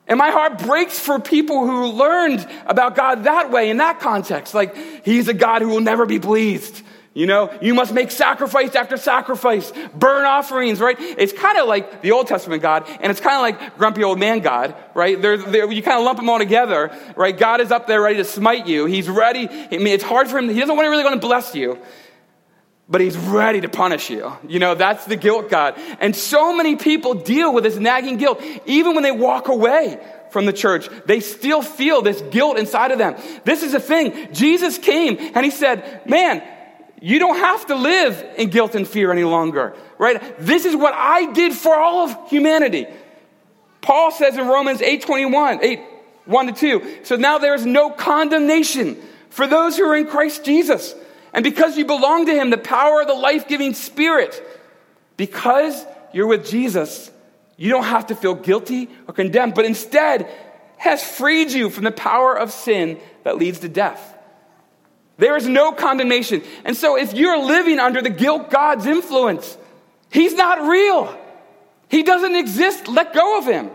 And 0.07 0.17
my 0.17 0.31
heart 0.31 0.59
breaks 0.59 0.99
for 0.99 1.19
people 1.19 1.65
who 1.65 1.87
learned 1.87 2.45
about 2.65 2.95
God 2.95 3.23
that 3.23 3.51
way, 3.51 3.69
in 3.69 3.77
that 3.77 3.99
context. 3.99 4.53
Like, 4.53 4.75
He's 5.05 5.27
a 5.27 5.33
God 5.33 5.61
who 5.61 5.69
will 5.69 5.81
never 5.81 6.05
be 6.05 6.19
pleased. 6.19 6.81
You 7.13 7.27
know, 7.27 7.55
you 7.61 7.75
must 7.75 7.93
make 7.93 8.09
sacrifice 8.09 8.73
after 8.73 8.97
sacrifice, 8.97 9.71
burn 9.93 10.25
offerings, 10.25 10.79
right? 10.79 10.95
It's 10.99 11.31
kind 11.31 11.59
of 11.59 11.67
like 11.67 12.01
the 12.01 12.11
Old 12.11 12.27
Testament 12.27 12.63
God, 12.63 12.89
and 13.01 13.11
it's 13.11 13.21
kind 13.21 13.35
of 13.35 13.41
like 13.41 13.77
grumpy 13.77 14.03
old 14.03 14.19
man 14.19 14.39
God, 14.39 14.75
right? 14.95 15.21
They're, 15.21 15.37
they're, 15.37 15.71
you 15.71 15.83
kind 15.83 15.99
of 15.99 16.05
lump 16.05 16.17
them 16.17 16.27
all 16.27 16.39
together, 16.39 16.91
right? 17.15 17.37
God 17.37 17.61
is 17.61 17.71
up 17.71 17.85
there 17.85 18.01
ready 18.01 18.17
to 18.17 18.25
smite 18.25 18.65
you. 18.65 18.87
He's 18.87 19.07
ready. 19.07 19.47
I 19.47 19.77
mean, 19.77 19.87
it's 19.87 20.03
hard 20.03 20.27
for 20.27 20.39
him. 20.39 20.49
He 20.49 20.59
doesn't 20.59 20.75
want 20.75 20.87
to 20.87 20.89
really 20.89 21.03
want 21.03 21.21
to 21.21 21.25
bless 21.25 21.53
you 21.53 21.77
but 22.93 23.01
he's 23.01 23.17
ready 23.17 23.59
to 23.59 23.69
punish 23.69 24.11
you. 24.11 24.31
You 24.47 24.59
know, 24.59 24.75
that's 24.75 25.05
the 25.05 25.15
guilt 25.15 25.49
God. 25.49 25.73
And 25.99 26.15
so 26.15 26.55
many 26.55 26.75
people 26.75 27.15
deal 27.15 27.51
with 27.51 27.63
this 27.63 27.75
nagging 27.75 28.17
guilt. 28.17 28.39
Even 28.67 28.93
when 28.93 29.01
they 29.01 29.11
walk 29.11 29.47
away 29.47 29.99
from 30.29 30.45
the 30.45 30.53
church, 30.53 30.87
they 31.07 31.19
still 31.19 31.63
feel 31.63 32.03
this 32.03 32.21
guilt 32.29 32.59
inside 32.59 32.91
of 32.91 32.99
them. 32.99 33.15
This 33.45 33.63
is 33.63 33.71
the 33.71 33.79
thing. 33.79 34.31
Jesus 34.31 34.77
came 34.77 35.17
and 35.33 35.43
he 35.43 35.49
said, 35.49 36.07
man, 36.07 36.43
you 37.01 37.17
don't 37.17 37.37
have 37.37 37.65
to 37.65 37.75
live 37.75 38.23
in 38.37 38.51
guilt 38.51 38.75
and 38.75 38.87
fear 38.87 39.11
any 39.11 39.23
longer, 39.23 39.75
right? 39.97 40.37
This 40.37 40.65
is 40.65 40.75
what 40.75 40.93
I 40.93 41.33
did 41.33 41.53
for 41.53 41.75
all 41.75 42.07
of 42.07 42.29
humanity. 42.29 42.85
Paul 43.81 44.11
says 44.11 44.37
in 44.37 44.47
Romans 44.47 44.83
8 44.83 45.01
21, 45.01 45.63
8, 45.63 45.79
1 46.25 46.45
to 46.45 46.53
2, 46.53 46.99
so 47.05 47.15
now 47.15 47.39
there 47.39 47.55
is 47.55 47.65
no 47.65 47.89
condemnation 47.89 49.01
for 49.31 49.47
those 49.47 49.77
who 49.77 49.83
are 49.83 49.95
in 49.95 50.05
Christ 50.05 50.45
Jesus. 50.45 50.93
And 51.33 51.43
because 51.43 51.77
you 51.77 51.85
belong 51.85 52.27
to 52.27 52.33
Him, 52.33 52.49
the 52.49 52.57
power 52.57 53.01
of 53.01 53.07
the 53.07 53.13
life 53.13 53.47
giving 53.47 53.73
Spirit, 53.73 54.41
because 55.17 55.85
you're 56.13 56.27
with 56.27 56.47
Jesus, 56.47 57.11
you 57.57 57.69
don't 57.69 57.85
have 57.85 58.07
to 58.07 58.15
feel 58.15 58.35
guilty 58.35 58.89
or 59.07 59.13
condemned, 59.13 59.55
but 59.55 59.65
instead 59.65 60.29
has 60.77 61.03
freed 61.03 61.51
you 61.51 61.69
from 61.69 61.85
the 61.85 61.91
power 61.91 62.37
of 62.37 62.51
sin 62.51 62.99
that 63.23 63.37
leads 63.37 63.59
to 63.59 63.69
death. 63.69 64.17
There 65.17 65.37
is 65.37 65.47
no 65.47 65.71
condemnation. 65.71 66.43
And 66.65 66.75
so 66.75 66.97
if 66.97 67.13
you're 67.13 67.43
living 67.43 67.79
under 67.79 68.01
the 68.01 68.09
guilt 68.09 68.49
God's 68.49 68.85
influence, 68.85 69.57
He's 70.11 70.33
not 70.33 70.61
real. 70.61 71.17
He 71.89 72.03
doesn't 72.03 72.35
exist. 72.35 72.87
Let 72.87 73.13
go 73.13 73.39
of 73.39 73.45
Him. 73.45 73.71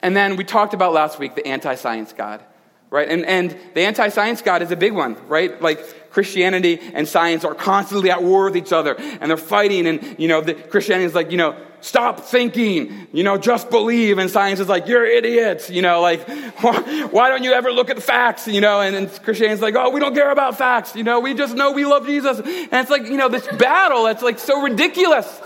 And 0.00 0.16
then 0.16 0.36
we 0.36 0.44
talked 0.44 0.72
about 0.72 0.92
last 0.92 1.18
week 1.18 1.34
the 1.34 1.46
anti 1.46 1.74
science 1.74 2.12
God 2.12 2.42
right? 2.90 3.08
And, 3.08 3.24
and 3.26 3.56
the 3.74 3.82
anti 3.82 4.08
science 4.08 4.42
God 4.42 4.62
is 4.62 4.70
a 4.70 4.76
big 4.76 4.92
one, 4.92 5.16
right? 5.28 5.60
Like 5.60 6.10
Christianity 6.10 6.80
and 6.94 7.06
science 7.06 7.44
are 7.44 7.54
constantly 7.54 8.10
at 8.10 8.22
war 8.22 8.44
with 8.44 8.56
each 8.56 8.72
other 8.72 8.94
and 8.98 9.30
they're 9.30 9.36
fighting. 9.36 9.86
And, 9.86 10.16
you 10.18 10.28
know, 10.28 10.40
the 10.40 10.54
Christianity 10.54 11.06
is 11.06 11.14
like, 11.14 11.30
you 11.30 11.36
know, 11.36 11.56
stop 11.80 12.20
thinking, 12.20 13.06
you 13.12 13.22
know, 13.22 13.36
just 13.36 13.70
believe. 13.70 14.18
And 14.18 14.30
science 14.30 14.60
is 14.60 14.68
like, 14.68 14.86
you're 14.86 15.04
idiots, 15.04 15.68
you 15.68 15.82
know, 15.82 16.00
like, 16.00 16.26
why 16.60 17.28
don't 17.28 17.44
you 17.44 17.52
ever 17.52 17.70
look 17.70 17.90
at 17.90 17.96
the 17.96 18.02
facts, 18.02 18.48
you 18.48 18.60
know? 18.60 18.80
And, 18.80 18.96
and 18.96 19.22
Christianity 19.22 19.54
is 19.54 19.60
like, 19.60 19.74
oh, 19.76 19.90
we 19.90 20.00
don't 20.00 20.14
care 20.14 20.30
about 20.30 20.58
facts, 20.58 20.96
you 20.96 21.04
know, 21.04 21.20
we 21.20 21.34
just 21.34 21.54
know 21.54 21.72
we 21.72 21.84
love 21.84 22.06
Jesus. 22.06 22.38
And 22.38 22.72
it's 22.72 22.90
like, 22.90 23.02
you 23.02 23.16
know, 23.16 23.28
this 23.28 23.46
battle 23.46 24.04
that's 24.04 24.22
like 24.22 24.38
so 24.38 24.62
ridiculous. 24.62 25.40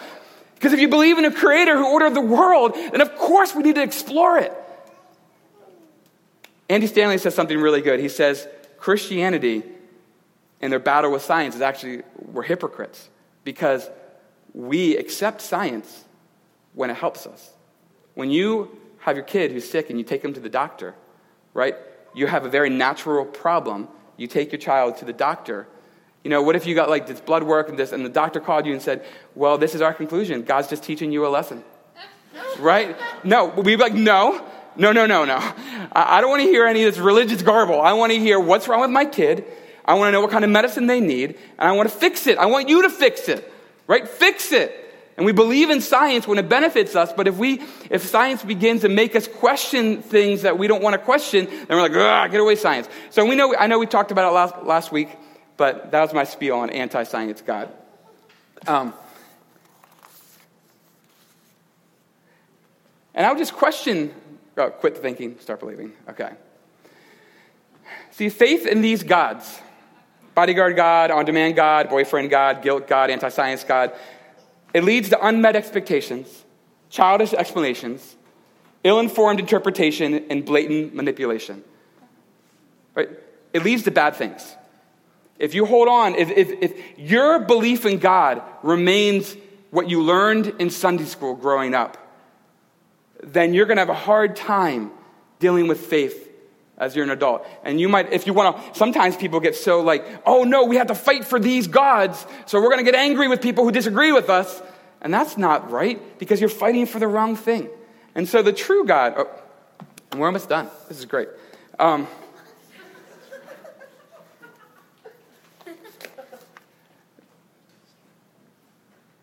Because 0.55 0.72
if 0.72 0.81
you 0.81 0.88
believe 0.88 1.16
in 1.16 1.24
a 1.24 1.33
creator 1.33 1.76
who 1.76 1.90
ordered 1.90 2.14
the 2.14 2.20
world, 2.20 2.74
then 2.74 3.00
of 3.00 3.16
course 3.16 3.55
we 3.55 3.62
need 3.62 3.76
to 3.76 3.83
explore 3.83 4.38
it. 4.38 4.53
Andy 6.71 6.87
Stanley 6.87 7.19
says 7.19 7.35
something 7.35 7.59
really 7.59 7.81
good. 7.81 7.99
He 7.99 8.09
says, 8.09 8.47
Christianity 8.79 9.65
and 10.61 10.73
their 10.73 10.79
battle 10.79 11.11
with 11.11 11.23
science 11.23 11.57
is 11.57 11.63
actually, 11.63 12.03
we're 12.17 12.45
hypocrites 12.45 13.09
because 13.43 13.91
we 14.55 14.97
accept 14.97 15.41
science 15.41 16.05
when 16.75 16.89
it 16.89 16.95
helps 16.95 17.27
us. 17.27 17.51
When 18.15 18.31
you 18.31 18.79
have 19.01 19.17
your 19.17 19.25
kid 19.25 19.51
who's 19.51 19.69
sick 19.69 19.91
and 19.91 19.99
you 19.99 20.05
take 20.05 20.23
them 20.23 20.33
to 20.33 20.39
the 20.39 20.49
doctor, 20.49 20.95
right? 21.55 21.75
You 22.15 22.29
have 22.29 22.47
a 22.47 22.49
very 22.49 22.71
natural 22.71 23.25
problem. 23.25 23.89
You 24.17 24.29
take 24.29 24.53
your 24.53 24.61
child 24.61 24.97
to 24.99 25.05
the 25.05 25.13
doctor. 25.13 25.67
You 26.23 26.31
know, 26.31 26.41
what 26.41 26.55
if 26.55 26.67
you 26.67 26.77
got 26.77 26.89
like 26.89 27.09
this 27.09 27.21
blood 27.21 27.43
work 27.43 27.69
and 27.69 27.77
this, 27.77 27.91
and 27.91 28.05
the 28.05 28.11
doctor 28.11 28.39
called 28.39 28.65
you 28.65 28.73
and 28.73 28.81
said, 28.81 29.05
Well, 29.35 29.59
this 29.59 29.75
is 29.75 29.81
our 29.81 29.93
conclusion. 29.93 30.43
God's 30.43 30.69
just 30.69 30.85
teaching 30.85 31.11
you 31.11 31.27
a 31.27 31.31
lesson. 31.31 31.65
right? 32.61 32.97
No, 33.25 33.47
we'd 33.47 33.65
be 33.65 33.77
like, 33.77 33.95
No, 33.95 34.47
no, 34.81 34.93
no, 34.93 35.05
no, 35.05 35.25
no. 35.27 35.38
I 35.93 36.21
don't 36.21 36.31
want 36.31 36.43
to 36.43 36.49
hear 36.49 36.66
any 36.66 36.85
of 36.85 36.95
this 36.95 37.01
religious 37.01 37.43
garble. 37.43 37.81
I 37.81 37.93
want 37.93 38.12
to 38.12 38.19
hear 38.19 38.40
what's 38.40 38.66
wrong 38.66 38.81
with 38.81 38.90
my 38.90 39.05
kid. 39.05 39.45
I 39.85 39.95
want 39.95 40.09
to 40.09 40.12
know 40.12 40.23
what 40.23 40.31
kind 40.31 40.45
of 40.45 40.51
medicine 40.51 40.87
they 40.87 41.01
need, 41.01 41.37
and 41.59 41.69
I 41.69 41.73
want 41.73 41.90
to 41.90 41.95
fix 41.95 42.27
it. 42.27 42.38
I 42.38 42.47
want 42.47 42.69
you 42.69 42.83
to 42.83 42.90
fix 42.90 43.29
it, 43.29 43.51
right? 43.87 44.09
Fix 44.09 44.53
it. 44.53 44.77
And 45.16 45.27
we 45.27 45.33
believe 45.33 45.69
in 45.69 45.83
science 45.83 46.27
when 46.27 46.38
it 46.38 46.49
benefits 46.49 46.97
us, 46.97 47.12
but 47.12 47.29
if 47.29 47.37
we, 47.37 47.61
if 47.90 48.03
science 48.07 48.43
begins 48.43 48.81
to 48.81 48.88
make 48.88 49.14
us 49.14 49.29
question 49.29 50.01
things 50.01 50.43
that 50.43 50.57
we 50.57 50.66
don't 50.66 50.83
want 50.83 50.95
to 50.95 50.99
question, 50.99 51.45
then 51.45 51.66
we're 51.69 51.83
like, 51.83 51.93
ah, 51.95 52.27
get 52.29 52.40
away 52.40 52.55
science. 52.57 52.88
So 53.11 53.27
we 53.27 53.35
know, 53.35 53.55
I 53.55 53.66
know 53.66 53.79
we 53.79 53.87
talked 53.87 54.12
about 54.12 54.31
it 54.31 54.35
last, 54.35 54.55
last 54.64 54.93
week, 54.93 55.11
but 55.59 55.90
that 55.90 56.01
was 56.01 56.14
my 56.14 56.25
spiel 56.25 56.57
on 56.57 56.71
anti-science 56.71 57.43
God. 57.43 57.69
Um, 58.66 58.95
and 63.14 63.27
I 63.27 63.31
would 63.31 63.38
just 63.38 63.53
question, 63.53 64.14
oh, 64.57 64.71
quit 64.71 64.97
thinking, 64.97 65.39
start 65.39 65.61
believing. 65.61 65.93
Okay. 66.09 66.31
See, 68.11 68.29
faith 68.29 68.67
in 68.67 68.83
these 68.83 69.03
gods, 69.03 69.61
bodyguard 70.35 70.77
God, 70.77 71.11
on 71.11 71.25
demand 71.25 71.57
God, 71.57 71.89
boyfriend 71.89 72.31
God, 72.31 72.63
guilt 72.63 72.87
God, 72.87 73.11
anti 73.11 73.29
science 73.29 73.65
God, 73.65 73.93
it 74.73 74.85
leads 74.85 75.09
to 75.11 75.27
unmet 75.27 75.57
expectations, 75.57 76.45
childish 76.89 77.33
explanations, 77.33 78.17
ill 78.85 79.01
informed 79.01 79.41
interpretation, 79.41 80.27
and 80.31 80.45
blatant 80.45 80.95
manipulation. 80.95 81.65
Right? 82.95 83.09
It 83.53 83.65
leads 83.65 83.83
to 83.85 83.91
bad 83.91 84.17
things. 84.17 84.57
If 85.39 85.55
you 85.55 85.65
hold 85.65 85.89
on, 85.89 86.15
if, 86.15 86.31
if, 86.31 86.51
if 86.63 86.99
your 86.99 87.39
belief 87.41 87.87
in 87.87 87.99
God 87.99 88.43
remains 88.63 89.37
what 89.71 89.89
you 89.89 90.03
learned 90.03 90.55
in 90.59 90.71
Sunday 90.71 91.05
school 91.05 91.35
growing 91.35 91.75
up, 91.75 91.97
then 93.23 93.55
you're 93.55 93.67
going 93.67 93.77
to 93.77 93.83
have 93.83 93.89
a 93.89 93.95
hard 93.95 94.37
time 94.37 94.91
dealing 95.39 95.69
with 95.69 95.81
faith 95.81 96.29
as 96.79 96.97
you're 96.97 97.05
an 97.05 97.11
adult. 97.11 97.47
And 97.63 97.79
you 97.79 97.89
might, 97.89 98.13
if 98.13 98.27
you 98.27 98.33
want 98.33 98.57
to, 98.57 98.79
sometimes 98.79 99.17
people 99.17 99.39
get 99.39 99.55
so 99.55 99.81
like, 99.81 100.05
oh 100.27 100.45
no, 100.45 100.65
we 100.65 100.77
have 100.77 100.87
to 100.89 100.95
fight 100.95 101.25
for 101.25 101.39
these 101.39 101.67
gods, 101.67 102.27
so 102.47 102.61
we're 102.61 102.71
going 102.71 102.85
to 102.85 102.91
get 102.91 102.99
angry 102.99 103.29
with 103.29 103.43
people 103.43 103.65
who 103.65 103.71
disagree 103.71 104.13
with 104.13 104.31
us. 104.31 104.63
And 105.03 105.13
that's 105.13 105.39
not 105.39 105.71
right 105.71 106.19
because 106.19 106.41
you're 106.41 106.51
fighting 106.51 106.87
for 106.87 106.99
the 106.99 107.07
wrong 107.07 107.37
thing. 107.37 107.69
And 108.15 108.29
so 108.29 108.43
the 108.43 108.53
true 108.53 108.85
God, 108.85 109.15
oh, 109.17 109.31
we're 110.17 110.27
almost 110.27 110.49
done. 110.49 110.69
This 110.89 110.99
is 110.99 111.05
great. 111.05 111.29
Um, 111.79 112.07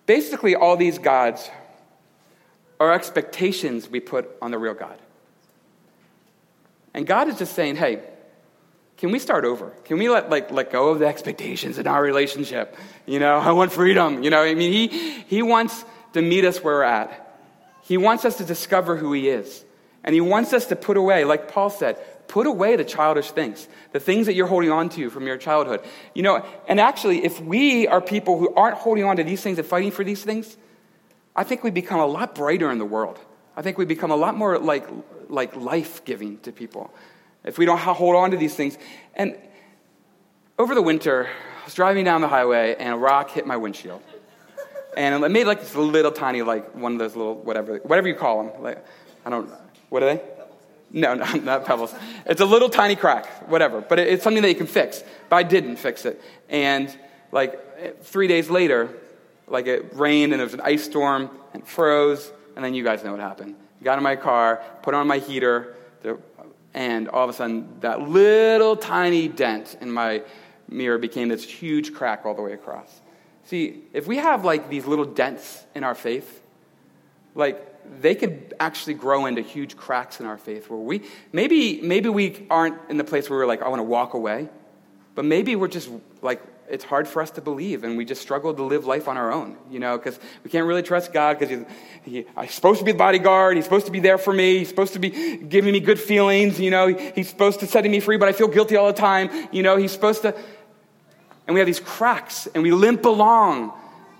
basically, 0.06 0.56
all 0.56 0.78
these 0.78 0.98
gods 0.98 1.50
are 2.80 2.94
expectations 2.94 3.90
we 3.90 4.00
put 4.00 4.30
on 4.42 4.52
the 4.52 4.58
real 4.58 4.74
God. 4.74 4.98
And 6.94 7.06
God 7.06 7.28
is 7.28 7.38
just 7.38 7.54
saying, 7.54 7.76
hey, 7.76 8.02
can 8.98 9.12
we 9.12 9.20
start 9.20 9.46
over? 9.46 9.70
Can 9.86 10.00
we 10.00 10.10
let, 10.10 10.30
like, 10.30 10.50
let 10.52 10.72
go 10.72 10.90
of 10.90 11.00
the 11.00 11.06
expectations 11.06 11.78
in 11.78 11.86
our 11.86 12.02
relationship? 12.02 12.76
You 13.06 13.20
know, 13.20 13.38
I 13.38 13.52
want 13.52 13.72
freedom. 13.72 14.24
You 14.24 14.32
know, 14.32 14.42
I 14.42 14.56
mean, 14.56 14.72
he, 14.72 14.88
he 15.28 15.44
wants 15.44 15.86
to 16.14 16.22
meet 16.22 16.46
us 16.46 16.64
where 16.64 16.76
we're 16.76 16.84
at. 16.84 17.40
He 17.84 17.98
wants 17.98 18.26
us 18.26 18.38
to 18.38 18.44
discover 18.44 18.98
who 18.98 19.14
he 19.14 19.30
is. 19.30 19.64
And 20.04 20.16
he 20.16 20.22
wants 20.22 20.54
us 20.54 20.66
to 20.68 20.76
put 20.76 20.98
away, 20.98 21.26
like 21.26 21.52
Paul 21.52 21.70
said, 21.70 21.98
put 22.28 22.48
away 22.48 22.76
the 22.76 22.84
childish 22.84 23.32
things, 23.32 23.68
the 23.92 24.00
things 24.00 24.26
that 24.26 24.34
you're 24.34 24.48
holding 24.48 24.72
on 24.72 24.90
to 24.90 25.10
from 25.10 25.28
your 25.28 25.38
childhood. 25.38 25.82
You 26.16 26.24
know, 26.24 26.46
and 26.68 26.80
actually, 26.80 27.24
if 27.24 27.40
we 27.40 27.88
are 27.88 28.02
people 28.02 28.40
who 28.40 28.54
aren't 28.56 28.78
holding 28.78 29.04
on 29.04 29.18
to 29.18 29.24
these 29.24 29.42
things 29.42 29.60
and 29.60 29.68
fighting 29.68 29.92
for 29.92 30.04
these 30.04 30.24
things, 30.24 30.58
I 31.38 31.44
think 31.44 31.64
we 31.64 31.70
become 31.70 32.00
a 32.00 32.06
lot 32.06 32.36
brighter 32.36 32.70
in 32.72 32.80
the 32.80 32.86
world. 32.86 33.20
I 33.56 33.62
think 33.62 33.78
we 33.78 33.86
become 33.86 34.12
a 34.12 34.16
lot 34.16 34.36
more 34.36 34.58
like 34.58 34.88
like 35.30 35.56
life 35.56 36.04
giving 36.04 36.40
to 36.40 36.52
people. 36.52 36.94
If 37.44 37.58
we 37.58 37.66
don't 37.66 37.80
hold 37.80 38.16
on 38.16 38.32
to 38.32 38.38
these 38.38 38.56
things. 38.56 38.78
And 39.16 39.38
over 40.60 40.76
the 40.76 40.82
winter, 40.82 41.30
I 41.62 41.66
was 41.66 41.74
driving 41.74 42.04
down 42.04 42.22
the 42.22 42.28
highway 42.28 42.76
and 42.78 42.94
a 42.94 42.98
rock 42.98 43.32
hit 43.32 43.46
my 43.46 43.58
windshield. 43.58 44.02
And 44.96 45.24
it 45.24 45.30
made 45.30 45.46
like 45.46 45.60
this 45.60 45.76
little 45.76 46.12
tiny, 46.12 46.42
like 46.42 46.76
one 46.76 46.94
of 46.94 47.00
those 47.00 47.16
little, 47.16 47.36
whatever, 47.36 47.78
whatever 47.78 48.08
you 48.08 48.16
call 48.16 48.44
them. 48.44 48.64
Like, 48.64 48.84
I 49.26 49.30
don't, 49.30 49.52
what 49.90 50.02
are 50.02 50.16
they? 50.16 50.22
No, 50.92 51.14
no, 51.14 51.26
not 51.44 51.66
pebbles. 51.66 51.94
It's 52.26 52.42
a 52.42 52.46
little 52.46 52.70
tiny 52.70 52.96
crack, 52.96 53.48
whatever. 53.48 53.82
But 53.82 54.00
it's 54.00 54.24
something 54.24 54.42
that 54.42 54.50
you 54.50 54.56
can 54.56 54.68
fix. 54.68 55.04
But 55.30 55.36
I 55.36 55.44
didn't 55.44 55.76
fix 55.76 56.06
it. 56.06 56.20
And 56.50 56.96
like 57.32 58.04
three 58.04 58.28
days 58.28 58.50
later, 58.50 58.90
like 59.48 59.68
it 59.68 59.96
rained 59.96 60.34
and 60.34 60.40
there 60.40 60.46
was 60.46 60.54
an 60.54 60.62
ice 60.62 60.84
storm 60.84 61.30
and 61.54 61.66
froze. 61.68 62.32
And 62.56 62.66
then 62.66 62.74
you 62.74 62.84
guys 62.84 63.04
know 63.04 63.12
what 63.12 63.20
happened 63.20 63.56
got 63.84 63.98
in 63.98 64.04
my 64.04 64.16
car, 64.16 64.64
put 64.82 64.94
on 64.94 65.08
my 65.08 65.20
heater, 65.20 65.76
and 66.74 67.08
all 67.10 67.24
of 67.24 67.30
a 67.30 67.34
sudden, 67.34 67.80
that 67.82 68.02
little 68.02 68.76
tiny 68.76 69.28
dent 69.28 69.78
in 69.82 69.92
my 69.92 70.22
mirror 70.70 70.98
became 70.98 71.30
this 71.30 71.44
huge 71.44 71.94
crack 71.94 72.26
all 72.26 72.34
the 72.34 72.42
way 72.42 72.54
across. 72.54 73.02
See, 73.46 73.84
if 73.94 74.08
we 74.08 74.18
have 74.18 74.44
like 74.44 74.70
these 74.70 74.86
little 74.86 75.06
dents 75.06 75.66
in 75.74 75.84
our 75.84 75.96
faith, 75.96 76.42
like 77.34 77.64
they 78.02 78.14
could 78.14 78.54
actually 78.60 78.96
grow 78.96 79.26
into 79.26 79.42
huge 79.42 79.78
cracks 79.78 80.20
in 80.20 80.26
our 80.26 80.38
faith 80.38 80.70
where 80.70 80.80
we 80.80 81.04
maybe 81.32 81.80
maybe 81.82 82.10
we 82.10 82.46
aren't 82.50 82.78
in 82.90 82.98
the 82.98 83.06
place 83.06 83.30
where 83.30 83.40
we're 83.40 83.48
like, 83.48 83.62
I 83.62 83.70
want 83.70 83.80
to 83.80 83.84
walk 83.84 84.14
away, 84.14 84.50
but 85.16 85.24
maybe 85.24 85.56
we're 85.56 85.70
just 85.70 85.90
like 86.22 86.44
it's 86.70 86.84
hard 86.84 87.08
for 87.08 87.22
us 87.22 87.32
to 87.32 87.42
believe, 87.42 87.84
and 87.84 87.98
we 87.98 88.04
just 88.04 88.22
struggle 88.22 88.54
to 88.54 88.64
live 88.64 88.86
life 88.86 89.08
on 89.08 89.16
our 89.16 89.32
own, 89.32 89.56
you 89.72 89.80
know, 89.80 89.98
because 89.98 90.20
we 90.44 90.50
can't 90.50 90.66
really 90.66 90.84
trust 90.84 91.14
God 91.14 91.40
because 91.40 91.66
he, 92.04 92.26
he's 92.42 92.54
supposed 92.54 92.80
to 92.80 92.86
be 92.86 92.92
the 92.92 92.98
bodyguard. 92.98 93.56
He's 93.56 93.64
supposed 93.64 93.86
to 93.86 93.92
be 93.92 94.02
there 94.02 94.18
for 94.18 94.34
me. 94.34 94.60
He's 94.60 94.68
supposed 94.68 94.94
to 94.94 95.00
be 95.00 95.38
giving 95.38 95.72
me 95.72 95.80
good 95.80 96.00
feelings, 96.00 96.60
you 96.60 96.70
know. 96.70 96.88
He's 96.88 97.30
supposed 97.30 97.62
to 97.62 97.68
setting 97.68 97.92
me 97.92 98.00
free, 98.00 98.18
but 98.18 98.28
I 98.28 98.34
feel 98.34 98.48
guilty 98.48 98.76
all 98.76 98.88
the 98.88 99.00
time, 99.00 99.30
you 99.52 99.64
know. 99.64 99.78
He's 99.78 99.92
supposed 99.92 100.24
to, 100.24 100.36
and 101.48 101.54
we 101.54 101.60
have 101.60 101.68
these 101.68 101.80
cracks, 101.80 102.48
and 102.48 102.64
we 102.64 102.72
limp 102.72 103.06
along. 103.06 103.72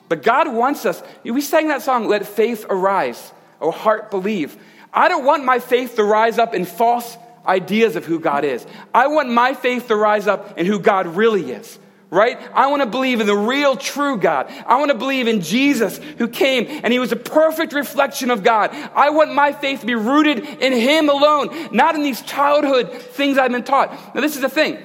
But 0.08 0.24
God 0.24 0.54
wants 0.54 0.86
us. 0.86 1.04
We 1.26 1.42
sang 1.42 1.68
that 1.68 1.82
song, 1.82 2.08
"Let 2.08 2.26
Faith 2.26 2.66
Arise." 2.70 3.34
Oh, 3.60 3.72
heart 3.72 4.10
believe. 4.10 4.56
I 4.94 5.10
don't 5.10 5.26
want 5.26 5.44
my 5.44 5.60
faith 5.60 5.96
to 5.96 6.04
rise 6.04 6.38
up 6.38 6.54
in 6.54 6.64
false 6.64 7.18
ideas 7.46 7.96
of 7.96 8.06
who 8.06 8.20
God 8.20 8.46
is. 8.46 8.66
I 8.94 9.08
want 9.08 9.30
my 9.30 9.54
faith 9.54 9.88
to 9.88 9.96
rise 9.96 10.28
up 10.28 10.58
in 10.58 10.66
who 10.66 10.80
God 10.80 11.08
really 11.08 11.52
is 11.52 11.80
right? 12.10 12.40
I 12.54 12.68
want 12.68 12.82
to 12.82 12.86
believe 12.86 13.20
in 13.20 13.28
the 13.28 13.36
real, 13.36 13.76
true 13.76 14.18
God. 14.18 14.52
I 14.66 14.78
want 14.78 14.92
to 14.92 14.98
believe 14.98 15.28
in 15.28 15.42
Jesus 15.42 15.98
who 16.18 16.28
came 16.28 16.66
and 16.84 16.94
he 16.94 17.00
was 17.00 17.12
a 17.12 17.18
perfect 17.18 17.74
reflection 17.74 18.32
of 18.32 18.44
God. 18.44 18.72
I 18.96 19.10
want 19.10 19.34
my 19.34 19.52
faith 19.52 19.82
to 19.82 19.86
be 19.86 19.96
rooted 19.96 20.40
in 20.40 20.74
him 20.74 21.10
alone, 21.10 21.70
not 21.72 21.96
in 21.96 22.04
these 22.04 22.22
childhood 22.22 22.94
things 22.94 23.38
I've 23.38 23.52
been 23.52 23.64
taught. 23.64 23.92
Now, 24.16 24.22
this 24.22 24.36
is 24.36 24.42
the 24.42 24.50
thing. 24.50 24.78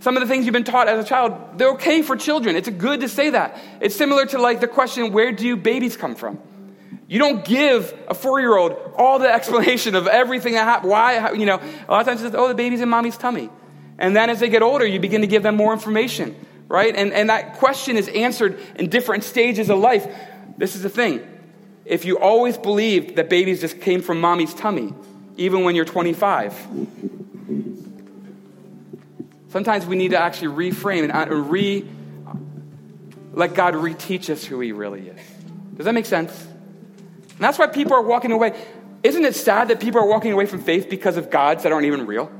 Some 0.00 0.16
of 0.16 0.22
the 0.22 0.26
things 0.26 0.46
you've 0.46 0.54
been 0.54 0.64
taught 0.64 0.88
as 0.88 1.04
a 1.04 1.08
child, 1.08 1.58
they're 1.58 1.72
okay 1.72 2.02
for 2.02 2.16
children. 2.16 2.56
It's 2.56 2.68
good 2.68 3.00
to 3.00 3.08
say 3.08 3.30
that. 3.30 3.58
It's 3.80 3.94
similar 3.94 4.24
to 4.26 4.38
like 4.38 4.60
the 4.60 4.68
question, 4.68 5.12
where 5.12 5.32
do 5.32 5.56
babies 5.56 5.96
come 5.96 6.14
from? 6.14 6.38
You 7.06 7.18
don't 7.18 7.44
give 7.44 7.92
a 8.08 8.14
four 8.14 8.40
year 8.40 8.56
old 8.56 8.76
all 8.96 9.18
the 9.18 9.32
explanation 9.32 9.94
of 9.94 10.06
everything 10.06 10.54
that 10.54 10.64
happened. 10.64 10.90
Why, 10.90 11.18
how, 11.18 11.32
you 11.32 11.46
know, 11.46 11.56
a 11.56 11.90
lot 11.90 12.00
of 12.00 12.06
times 12.06 12.22
it's, 12.22 12.36
oh, 12.36 12.48
the 12.48 12.54
baby's 12.54 12.80
in 12.80 12.88
mommy's 12.88 13.16
tummy. 13.16 13.50
And 13.98 14.16
then 14.16 14.30
as 14.30 14.40
they 14.40 14.48
get 14.48 14.62
older, 14.62 14.86
you 14.86 15.00
begin 15.00 15.20
to 15.20 15.26
give 15.26 15.42
them 15.42 15.56
more 15.56 15.72
information 15.74 16.34
right? 16.70 16.96
And, 16.96 17.12
and 17.12 17.28
that 17.28 17.58
question 17.58 17.98
is 17.98 18.08
answered 18.08 18.58
in 18.76 18.88
different 18.88 19.24
stages 19.24 19.68
of 19.68 19.78
life. 19.78 20.06
This 20.56 20.74
is 20.74 20.82
the 20.82 20.88
thing. 20.88 21.20
If 21.84 22.06
you 22.06 22.18
always 22.18 22.56
believed 22.56 23.16
that 23.16 23.28
babies 23.28 23.60
just 23.60 23.82
came 23.82 24.00
from 24.00 24.22
mommy's 24.22 24.54
tummy, 24.54 24.94
even 25.36 25.64
when 25.64 25.74
you're 25.74 25.84
25, 25.84 26.54
Sometimes 29.50 29.84
we 29.84 29.96
need 29.96 30.12
to 30.12 30.18
actually 30.18 30.70
reframe 30.70 31.12
and 31.12 31.50
re, 31.50 31.84
let 33.32 33.54
God 33.54 33.74
reteach 33.74 34.30
us 34.30 34.44
who 34.44 34.60
He 34.60 34.70
really 34.70 35.08
is. 35.08 35.20
Does 35.76 35.86
that 35.86 35.92
make 35.92 36.06
sense? 36.06 36.30
And 36.40 37.38
that's 37.38 37.58
why 37.58 37.66
people 37.66 37.94
are 37.94 38.02
walking 38.02 38.30
away. 38.30 38.56
Isn't 39.02 39.24
it 39.24 39.34
sad 39.34 39.68
that 39.68 39.80
people 39.80 40.00
are 40.00 40.06
walking 40.06 40.32
away 40.32 40.46
from 40.46 40.60
faith 40.62 40.88
because 40.88 41.16
of 41.16 41.30
gods 41.30 41.64
that 41.64 41.72
aren't 41.72 41.86
even 41.86 42.06
real? 42.06 42.30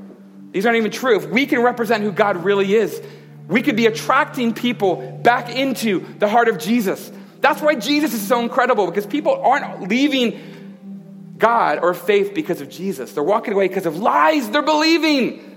These 0.51 0.65
aren't 0.65 0.77
even 0.77 0.91
true. 0.91 1.17
If 1.17 1.25
we 1.25 1.45
can 1.47 1.61
represent 1.61 2.01
who 2.03 2.13
God 2.13 2.45
really 2.45 2.73
is, 2.75 3.01
we 3.47 3.61
could 3.61 3.75
be 3.75 3.85
attracting 3.85 4.53
people 4.53 5.19
back 5.23 5.49
into 5.49 6.05
the 6.19 6.27
heart 6.27 6.47
of 6.47 6.57
Jesus. 6.57 7.11
That's 7.41 7.61
why 7.61 7.75
Jesus 7.75 8.13
is 8.13 8.25
so 8.25 8.39
incredible 8.39 8.85
because 8.85 9.05
people 9.05 9.35
aren't 9.41 9.89
leaving 9.89 11.35
God 11.37 11.79
or 11.81 11.93
faith 11.93 12.33
because 12.33 12.61
of 12.61 12.69
Jesus. 12.69 13.13
They're 13.13 13.23
walking 13.23 13.53
away 13.53 13.67
because 13.67 13.85
of 13.85 13.97
lies 13.97 14.49
they're 14.49 14.61
believing. 14.61 15.47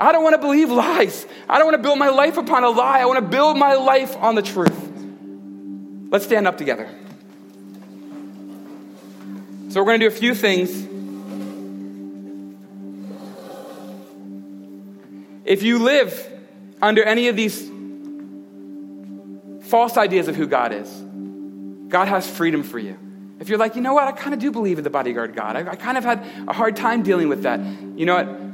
I 0.00 0.12
don't 0.12 0.22
want 0.22 0.36
to 0.36 0.40
believe 0.40 0.70
lies. 0.70 1.26
I 1.48 1.58
don't 1.58 1.66
want 1.66 1.76
to 1.76 1.82
build 1.82 1.98
my 1.98 2.08
life 2.08 2.36
upon 2.36 2.62
a 2.62 2.70
lie. 2.70 3.00
I 3.00 3.06
want 3.06 3.18
to 3.18 3.28
build 3.28 3.58
my 3.58 3.74
life 3.74 4.16
on 4.16 4.36
the 4.36 4.42
truth. 4.42 4.88
Let's 6.10 6.24
stand 6.24 6.46
up 6.46 6.56
together. 6.56 6.88
So, 9.70 9.80
we're 9.80 9.86
going 9.86 10.00
to 10.00 10.08
do 10.08 10.14
a 10.14 10.16
few 10.16 10.34
things. 10.34 10.70
If 15.44 15.62
you 15.62 15.80
live 15.80 16.37
under 16.80 17.02
any 17.02 17.28
of 17.28 17.36
these 17.36 17.70
false 19.68 19.96
ideas 19.96 20.28
of 20.28 20.36
who 20.36 20.46
God 20.46 20.72
is, 20.72 20.88
God 21.88 22.08
has 22.08 22.28
freedom 22.28 22.62
for 22.62 22.78
you. 22.78 22.98
If 23.40 23.48
you're 23.48 23.58
like, 23.58 23.76
you 23.76 23.82
know 23.82 23.94
what, 23.94 24.08
I 24.08 24.12
kind 24.12 24.34
of 24.34 24.40
do 24.40 24.50
believe 24.50 24.78
in 24.78 24.84
the 24.84 24.90
bodyguard 24.90 25.34
God, 25.34 25.56
I, 25.56 25.70
I 25.70 25.76
kind 25.76 25.96
of 25.96 26.04
had 26.04 26.26
a 26.48 26.52
hard 26.52 26.76
time 26.76 27.02
dealing 27.02 27.28
with 27.28 27.42
that. 27.42 27.60
You 27.60 28.06
know 28.06 28.14
what? 28.14 28.48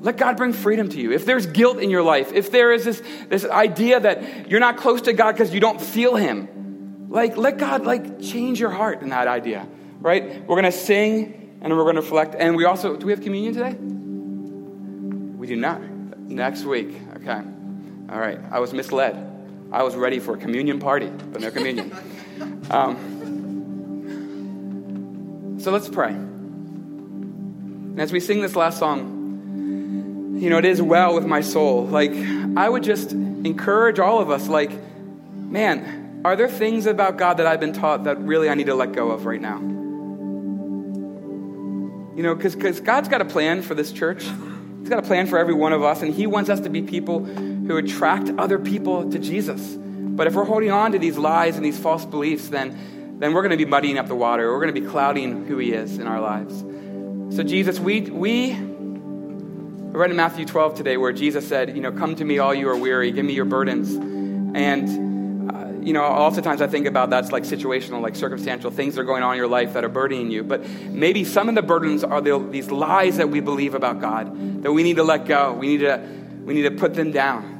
Let 0.00 0.16
God 0.16 0.36
bring 0.36 0.52
freedom 0.52 0.88
to 0.90 1.00
you. 1.00 1.12
If 1.12 1.26
there's 1.26 1.46
guilt 1.46 1.78
in 1.78 1.90
your 1.90 2.02
life, 2.02 2.32
if 2.32 2.50
there 2.50 2.72
is 2.72 2.84
this, 2.84 3.02
this 3.28 3.44
idea 3.44 3.98
that 3.98 4.48
you're 4.48 4.60
not 4.60 4.76
close 4.76 5.02
to 5.02 5.12
God 5.12 5.32
because 5.32 5.52
you 5.52 5.60
don't 5.60 5.80
feel 5.80 6.14
Him, 6.14 7.08
like 7.10 7.36
let 7.36 7.58
God 7.58 7.84
like 7.84 8.20
change 8.20 8.60
your 8.60 8.70
heart 8.70 9.02
in 9.02 9.08
that 9.08 9.26
idea, 9.26 9.66
right? 9.98 10.46
We're 10.46 10.56
gonna 10.56 10.70
sing 10.70 11.58
and 11.60 11.76
we're 11.76 11.84
gonna 11.84 12.00
reflect. 12.00 12.36
And 12.38 12.54
we 12.54 12.64
also, 12.64 12.96
do 12.96 13.06
we 13.06 13.12
have 13.12 13.22
communion 13.22 13.54
today? 13.54 13.74
We 15.36 15.46
do 15.46 15.56
not. 15.56 15.80
Next 15.80 16.64
week. 16.64 16.94
Okay. 17.20 17.40
All 18.10 18.18
right. 18.18 18.40
I 18.50 18.60
was 18.60 18.72
misled. 18.72 19.24
I 19.70 19.82
was 19.82 19.94
ready 19.94 20.18
for 20.18 20.34
a 20.34 20.38
communion 20.38 20.78
party, 20.78 21.08
but 21.08 21.40
no 21.40 21.50
communion. 21.50 21.92
Um, 22.70 23.16
so 25.58 25.72
let's 25.72 25.88
pray. 25.88 26.10
And 26.10 28.00
as 28.00 28.12
we 28.12 28.20
sing 28.20 28.42
this 28.42 28.54
last 28.54 28.78
song, 28.78 30.36
you 30.38 30.50
know, 30.50 30.58
it 30.58 30.64
is 30.64 30.80
well 30.80 31.14
with 31.14 31.26
my 31.26 31.40
soul. 31.40 31.86
Like, 31.86 32.12
I 32.12 32.68
would 32.68 32.84
just 32.84 33.10
encourage 33.12 33.98
all 33.98 34.20
of 34.20 34.30
us, 34.30 34.46
like, 34.46 34.70
man, 35.34 36.20
are 36.24 36.36
there 36.36 36.48
things 36.48 36.86
about 36.86 37.16
God 37.16 37.38
that 37.38 37.46
I've 37.46 37.58
been 37.58 37.72
taught 37.72 38.04
that 38.04 38.20
really 38.20 38.48
I 38.48 38.54
need 38.54 38.66
to 38.66 38.74
let 38.74 38.92
go 38.92 39.10
of 39.10 39.26
right 39.26 39.40
now? 39.40 39.58
You 42.16 42.22
know, 42.22 42.34
because 42.34 42.80
God's 42.80 43.08
got 43.08 43.20
a 43.20 43.24
plan 43.24 43.62
for 43.62 43.74
this 43.74 43.90
church. 43.90 44.26
He's 44.88 44.94
got 44.94 45.04
a 45.04 45.06
plan 45.06 45.26
for 45.26 45.38
every 45.38 45.52
one 45.52 45.74
of 45.74 45.82
us, 45.82 46.00
and 46.00 46.14
He 46.14 46.26
wants 46.26 46.48
us 46.48 46.60
to 46.60 46.70
be 46.70 46.80
people 46.80 47.22
who 47.22 47.76
attract 47.76 48.30
other 48.38 48.58
people 48.58 49.10
to 49.10 49.18
Jesus. 49.18 49.76
But 49.76 50.26
if 50.26 50.34
we're 50.34 50.46
holding 50.46 50.70
on 50.70 50.92
to 50.92 50.98
these 50.98 51.18
lies 51.18 51.56
and 51.56 51.64
these 51.66 51.78
false 51.78 52.06
beliefs, 52.06 52.48
then, 52.48 53.18
then 53.18 53.34
we're 53.34 53.42
going 53.42 53.50
to 53.50 53.62
be 53.62 53.66
muddying 53.66 53.98
up 53.98 54.08
the 54.08 54.14
water. 54.14 54.50
We're 54.50 54.62
going 54.62 54.74
to 54.74 54.80
be 54.80 54.86
clouding 54.86 55.44
who 55.44 55.58
He 55.58 55.74
is 55.74 55.98
in 55.98 56.06
our 56.06 56.22
lives. 56.22 56.60
So, 57.36 57.42
Jesus, 57.42 57.78
we, 57.78 58.00
we 58.00 58.54
read 58.54 60.10
in 60.10 60.16
Matthew 60.16 60.46
12 60.46 60.76
today 60.76 60.96
where 60.96 61.12
Jesus 61.12 61.46
said, 61.46 61.76
You 61.76 61.82
know, 61.82 61.92
come 61.92 62.16
to 62.16 62.24
me, 62.24 62.38
all 62.38 62.54
you 62.54 62.70
are 62.70 62.76
weary, 62.78 63.12
give 63.12 63.26
me 63.26 63.34
your 63.34 63.44
burdens. 63.44 63.92
And, 63.92 65.17
uh, 65.48 65.72
you 65.80 65.92
know, 65.92 66.04
oftentimes 66.04 66.60
I 66.62 66.66
think 66.66 66.86
about 66.86 67.10
that's 67.10 67.32
like 67.32 67.42
situational, 67.44 68.00
like 68.00 68.16
circumstantial 68.16 68.70
things 68.70 68.94
that 68.94 69.02
are 69.02 69.04
going 69.04 69.22
on 69.22 69.32
in 69.34 69.38
your 69.38 69.48
life 69.48 69.72
that 69.74 69.84
are 69.84 69.88
burdening 69.88 70.30
you. 70.30 70.42
But 70.42 70.68
maybe 70.68 71.24
some 71.24 71.48
of 71.48 71.54
the 71.54 71.62
burdens 71.62 72.04
are 72.04 72.20
the, 72.20 72.38
these 72.50 72.70
lies 72.70 73.16
that 73.16 73.30
we 73.30 73.40
believe 73.40 73.74
about 73.74 74.00
God 74.00 74.62
that 74.62 74.72
we 74.72 74.82
need 74.82 74.96
to 74.96 75.04
let 75.04 75.26
go. 75.26 75.52
We 75.52 75.68
need 75.68 75.78
to, 75.78 76.00
we 76.44 76.54
need 76.54 76.62
to 76.62 76.72
put 76.72 76.94
them 76.94 77.12
down. 77.12 77.56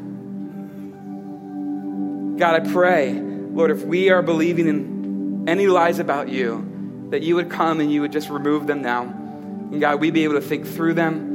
God, 2.38 2.60
I 2.60 2.72
pray, 2.72 3.12
Lord, 3.12 3.70
if 3.70 3.84
we 3.84 4.10
are 4.10 4.22
believing 4.22 4.66
in 4.68 5.48
any 5.48 5.66
lies 5.66 5.98
about 5.98 6.28
you, 6.28 7.06
that 7.10 7.22
you 7.22 7.36
would 7.36 7.50
come 7.50 7.80
and 7.80 7.92
you 7.92 8.00
would 8.02 8.12
just 8.12 8.28
remove 8.28 8.66
them 8.66 8.82
now. 8.82 9.02
And 9.02 9.80
God, 9.80 10.00
we'd 10.00 10.14
be 10.14 10.24
able 10.24 10.34
to 10.34 10.40
think 10.40 10.66
through 10.66 10.94
them 10.94 11.28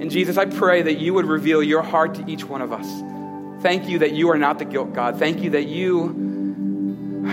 and 0.00 0.10
Jesus, 0.10 0.36
I 0.36 0.44
pray 0.44 0.82
that 0.82 0.98
you 0.98 1.14
would 1.14 1.24
reveal 1.24 1.62
your 1.62 1.82
heart 1.82 2.14
to 2.16 2.30
each 2.30 2.44
one 2.44 2.60
of 2.60 2.70
us. 2.70 2.86
Thank 3.60 3.88
you 3.88 4.00
that 4.00 4.12
you 4.12 4.30
are 4.30 4.38
not 4.38 4.58
the 4.58 4.64
guilt 4.64 4.92
God. 4.92 5.18
Thank 5.18 5.42
you 5.42 5.50
that 5.50 5.66
you 5.66 7.24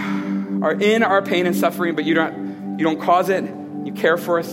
are 0.64 0.74
in 0.74 1.04
our 1.04 1.22
pain 1.22 1.46
and 1.46 1.56
suffering, 1.56 1.96
but 1.96 2.06
you 2.06 2.14
don't, 2.14 2.80
you 2.80 2.86
don't 2.86 3.02
cause 3.02 3.30
it. 3.30 3.44
You 3.44 3.94
care 3.94 4.18
for 4.18 4.40
us. 4.40 4.52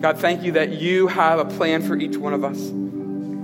God, 0.00 0.18
thank 0.18 0.42
you 0.42 0.52
that 0.52 0.80
you 0.80 1.08
have 1.08 1.38
a 1.38 1.44
plan 1.44 1.82
for 1.82 1.96
each 1.96 2.16
one 2.16 2.32
of 2.32 2.44
us. 2.44 2.58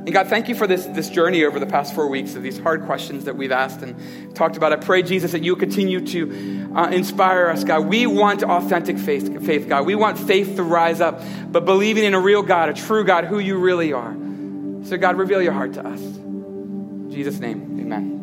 And 0.04 0.12
God, 0.12 0.28
thank 0.28 0.48
you 0.48 0.54
for 0.54 0.66
this, 0.66 0.84
this 0.86 1.08
journey 1.08 1.44
over 1.44 1.58
the 1.58 1.66
past 1.66 1.94
four 1.94 2.08
weeks 2.08 2.34
of 2.34 2.42
these 2.42 2.58
hard 2.58 2.84
questions 2.84 3.24
that 3.24 3.36
we've 3.36 3.52
asked 3.52 3.80
and 3.80 4.34
talked 4.34 4.56
about. 4.56 4.72
I 4.72 4.76
pray, 4.76 5.02
Jesus, 5.02 5.32
that 5.32 5.42
you 5.42 5.56
continue 5.56 6.06
to 6.06 6.72
uh, 6.74 6.90
inspire 6.90 7.48
us, 7.48 7.64
God. 7.64 7.86
We 7.86 8.06
want 8.06 8.42
authentic 8.42 8.98
faith, 8.98 9.44
faith, 9.46 9.66
God. 9.66 9.86
We 9.86 9.94
want 9.94 10.18
faith 10.18 10.56
to 10.56 10.62
rise 10.62 11.00
up, 11.00 11.22
but 11.48 11.64
believing 11.64 12.04
in 12.04 12.12
a 12.12 12.20
real 12.20 12.42
God, 12.42 12.68
a 12.68 12.74
true 12.74 13.04
God, 13.04 13.24
who 13.24 13.38
you 13.38 13.56
really 13.56 13.92
are. 13.94 14.14
So, 14.84 14.98
God, 14.98 15.16
reveal 15.16 15.40
your 15.40 15.54
heart 15.54 15.72
to 15.74 15.86
us. 15.86 16.00
Jesus' 17.14 17.38
name, 17.38 17.78
amen. 17.80 18.13